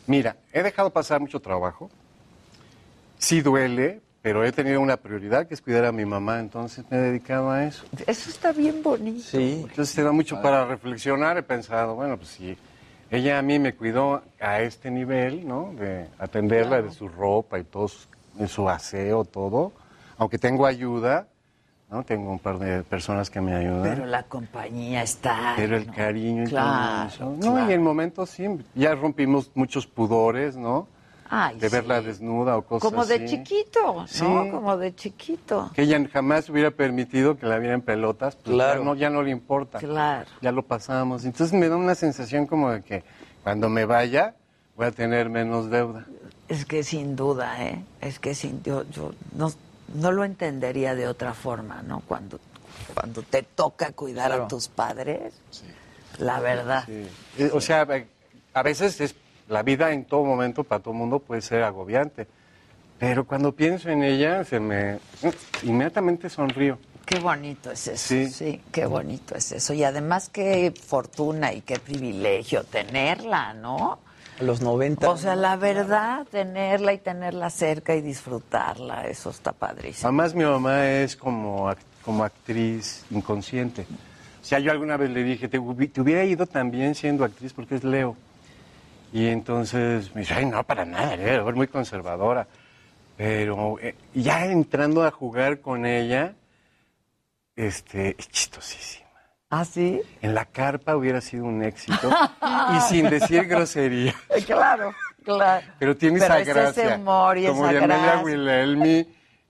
[0.06, 1.90] Mira, he dejado pasar mucho trabajo.
[3.18, 6.96] Sí duele, pero he tenido una prioridad que es cuidar a mi mamá, entonces me
[6.96, 7.84] he dedicado a eso.
[8.06, 9.20] Eso está bien bonito.
[9.20, 9.60] Sí.
[9.68, 11.36] Entonces te da mucho para reflexionar.
[11.36, 12.56] He pensado, bueno, pues si
[13.10, 15.74] ella a mí me cuidó a este nivel, ¿no?
[15.78, 19.72] De atenderla de su ropa y todo, su, de su aseo, todo.
[20.16, 21.28] Aunque tengo ayuda,
[21.90, 22.02] ¿no?
[22.02, 23.82] Tengo un par de personas que me ayudan.
[23.82, 25.52] Pero la compañía está.
[25.54, 25.92] Pero el ¿no?
[25.92, 27.46] cariño y Claro, todo eso.
[27.46, 27.70] No, claro.
[27.70, 30.88] y en momentos sí, ya rompimos muchos pudores, ¿no?
[31.30, 32.06] Ay, de verla sí.
[32.06, 33.24] desnuda o cosas Como de así.
[33.26, 34.50] chiquito, ¿no?
[34.50, 35.70] Como de chiquito.
[35.74, 38.80] Que ella jamás hubiera permitido que la viera en pelotas, pues Claro.
[38.80, 39.78] ya, no, ya no le importa.
[39.78, 40.28] Claro.
[40.42, 41.24] Ya lo pasamos.
[41.24, 43.04] Entonces me da una sensación como de que
[43.42, 44.34] cuando me vaya
[44.76, 46.04] voy a tener menos deuda.
[46.48, 47.82] Es que sin duda, ¿eh?
[48.00, 49.50] Es que sin yo, yo no,
[49.94, 52.00] no lo entendería de otra forma, ¿no?
[52.06, 52.38] Cuando,
[52.92, 55.32] cuando te toca cuidar a tus padres,
[56.18, 56.84] la verdad.
[56.86, 57.06] Sí.
[57.38, 57.86] Eh, O sea,
[58.52, 59.14] a veces es
[59.48, 62.26] la vida en todo momento para todo el mundo puede ser agobiante.
[62.98, 64.98] Pero cuando pienso en ella, se me
[65.62, 66.78] inmediatamente sonrío.
[67.04, 68.28] Qué bonito es eso, Sí.
[68.30, 68.62] sí.
[68.72, 69.74] qué bonito es eso.
[69.74, 73.98] Y además qué fortuna y qué privilegio tenerla, ¿no?
[74.40, 75.10] A los 90.
[75.10, 80.08] O sea, la verdad, tenerla y tenerla cerca y disfrutarla, eso está padrísimo.
[80.08, 83.82] Además, mi mamá es como, ac- como actriz inconsciente.
[84.40, 87.84] O sea, yo alguna vez le dije, te hubiera ido también siendo actriz porque es
[87.84, 88.16] Leo.
[89.14, 92.48] Y entonces me dice, ay, no, para nada, es muy conservadora.
[93.16, 96.34] Pero eh, ya entrando a jugar con ella,
[97.54, 99.06] este, es chistosísima.
[99.50, 100.02] ¿Ah, sí?
[100.20, 102.10] En la carpa hubiera sido un éxito
[102.76, 104.16] y sin decir grosería.
[104.46, 104.92] Claro,
[105.22, 105.64] claro.
[105.78, 106.96] Pero tiene Pero esa es ese gracia.
[106.96, 108.20] humor y como esa gracia.
[108.20, 109.06] Wilhelmi,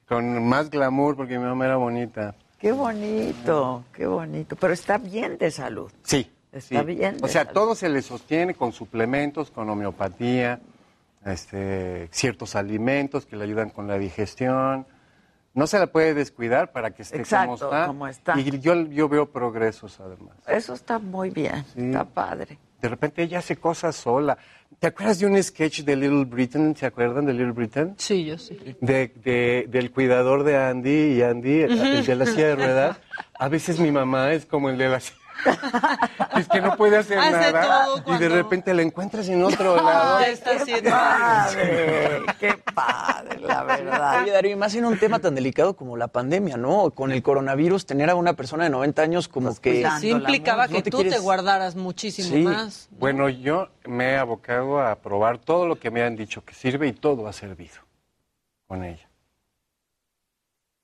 [0.07, 2.35] con más glamour porque mi mamá era bonita.
[2.59, 4.57] Qué bonito, qué bonito.
[4.57, 5.91] Pero está bien de salud.
[6.03, 6.31] Sí.
[6.55, 6.87] Está sí.
[6.87, 7.53] bien O sea, salud.
[7.55, 10.61] todo se le sostiene con suplementos, con homeopatía,
[11.25, 14.87] este, ciertos alimentos que le ayudan con la digestión.
[15.55, 17.87] No se la puede descuidar para que esté Exacto, como está.
[17.87, 18.41] como está.
[18.41, 20.35] Y yo, yo veo progresos además.
[20.49, 21.81] Eso está muy bien, Sí.
[21.87, 22.59] está padre.
[22.83, 24.37] De repente ella hace cosas sola.
[24.79, 26.75] ¿Te acuerdas de un sketch de Little Britain?
[26.77, 27.95] ¿Se acuerdan de Little Britain?
[27.97, 28.59] Sí, yo sí.
[28.81, 32.99] de, de- del cuidador de Andy y Andy, el, el de la silla de ruedas.
[33.39, 35.19] A veces mi mamá es como el de la silla.
[36.37, 39.77] Es que no puede hacer Hace nada todo y de repente la encuentras en otro
[39.77, 40.21] lado.
[40.21, 40.91] Ya está haciendo.
[40.91, 44.23] Padre, qué padre, la verdad.
[44.23, 46.91] Oye, Darío, y más en un tema tan delicado como la pandemia, ¿no?
[46.91, 49.89] Con el coronavirus, tener a una persona de 90 años como Pues que...
[50.01, 52.43] Sí implicaba No que te tú quieres- te guardaras muchísimo Sí.
[52.43, 52.89] más.
[52.93, 56.89] Bueno, yo me he abocado a probar todo lo que me han dicho que sirve
[56.89, 57.77] y todo ha servido
[58.67, 59.09] con ella.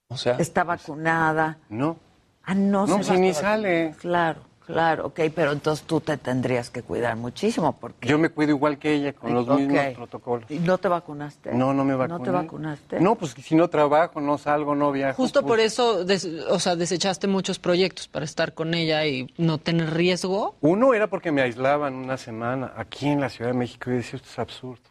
[0.08, 1.58] O sea, Está vacunada.
[1.68, 1.96] No,
[2.44, 3.94] Ah, no, no, se si va- ni sale.
[4.00, 8.08] Claro, claro, ok, pero entonces tú te tendrías que cuidar muchísimo porque...
[8.08, 10.50] Yo me cuido igual que ella, con los mismos protocolos.
[10.50, 11.52] ¿Y no te vacunaste?
[11.52, 12.18] No, no me vacuné.
[12.18, 13.00] ¿No te vacunaste?
[13.00, 15.16] No, pues si no trabajo, no salgo, no viajo.
[15.22, 19.32] Justo pues, por eso, des- o sea, desechaste muchos proyectos para estar con ella y
[19.36, 20.56] no tener riesgo.
[20.60, 24.16] Uno era porque me aislaban una semana aquí en la Ciudad de México y decía,
[24.16, 24.82] esto es absurdo.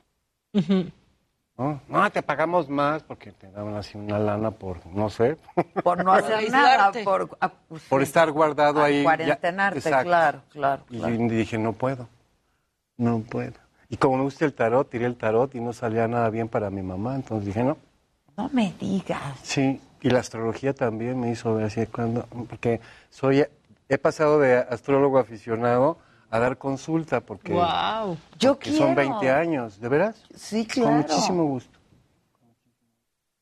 [0.53, 0.91] Ujú.
[1.59, 1.81] ¿No?
[1.89, 5.37] no, te pagamos más porque te daban así una lana por, no sé,
[5.83, 7.27] Por no hacer nada, por...
[7.67, 9.03] pues, por sí, estar guardado ahí.
[9.03, 10.85] Cuarentenarte, claro, claro.
[10.89, 11.17] Y claro.
[11.17, 12.07] dije, no puedo,
[12.95, 13.55] no puedo.
[13.89, 16.69] Y como me gusta el tarot, tiré el tarot y no salía nada bien para
[16.69, 17.15] mi mamá.
[17.15, 17.77] Entonces dije, no.
[18.37, 19.19] No me digas.
[19.43, 22.79] Sí, y la astrología también me hizo ver así cuando, porque
[23.09, 23.45] soy,
[23.89, 25.97] he pasado de astrólogo aficionado
[26.31, 28.17] a dar consulta porque, Wow.
[28.37, 29.11] Yo porque son quiero.
[29.19, 30.23] 20 años, ¿de veras?
[30.35, 30.91] Sí, Con claro.
[30.97, 31.77] muchísimo gusto.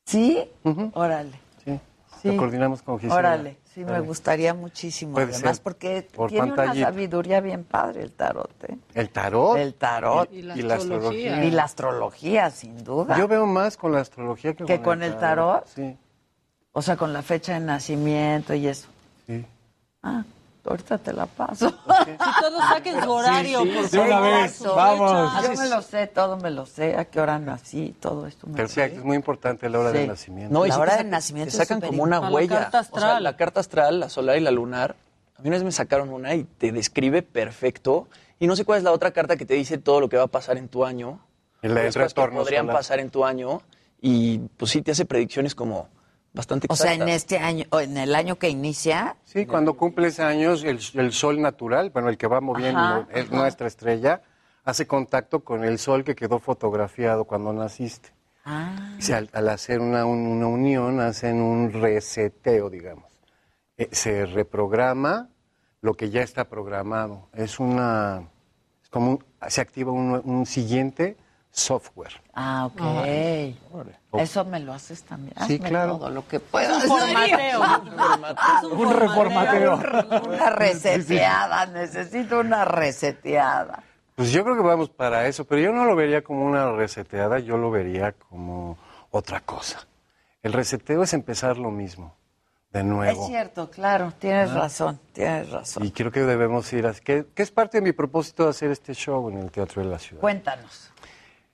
[0.05, 0.49] ¿Sí?
[0.93, 1.39] Órale.
[1.65, 1.79] Sí.
[2.21, 2.27] Sí.
[2.31, 3.15] Lo coordinamos con Gisela.
[3.15, 5.13] Órale, sí, me gustaría muchísimo.
[5.13, 6.87] Puede además, ser porque por tiene una pantallita.
[6.87, 8.49] sabiduría bien padre el tarot.
[8.63, 8.77] ¿eh?
[8.93, 9.57] ¿El tarot?
[9.57, 10.31] El tarot.
[10.31, 11.07] Y la Y la astrología.
[11.33, 11.43] astrología.
[11.45, 13.17] Y la astrología, sin duda.
[13.17, 15.67] Yo veo más con la astrología que, ¿Que con el tarot?
[15.67, 15.97] Sí.
[16.71, 18.87] O sea, con la fecha de nacimiento y eso.
[19.27, 19.45] Sí.
[20.03, 20.23] Ah,
[20.69, 21.69] ahorita te la paso.
[22.07, 24.07] Si todos saquen su horario, Sí, sí, por de favor.
[24.07, 25.43] una vez, su vamos.
[25.43, 26.95] Yo me lo sé, todo me lo sé.
[26.95, 28.85] A qué hora nací, todo esto me lo sé.
[28.85, 29.97] Es muy importante la hora Sí.
[29.99, 30.53] del nacimiento.
[30.53, 32.55] No, y La sí hora te del sacan- nacimiento Te sacan como una huella.
[32.55, 33.23] La carta O sea, astral.
[33.23, 34.95] la carta astral, la solar y la lunar.
[35.37, 38.07] A mí una vez me sacaron una y te describe perfecto.
[38.39, 40.23] Y no sé cuál es la otra carta que te dice todo lo que va
[40.23, 41.19] a pasar en tu año.
[41.61, 42.75] Y la del las cosas que retorno podrían solar.
[42.75, 43.61] pasar en tu año.
[44.01, 45.87] Y pues sí te hace predicciones como
[46.33, 50.19] bastante O sea, en este año, o en el año que inicia, Sí, cuando cumples
[50.19, 53.35] años, el, el sol natural, bueno, el que va moviendo, Ajá, es ajá.
[53.35, 54.21] nuestra estrella,
[54.63, 58.09] hace contacto con el sol que quedó fotografiado cuando naciste.
[58.45, 58.97] Ah.
[59.13, 63.05] Al, al hacer una, un- una unión, hacen un reseteo, digamos.
[63.77, 65.29] Eh, se reprograma
[65.81, 67.27] lo que ya está programado.
[67.33, 68.23] Es una.
[68.81, 71.17] Es como un- se activa un, un siguiente
[71.57, 72.13] software.
[72.33, 72.81] Ah, ok.
[74.19, 75.33] Eso me lo haces también.
[75.47, 75.97] Sí, Hazme claro.
[75.97, 76.83] todo lo que puedas.
[76.83, 77.61] un formateo.
[78.71, 79.75] Un Un reformateo.
[80.27, 83.83] Una reseteada, necesito una reseteada.
[84.15, 87.39] Pues yo creo que vamos para eso, pero yo no lo vería como una reseteada,
[87.39, 88.77] yo lo vería como
[89.11, 89.85] otra cosa.
[90.41, 92.15] El reseteo es empezar lo mismo,
[92.71, 93.21] de nuevo.
[93.23, 94.55] Es cierto, claro, tienes Ah.
[94.61, 95.85] razón, tienes razón.
[95.85, 98.93] Y creo que debemos ir que, que es parte de mi propósito de hacer este
[98.95, 100.21] show en el Teatro de la Ciudad.
[100.21, 100.91] Cuéntanos.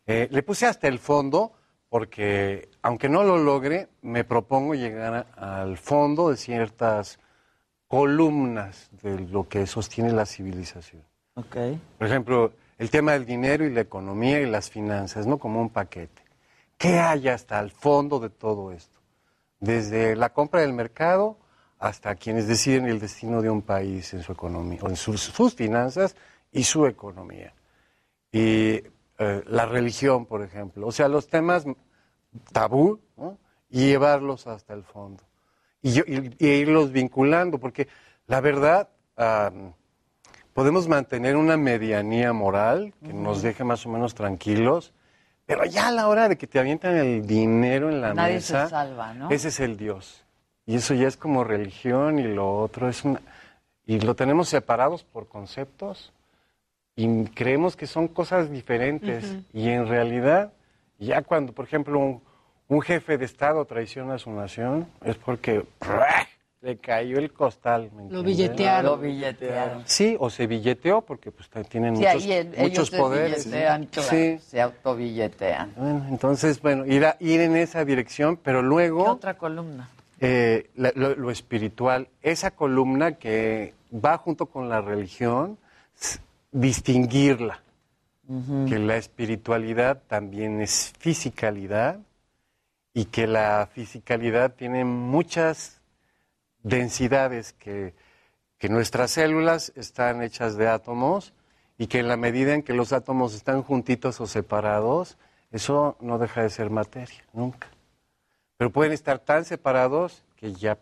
[0.06, 1.54] Eh, le puse hasta el fondo
[1.90, 7.20] porque, aunque no lo logre, me propongo llegar a- al fondo de ciertas
[7.88, 11.04] columnas de lo que sostiene la civilización.
[11.36, 11.56] Ok.
[11.98, 15.38] Por ejemplo, el tema del dinero y la economía y las finanzas, ¿no?
[15.38, 16.22] Como un paquete.
[16.78, 19.00] ¿Qué hay hasta el fondo de todo esto?
[19.60, 21.38] Desde la compra del mercado
[21.80, 25.54] hasta quienes deciden el destino de un país en su economía, o en sus, sus
[25.54, 26.16] finanzas
[26.52, 27.54] y su economía.
[28.32, 28.82] Y
[29.20, 30.88] eh, la religión, por ejemplo.
[30.88, 31.66] O sea, los temas
[32.52, 33.38] tabú, ¿no?
[33.70, 35.24] y llevarlos hasta el fondo.
[35.82, 37.88] Y, yo- y- y irlos vinculando, porque
[38.28, 39.74] la verdad, am,
[40.54, 44.94] podemos mantener una medianía moral que nos deje más o menos tranquilos,
[45.46, 48.54] pero ya a la hora de que te avientan el dinero en la Nadie se
[48.54, 49.30] mesa, salva, ¿no?
[49.30, 50.24] ese es el Dios.
[50.66, 53.20] Y eso ya es como religión y lo otro es una...
[53.86, 56.14] Y lo tenemos separados por conceptos
[56.96, 59.38] y creemos que son cosas diferentes.
[59.54, 60.54] Y en realidad,
[61.00, 62.22] ya cuando, por ejemplo, un,
[62.68, 65.64] un jefe de Estado traiciona a su nación, es porque
[66.62, 67.90] le cayó el costal.
[67.96, 68.86] ¿me Lo billetearon.
[68.92, 69.84] Lo billetearon.
[69.86, 73.46] Sí, o se billeteó porque pues tienen Sí, muchos, ahí en- muchos ellos se poderes.
[73.46, 74.38] billetean, claro, Sí.
[74.40, 75.74] se autobilletean.
[75.76, 79.90] Bueno, entonces, bueno, ir, a- ir en esa dirección, pero ¿Qué luego otra columna?
[80.22, 85.58] eh, la- lo, lo espiritual, esa columna que va junto con la religión,
[86.54, 87.60] distinguirla,
[88.70, 92.00] que la espiritualidad también es fisicalidad
[92.94, 95.82] y que la fisicalidad tiene muchas
[96.62, 97.94] densidades que,
[98.58, 101.34] que nuestras células están hechas de átomos
[101.78, 105.18] y que en la medida en que los átomos están juntitos o separados,
[105.52, 107.68] eso no deja de ser materia, nunca.
[108.58, 110.78] Pero pueden estar tan separados que ya,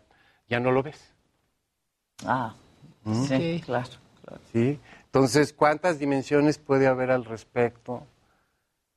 [0.48, 1.12] ya no lo ves.
[2.24, 2.54] Ah,
[3.04, 3.24] ¿Mm?
[3.24, 3.90] sí, claro,
[4.24, 4.42] claro.
[4.52, 4.78] ¿Sí?
[5.14, 8.06] Entonces, ¿cuántas dimensiones puede haber al respecto?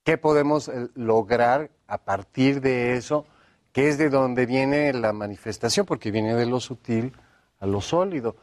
[0.06, 3.26] ¿Qué podemos eh, lograr a partir de eso?
[3.74, 7.12] Que es de donde viene la manifestación, porque viene de lo sutil
[7.60, 8.38] a lo sólido.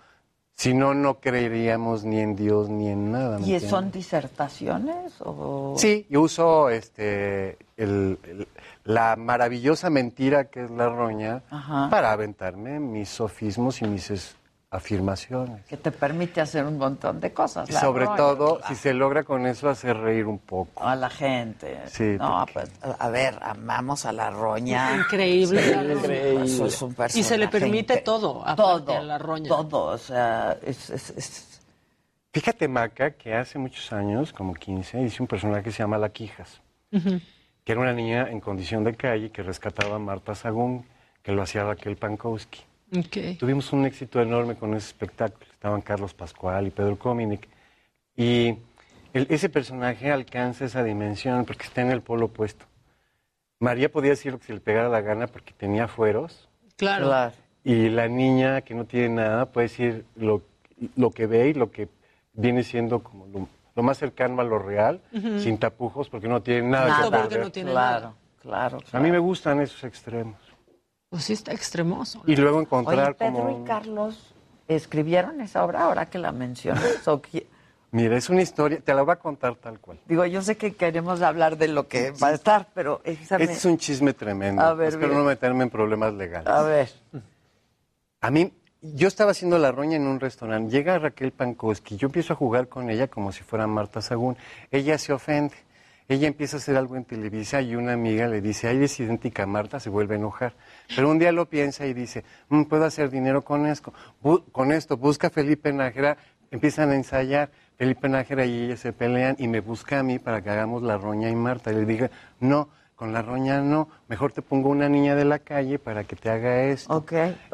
[0.55, 3.39] Si no, no creeríamos ni en Dios ni en nada.
[3.39, 3.71] ¿me ¿Y entiendes?
[3.71, 5.75] son disertaciones o...?
[5.79, 8.49] Sí, yo uso este, el- el-
[8.85, 11.89] la maravillosa mentira que es la roña Ajá.
[11.89, 14.37] para aventarme mis sofismos y mis es-
[14.73, 15.65] afirmaciones.
[15.67, 17.69] Que te permite hacer un montón de cosas.
[17.71, 20.83] Y sobre roña, todo, si se logra con eso hacer reír un poco.
[20.83, 21.79] A la gente.
[21.87, 24.97] Sí, No, pues, a ver, amamos a la roña.
[24.97, 25.63] Increíble.
[25.63, 25.95] Sí, la roña.
[25.95, 26.45] increíble.
[26.45, 29.49] Eso es un Y se le personaje permite todo, Todo, a la roña.
[29.49, 31.61] todo, o sea, es, es- es-
[32.33, 36.09] Fíjate, Maca, que hace muchos años, como 15, hice un personaje que se llama La
[36.09, 40.87] Quijas, que era una niña en condición de calle que rescataba a Marta Sagún,
[41.23, 42.61] que lo hacía Raquel Pankowski.
[43.39, 45.47] Tuvimos un éxito enorme con ese espectáculo.
[45.53, 47.49] Estaban Carlos Pascual y Pedro Cominic.
[48.17, 48.49] Y
[49.15, 52.67] el- ese personaje alcanza esa dimensión porque está en el polo opuesto.
[53.61, 56.49] María podía decir lo que se le pegara la gana porque tenía fueros.
[56.77, 57.07] Claro.
[57.07, 57.33] Claro.
[57.65, 60.43] Y la niña que no tiene nada puede decir lo,
[60.97, 61.89] lo que ve y lo que
[62.33, 65.01] viene siendo como lo, lo más cercano a lo real,
[65.39, 68.79] sin tapujos, porque no tiene nada, Nada, que porque no tiene Claro, claro.
[68.93, 70.37] A mí me gustan esos extremos.
[71.13, 72.23] Pues sí está extremoso.
[72.27, 73.63] Y luego encontrar Oye, Pedro como...
[73.63, 74.35] y Carlos
[74.67, 76.83] escribieron esa obra ahora que la mencionas.
[77.07, 77.45] ¿o qui-
[77.91, 79.99] Mira, es una historia, te la voy a contar tal cual.
[80.07, 83.45] Digo, yo sé que queremos hablar de lo que va a estar, pero esa me-
[83.45, 84.63] Este es un chisme tremendo.
[84.63, 85.19] A ver, Espero bien.
[85.19, 86.49] no meterme en problemas legales.
[86.49, 86.89] A ver.
[88.23, 90.73] A mí, yo estaba haciendo la roña en un restaurante.
[90.73, 91.99] Llega Raquel Pankowski.
[91.99, 94.39] Yo empiezo a jugar con ella como si fuera Marta Sagún.
[94.71, 95.55] Ella se ofende.
[96.13, 99.45] Ella empieza a hacer algo en Televisa y una amiga le dice, ay, es idéntica
[99.45, 100.55] a Marta, se vuelve a enojar.
[100.95, 103.93] Pero un día lo piensa y dice, "Mm, puedo hacer dinero con esto.
[104.23, 106.19] Bu- con esto, busca a Felipe Nájera,
[106.51, 107.51] empiezan a ensayar.
[107.79, 110.99] Felipe Nájera y ella se pelean y me busca a mí para que hagamos la
[110.99, 111.73] roña y Marta.
[111.73, 112.11] Y le dije,
[112.41, 116.15] no, con la roña no, mejor te pongo una niña de la calle para que
[116.15, 116.93] te haga esto.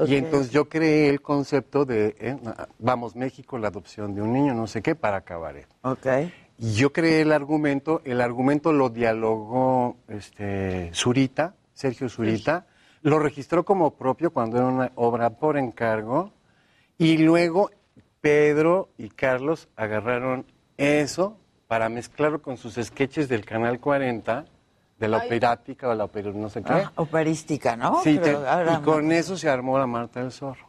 [0.06, 2.36] Y entonces yo creé el concepto de, eh,
[2.78, 5.66] vamos, México, la adopción de un niño, no sé qué, para cabaret.
[5.82, 6.06] Ok.
[6.58, 12.66] Y yo creé el argumento, el argumento lo dialogó este, Zurita, Sergio Zurita,
[13.02, 16.32] lo registró como propio cuando era una obra por encargo,
[16.98, 17.70] y luego
[18.20, 20.44] Pedro y Carlos agarraron
[20.76, 24.44] eso para mezclarlo con sus sketches del Canal 40,
[24.98, 25.26] de la Ay.
[25.28, 26.72] operática o la opera, no sé qué.
[26.72, 28.00] Ah, operística, ¿no?
[28.02, 30.67] Sí, Pero te- y con eso se armó la Marta del Zorro.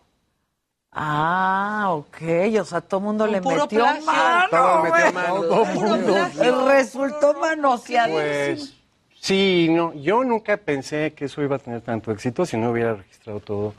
[0.92, 2.18] Ah, ok.
[2.60, 4.06] O sea, todo el mundo le puro metió plagio.
[4.06, 4.48] mano.
[4.50, 5.14] Todo metió güey.
[5.14, 5.42] mano.
[5.42, 6.14] Todo Puro mundo.
[6.14, 6.68] plagio.
[6.68, 8.20] Resultó manoseadísimo.
[8.20, 8.76] Pues
[9.22, 12.96] sí, no, yo nunca pensé que eso iba a tener tanto éxito si no hubiera
[12.96, 13.74] registrado todo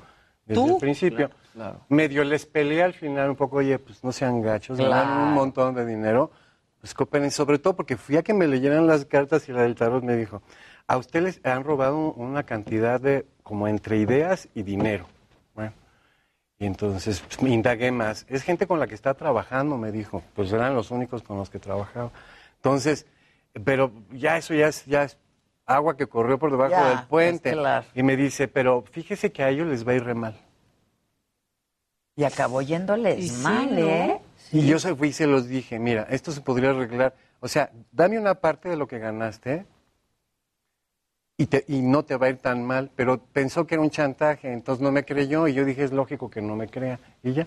[0.46, 0.74] desde ¿Tú?
[0.74, 1.30] el principio.
[1.88, 5.22] Medio les peleé al final un poco, oye, pues no sean gachos, ganan Claro.
[5.24, 6.30] un montón de dinero,
[6.80, 9.74] pues cooperen, sobre todo porque fui a que me leyeran las cartas y la del
[9.74, 10.42] tarot me dijo,
[10.86, 15.06] a ustedes les han robado una cantidad de, como entre ideas y dinero.
[16.60, 18.26] Y entonces pues, me indagué más.
[18.28, 20.22] Es gente con la que está trabajando, me dijo.
[20.34, 22.10] Pues eran los únicos con los que trabajaba.
[22.56, 23.06] Entonces,
[23.64, 25.16] pero ya eso ya es, ya es
[25.64, 27.52] agua que corrió por debajo Ya, del puente.
[27.52, 27.86] claro.
[27.94, 30.38] Y me dice, pero fíjese que a ellos les va a ir re mal.
[32.14, 33.78] Y acabó yéndoles Y sí, mal, ¿no?
[33.86, 34.20] ¿eh?
[34.52, 37.14] Y yo se fui y se los dije, mira, esto se podría arreglar.
[37.40, 39.64] O sea, dame una parte de lo que ganaste
[41.42, 42.90] y, te- y no te va a ir tan mal.
[42.94, 46.28] Pero pensó que era un chantaje, entonces no me creyó y yo dije, es lógico
[46.30, 46.98] que no me crea.
[47.22, 47.46] Y ya.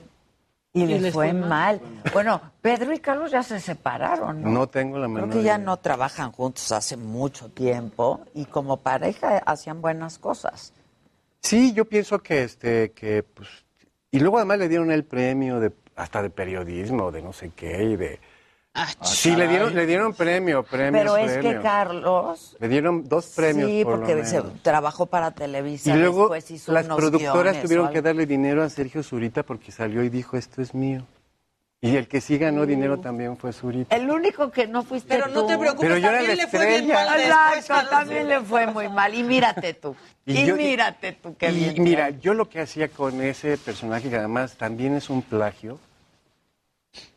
[0.74, 1.80] Y les fue mal.
[2.11, 4.49] Bueno, Pedro y Carlos ya se separaron, ¿no?
[4.49, 5.57] No tengo la Creo menor que ya idea.
[5.60, 10.74] no trabajan juntos hace mucho tiempo y como pareja hacían buenas cosas.
[11.41, 13.49] Sí, yo pienso que este, que pues,
[14.10, 17.84] y luego además le dieron el premio de hasta de periodismo, de no sé qué
[17.84, 18.20] y de
[19.04, 21.60] sí le dieron le dieron premio, premio, Pero es que.
[21.62, 24.62] Carlos le dieron dos premios sí, por lo porque se menos.
[24.64, 28.70] trabajó para Televisa, Y luego después hizo las unos productoras tuvieron que darle dinero a
[28.70, 31.06] Sergio Zurita porque salió y dijo, esto es mío.
[31.82, 33.94] Y el que sí ganó dinero también fue Zurita.
[33.94, 36.50] El único que no fuiste Pero no te preocupes, Pero yo era también la le
[36.50, 37.58] fue bien mal después.
[37.58, 39.14] Exacto, también le fue muy mal.
[39.14, 39.94] Y mírate tú.
[40.26, 41.84] Y, Y yo- mírate tú, qué y bien.
[41.84, 45.78] mira, yo lo que hacía con ese personaje, que además también es un plagio,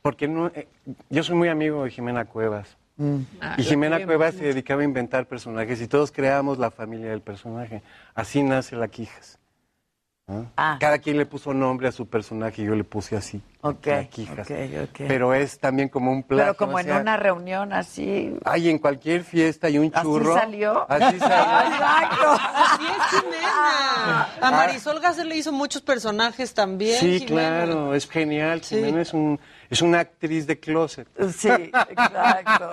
[0.03, 0.69] porque no, eh,
[1.11, 2.77] yo soy muy amigo de Jimena Cuevas.
[2.99, 3.21] Mm.
[3.59, 7.83] y Jimena Cuevas se dedicaba a inventar personajes y todos creábamos la familia del personaje.
[8.15, 9.39] Así nace la Quijas.
[10.29, 10.77] Ah.
[10.81, 13.41] Cada quien le puso nombre a su personaje y yo le puse así.
[13.61, 14.51] Ok, la Quijas.
[14.51, 15.01] ok, ok.
[15.07, 16.53] Pero es también como un plagio.
[16.53, 18.37] Pero como o en una reunión así.
[18.45, 20.35] Ay, en cualquier fiesta y un ¿Así churro.
[20.35, 20.85] salió?
[20.91, 21.37] Así salió.
[21.73, 22.31] Exacto.
[22.33, 24.29] Así es Jimena.
[24.41, 26.99] A Marisol Gasser le hizo muchos personajes también.
[26.99, 27.65] Sí, Jimena.
[27.65, 28.63] claro, es genial.
[28.63, 29.39] Jimena es, un,
[29.71, 31.09] es una actriz de closet.
[31.37, 32.71] Sí, exacto.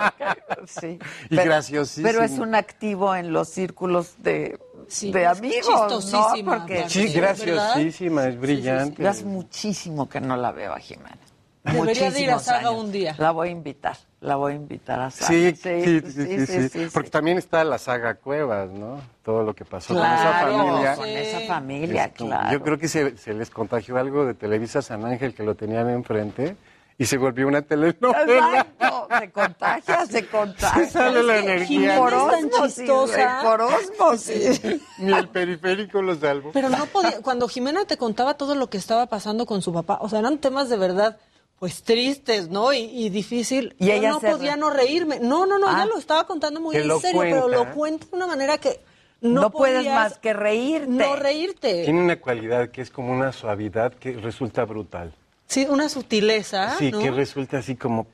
[0.67, 0.99] Sí.
[1.29, 2.09] Y graciosísima.
[2.09, 6.33] Pero es un activo en los círculos de, Sí, de es amigos, ¿no?
[6.45, 6.85] Porque.
[6.89, 7.37] Sí, ¿verdad?
[7.45, 9.07] graciosísima, es brillante.
[9.07, 11.17] hace muchísimo que no la veo a Jimena.
[11.63, 12.83] Debería de ir a Saga años.
[12.83, 13.15] un día.
[13.17, 15.27] La voy a invitar, la voy a invitar a Saga.
[15.27, 18.99] Sí, sí, sí, sí, sí, Porque también está la saga Cuevas, ¿no?
[19.23, 20.95] Todo lo que pasó con esa familia.
[20.95, 22.51] con esa familia, Esto, claro.
[22.51, 25.89] Yo creo que se, se les contagió algo de Televisa San Ángel que lo tenían
[25.89, 26.57] enfrente
[27.03, 28.67] y se volvió una telenovela.
[28.79, 30.85] Exacto, se contagia, se contagia.
[30.85, 31.97] Se sale la Es energía.
[31.97, 34.61] Por Jimena es tan osmosis, por osmosis.
[34.99, 36.51] Ni el periférico lo salvo.
[36.53, 39.97] Pero no podía, cuando Jimena te contaba todo lo que estaba pasando con su papá,
[40.01, 41.17] o sea, eran temas de verdad,
[41.59, 42.73] pues tristes, ¿no?
[42.73, 43.75] Y, y difícil.
[43.79, 45.19] Y Yo ella no podía re- no reírme.
[45.19, 45.73] No, no, no, Ah.
[45.75, 48.81] ella lo estaba contando muy en serio, pero lo cuenta de una manera que
[49.21, 50.87] no, No, puedes más que reírte.
[50.89, 51.83] No reírte.
[51.85, 55.13] Tiene una cualidad que es como una suavidad que resulta brutal.
[55.47, 56.75] Sí, una sutileza.
[56.77, 56.99] Sí, ¿no?
[56.99, 58.07] que resulta así como...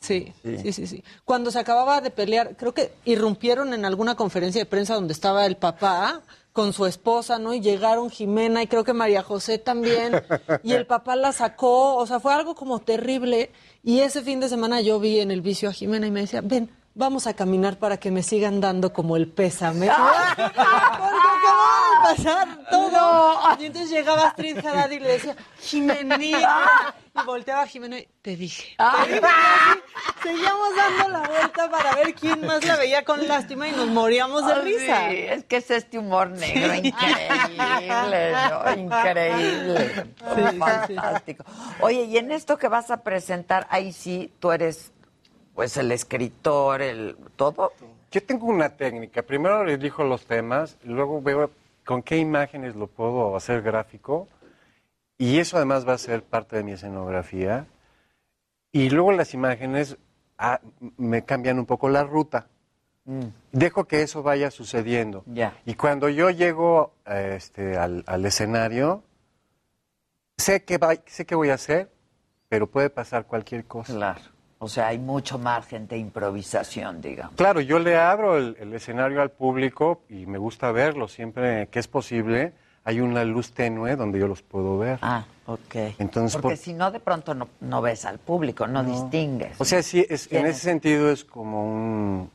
[0.00, 1.04] Sí, sí, sí, sí.
[1.24, 5.44] Cuando se acababa de pelear, creo que irrumpieron en alguna conferencia de prensa donde estaba
[5.44, 7.52] el papá con su esposa, ¿no?
[7.52, 10.22] Y llegaron Jimena y creo que María José también.
[10.62, 13.50] Y el papá la sacó, o sea, fue algo como terrible.
[13.82, 16.40] Y ese fin de semana yo vi en el vicio a Jimena y me decía,
[16.42, 19.86] ven, vamos a caminar para que me sigan dando como el pésame.
[20.36, 23.38] Porque acababa de pasar todo.
[23.58, 26.94] Y entonces llegaba Astrid Haddad y le decía, Jimenita.
[27.20, 28.76] Y volteaba a Jimena y te dije.
[28.78, 29.20] te dije,
[30.22, 34.46] Seguíamos dando la vuelta para ver quién más la veía con lástima y nos moríamos
[34.46, 35.08] de risa.
[35.10, 38.72] sí, es que es este humor negro increíble, ¿no?
[38.76, 39.90] Increíble.
[39.94, 40.94] Sí, sí, sí.
[40.94, 41.44] Fantástico.
[41.80, 44.92] Oye, y en esto que vas a presentar, ahí sí, tú eres
[45.58, 47.72] pues el escritor, el todo.
[48.12, 49.22] Yo tengo una técnica.
[49.22, 51.50] Primero elijo los temas, luego veo
[51.84, 54.28] con qué imágenes lo puedo hacer gráfico.
[55.18, 57.66] Y eso además va a ser parte de mi escenografía.
[58.70, 59.96] Y luego las imágenes
[60.38, 60.60] ah,
[60.96, 62.46] me cambian un poco la ruta.
[63.50, 65.24] Dejo que eso vaya sucediendo.
[65.66, 69.02] Y cuando yo llego este, al, al escenario,
[70.36, 71.90] sé que, va- sé que voy a hacer,
[72.48, 73.92] pero puede pasar cualquier cosa.
[73.92, 74.37] Claro.
[74.60, 77.34] O sea, hay mucho margen de improvisación, digamos.
[77.36, 81.78] Claro, yo le abro el, el escenario al público y me gusta verlo siempre que
[81.78, 82.52] es posible.
[82.84, 84.98] Hay una luz tenue donde yo los puedo ver.
[85.02, 85.74] Ah, ok.
[85.98, 89.60] Entonces, Porque por- si no, de pronto no, no ves al público, no, distingues.
[89.60, 92.30] o sea, sí, es, en ese sentido es como un,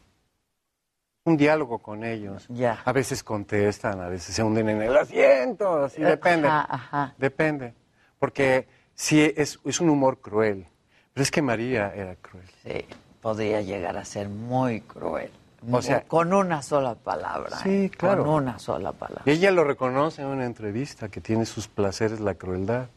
[1.26, 2.46] un diálogo con ellos.
[2.50, 2.82] Ya.
[2.86, 6.48] A veces contestan, a veces se hunden en el asiento, así Eh, depende.
[6.48, 7.14] ajá, ajá.
[7.18, 7.74] Depende.
[8.20, 10.68] Porque sí, es, es un humor cruel.
[11.14, 12.46] Pero es que María era cruel.
[12.64, 12.86] Sí,
[13.22, 15.32] podría llegar a ser muy cruel.
[15.72, 17.58] O sea- con una sola palabra.
[17.60, 17.90] Sí, ¿eh?
[17.90, 18.26] claro.
[18.26, 19.24] Con una sola palabra.
[19.26, 22.88] Y ella lo reconoce en una entrevista, que tiene sus placeres la crueldad.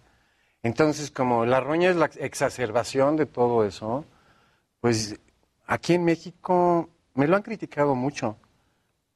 [0.62, 4.04] Entonces, como la roña es la exacerbación de todo eso,
[4.80, 5.16] pues
[5.66, 8.36] aquí en México me lo han criticado mucho,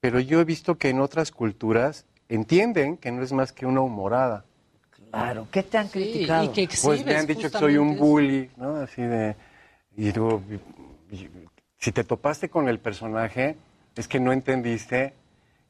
[0.01, 3.81] pero yo he visto que en otras culturas entienden que no es más que una
[3.81, 4.45] humorada.
[5.11, 6.45] Claro, ¿qué te han criticado?
[6.45, 8.77] y que Pues me han exhibes dicho que soy un bully, ¿no?
[8.77, 9.37] Así de...
[9.97, 10.43] Y luego,
[11.79, 13.57] si te topaste con el personaje,
[13.97, 15.15] es que no entendiste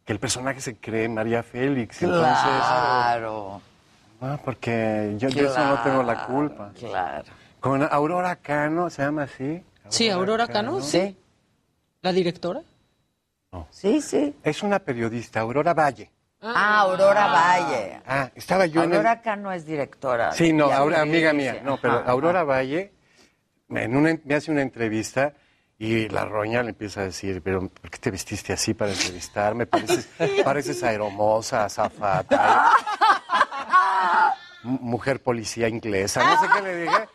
[0.05, 2.03] que el personaje se cree María Félix.
[2.03, 3.62] Entonces, Claro.
[4.21, 6.73] Ah, porque yo de eso no tengo la culpa.
[6.79, 7.25] Claro.
[7.59, 9.62] Con Aurora Cano, ¿se llama así?
[9.89, 11.17] Sí, Aurora Cano, sí.
[12.03, 12.62] ¿La directora?
[13.71, 14.35] Sí, sí.
[14.43, 16.11] Es una periodista, Aurora Valle.
[16.43, 18.01] Ah, Aurora Valle.
[18.07, 18.97] Ah, estaba yo en el...
[18.97, 20.33] Aurora Cano es directora.
[20.33, 21.61] Sí, no, amiga mía.
[21.62, 22.45] No, pero Aurora ajá.
[22.49, 22.93] Valle
[23.69, 25.35] me, en una- me hace una entrevista
[25.79, 29.67] y la roña le empieza a decir, pero ¿por qué te vestiste así para entrevistarme?
[29.67, 30.09] Pareces,
[30.45, 32.71] pareces aeromosa, azafata,
[34.62, 37.09] mujer policía inglesa, no sé qué le dije.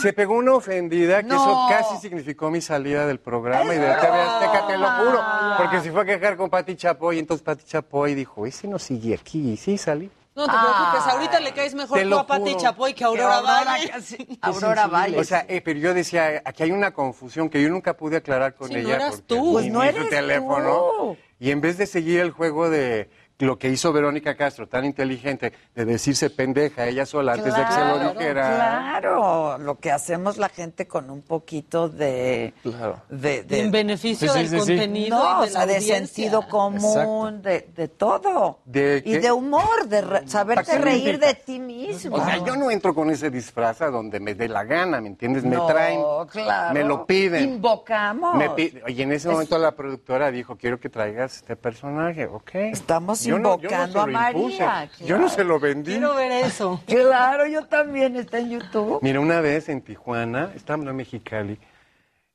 [0.00, 1.34] Se pegó una ofendida que No.
[1.36, 5.20] eso casi significó mi salida del programa y de TV Azteca, te lo juro.
[5.58, 9.14] Porque se fue a quejar con Pati Chapoy, entonces Pati Chapoy dijo, ese no sigue
[9.14, 10.10] aquí, y sí salí.
[10.34, 12.56] No te preocupes, ahorita le caes mejor tú a Pati.
[12.56, 13.92] Chapoy que a Aurora, Valle.
[14.40, 14.86] Aurora.
[14.86, 15.18] Valle.
[15.18, 18.54] O sea, eh, pero yo decía, aquí hay una confusión que yo nunca pude aclarar
[18.54, 18.94] con Sí, no ella.
[18.94, 19.52] eras tú.
[19.52, 20.92] Pues no eres teléfono.
[20.98, 21.16] tú.
[21.40, 23.10] Y en vez de seguir el juego de
[23.40, 27.72] lo que hizo Verónica Castro, tan inteligente, de decirse pendeja ella sola antes de que
[27.72, 28.54] se lo dijera.
[28.54, 32.52] Claro, lo que hacemos la gente con un poquito de...
[32.62, 33.00] Claro.
[33.08, 34.66] De, de- En beneficio Sí, del sí, sí.
[34.76, 38.60] contenido No, y o de sea, la de sentido común, de, de todo.
[38.64, 39.20] ¿De y qué?
[39.20, 42.16] de humor, de re- saberte ¿Para qué me reír de ti mismo.
[42.16, 45.08] O sea, yo no entro con ese disfraz a donde me dé la gana, ¿me
[45.08, 45.44] entiendes?
[45.44, 46.00] Me No, traen,
[46.30, 46.74] claro.
[46.74, 47.44] me lo piden.
[47.54, 48.34] Invocamos.
[48.36, 52.50] Me pi- y en ese momento la productora dijo, quiero que traigas este personaje, ¿ok?
[52.54, 54.90] Estamos Yo no- yo no invocando a María.
[55.04, 55.92] Yo no se lo vendí.
[55.92, 56.80] Quiero ver eso.
[56.86, 58.98] Claro, yo también, está en YouTube.
[59.02, 61.58] Mira, una vez en Tijuana, estábamos en Mexicali,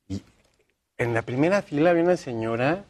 [0.07, 0.21] y
[0.97, 2.83] en la primera fila había una señora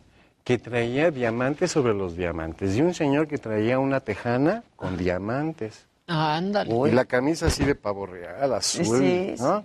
[0.43, 5.87] que traía diamantes sobre los diamantes y un señor que traía una tejana con diamantes.
[6.07, 6.71] Ah, ándale.
[6.87, 9.63] Y la camisa así de pavo real, azul, Sí, ¿no?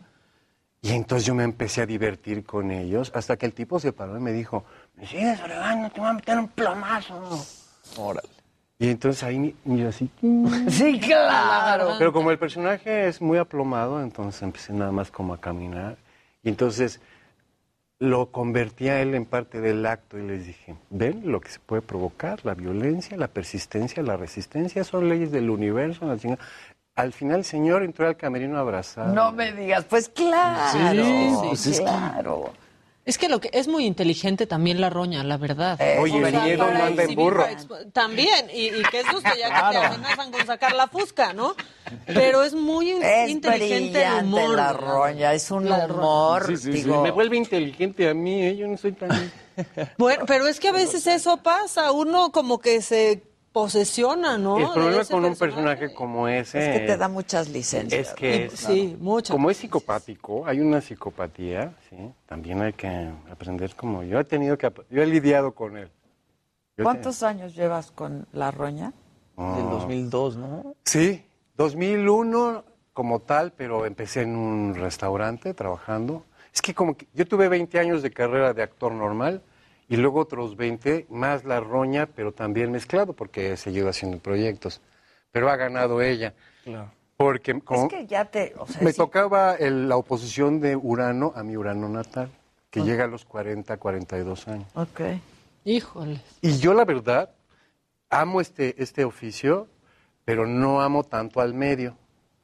[0.80, 4.16] Y entonces yo me empecé a divertir con ellos hasta que el tipo se paró
[4.16, 4.64] y me dijo,
[4.96, 7.46] me sigues fregando, te voy a meter un plomazo.
[7.96, 8.28] Órale.
[8.78, 10.08] Y entonces ahí, mira así.
[10.70, 11.96] Sí, claro.
[11.98, 15.96] Pero como el personaje es muy aplomado, entonces empecé nada más como a caminar.
[16.42, 17.00] Y entonces
[17.98, 21.58] lo convertí a él en parte del acto y les dije, ven lo que se
[21.60, 26.06] puede provocar, la violencia, la persistencia, la resistencia, son leyes del universo.
[26.06, 26.40] la chingada".
[26.94, 29.14] Al final el señor entró al camerino abrazado.
[29.14, 30.72] No me digas, pues claro,
[31.04, 32.52] Sí, pues es que- claro.
[33.06, 35.81] Es que lo que es muy inteligente también la roña, la verdad.
[35.81, 37.47] Eh, Oye, el miedo no anda en burro.
[37.47, 41.55] expo- También, y, y qué susto ya que te amenazan con sacar la fusca, ¿no?
[42.06, 44.55] Pero es muy Es inteligente el humor.
[44.55, 48.56] la roña, es un La humor, Sí, sí, Me vuelve inteligente a mí, ¿eh?
[48.56, 49.10] yo no soy tan...
[49.98, 53.22] Bueno, pero es que a veces eso pasa, uno como que se
[53.52, 54.59] posesiona, ¿no?
[54.59, 55.39] el problema con un personaje.
[55.39, 56.59] personaje como ese...
[56.72, 58.09] es que te da muchas licencias.
[58.09, 59.35] Es que Y- es, sí, muchas.
[59.35, 61.97] como es psicopático, hay una psicopatía, sí,
[62.27, 65.90] también hay que aprender como yo he tenido que, yo he lidiado con él.
[66.77, 68.93] Yo ¿Cuántos años llevas con la roña?
[69.36, 70.74] te- Del Ah, 2002, ¿no?
[70.85, 71.24] Sí,
[71.56, 76.24] 2001 como tal, pero empecé en un restaurante trabajando.
[76.52, 79.43] Es que como que yo tuve 20 años de carrera de actor normal
[79.90, 84.80] y luego otros 20 más la roña, pero también mezclado porque he seguido haciendo proyectos.
[85.32, 86.32] Pero ha ganado ella.
[87.16, 90.74] Porque como Es que ya te, o sea, me sí- tocaba el- la oposición de
[90.76, 92.30] Urano a mi Urano natal,
[92.70, 94.68] que llega a los 40, 42 años.
[94.74, 95.00] Ok.
[95.64, 96.20] Híjole.
[96.40, 97.30] Y yo la verdad
[98.08, 99.66] amo este, este oficio,
[100.24, 101.96] pero no amo tanto al medio.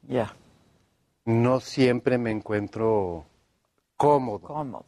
[0.02, 0.34] Ya.
[1.24, 3.24] No siempre me encuentro
[3.96, 4.40] cómodo.
[4.40, 4.84] Cómodo.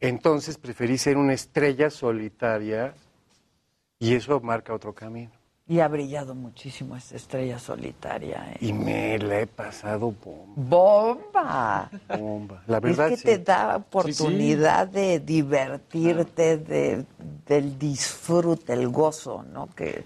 [0.00, 2.94] Entonces preferí ser una estrella solitaria
[3.98, 5.30] y eso marca otro camino.
[5.68, 8.44] Y ha brillado muchísimo esa estrella solitaria.
[8.52, 8.56] ¿eh?
[8.60, 10.54] Y me la he pasado bomba.
[10.56, 11.90] ¡Bomba!
[12.18, 12.62] bomba.
[12.66, 13.38] La verdad es que sí.
[13.38, 17.04] te da oportunidad de divertirte, de,
[17.46, 19.68] del disfrute, el gozo, ¿no?
[19.76, 20.04] Que,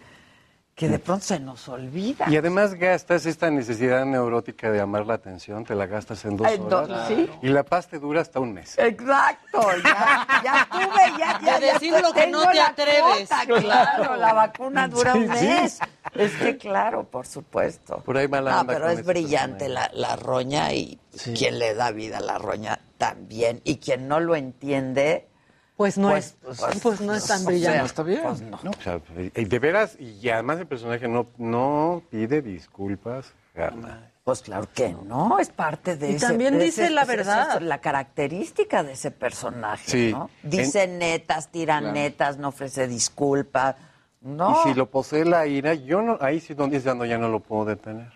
[0.74, 2.26] que de pronto se nos olvida.
[2.28, 6.48] Y además gastas esta necesidad neurótica de amar la atención, te la gastas en dos
[6.58, 7.06] horas.
[7.06, 7.30] sí.
[7.42, 8.76] Y la paz te dura hasta un mes.
[8.78, 12.66] Exacto, ya, ya tuve, ya, ya, De ya decir te- lo que no te la
[12.66, 13.28] atreves.
[13.28, 15.46] cuota, claro, la vacuna dura Sí, un sí.
[15.46, 15.78] mes.
[16.16, 17.98] Es que claro, por supuesto.
[18.04, 20.98] Por ahí va la No, onda pero es brillante la, la roña y
[21.36, 23.60] quien le da vida a la roña también.
[23.64, 25.28] Y quien no lo entiende,
[25.76, 27.84] Pues no Pues- es, pues- pues, no es tan o sea, brillante.
[27.86, 28.22] Está bien.
[28.22, 28.58] pues no.
[28.62, 29.00] No, o sea,
[29.34, 33.98] y de veras, y además el personaje no, no pide disculpas jamás.
[34.22, 37.60] Pues claro que no, es parte de Y ese- también de dice ese- la verdad.
[37.60, 40.10] la característica de ese personaje, Sí.
[40.12, 40.30] ¿no?
[40.42, 41.92] Dice netas, tira Claro.
[41.94, 43.76] netas, no ofrece disculpas.
[44.22, 44.62] No.
[44.64, 47.28] Y si lo posee la ira, yo no, ahí sí donde es cuando ya no
[47.28, 48.10] lo puedo detener.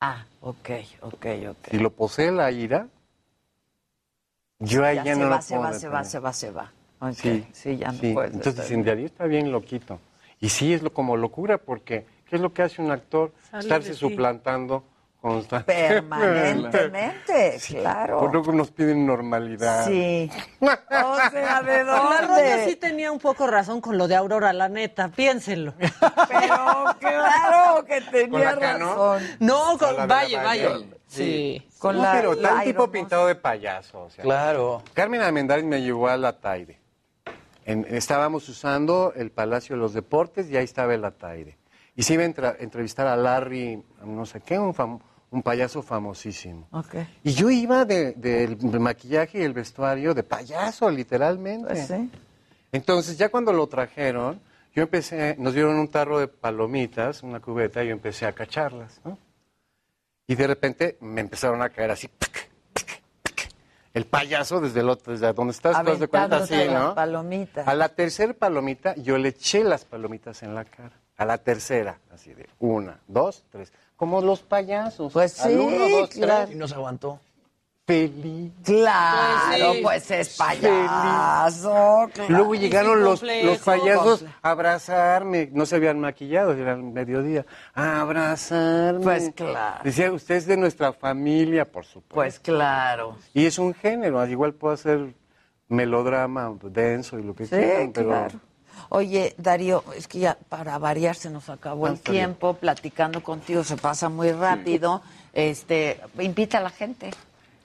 [0.00, 0.68] Ah, ok,
[1.00, 1.68] ok, ok.
[1.70, 2.88] Si lo posee la ira,
[4.58, 6.32] yo ahí ya ya, se no va, lo se puedo va, se va, se va,
[6.32, 6.72] se va.
[7.00, 8.12] Ok, Sí, sí, ya no sí.
[8.14, 10.00] puedes Entonces, en realidad está bien loquito.
[10.40, 13.32] Y sí es lo, como locura, porque ¿qué es lo que hace un actor?
[13.50, 14.84] Sale Estarse suplantando
[15.20, 15.94] constantemente.
[16.02, 18.20] Permanentemente, claro.
[18.20, 19.86] Por luego nos piden normalidad.
[19.86, 20.30] Sí.
[21.06, 22.64] O sea, ¿de La dónde?
[22.66, 25.74] sí tenía un poco razón con lo de Aurora, la neta, piénsenlo.
[25.78, 29.22] Pero claro que tenía Con la razón.
[29.40, 30.86] No, con la de Valle, la Valle.
[31.06, 31.66] Sí.
[31.78, 34.02] Con la, pero la tan tipo Iron pintado de payaso.
[34.04, 34.22] o sea.
[34.24, 34.82] Claro.
[34.94, 36.78] Carmen Almendares me llevó a la Taide.
[37.66, 41.56] En- estábamos usando el Palacio de los Deportes y ahí estaba el Ataide.
[41.96, 45.00] Y se iba a entra- entrevistar a Larry, no sé qué, un, fam-
[45.30, 46.66] un payaso famosísimo.
[46.72, 46.94] Ok.
[47.22, 51.68] Y yo iba de- del maquillaje y el vestuario de payaso, literalmente.
[51.68, 52.10] Pues sí.
[52.72, 54.40] Entonces, ya cuando lo trajeron,
[54.74, 59.00] yo empecé, nos dieron un tarro de palomitas, una cubeta, y yo empecé a cacharlas,
[59.04, 59.16] ¿no?
[60.26, 62.50] Y de repente me empezaron a caer así, ¡pic!
[62.72, 63.02] ¡pic!
[63.22, 63.48] ¡pic!
[63.92, 66.94] el payaso desde el otro, desde donde estás, tú haz de cuenta así, ¿no?
[66.94, 67.68] palomitas.
[67.68, 70.92] A la tercera palomita, yo le eché las palomitas en la cara.
[71.16, 73.72] A la tercera, así de una, dos, tres.
[73.96, 75.12] Como los payasos.
[75.12, 76.50] Pues Al sí, uno, dos, tres.
[76.50, 77.20] Y no se aguantó.
[77.86, 78.50] Feliz.
[78.64, 79.82] Claro, Pues sí.
[79.82, 82.08] pues es payaso.
[82.14, 82.28] claro.
[82.30, 87.44] Luego llegaron los, los payasos a abrazarme, no se habían maquillado, era el mediodía,
[87.74, 89.02] a abrazarme.
[89.04, 89.80] Pues claro.
[89.84, 92.14] Decía, usted es de nuestra familia, por supuesto.
[92.14, 93.18] Pues claro.
[93.34, 95.12] Y es un género, al igual puedo hacer
[95.68, 98.40] melodrama denso y lo que Sí, quieran, pero claro.
[98.88, 103.62] Oye, Darío, es que ya para variar se nos acabó Ah, el tiempo, platicando contigo
[103.62, 105.02] se pasa muy rápido.
[105.32, 107.10] Este, invita a la gente.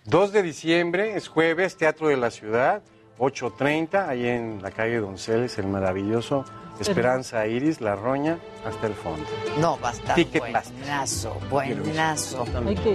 [0.09, 2.81] 2 de diciembre es jueves, Teatro de la Ciudad,
[3.19, 6.45] 8.30, ahí en la calle Donceles, el maravilloso
[6.79, 9.25] Esperanza Iris, La Roña, hasta el fondo.
[9.59, 10.73] No, va a estar Ticketmaster.
[10.77, 12.45] buenazo, buenazo.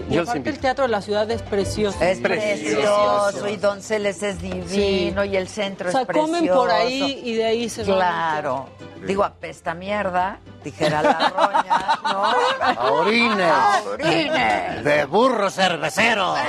[0.09, 1.99] Y aparte el teatro de la ciudad es precioso.
[2.03, 3.29] Es precioso.
[3.31, 6.33] precioso y Donceles es divino y el centro O sea, es precioso.
[6.33, 7.97] comen por ahí y de ahí se van.
[7.97, 8.69] Claro.
[9.07, 12.25] Digo, apesta mierda, dijera la roña, ¿no?
[12.65, 13.53] ¡A orines!
[13.53, 14.85] ¡A orines!
[14.85, 16.35] ¡De burro cervecero!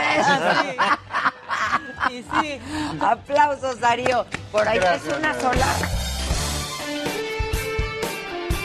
[2.11, 2.59] Y sí.
[3.01, 4.25] Aplausos, Darío.
[4.51, 5.65] Por ahí Gracias, es una sola.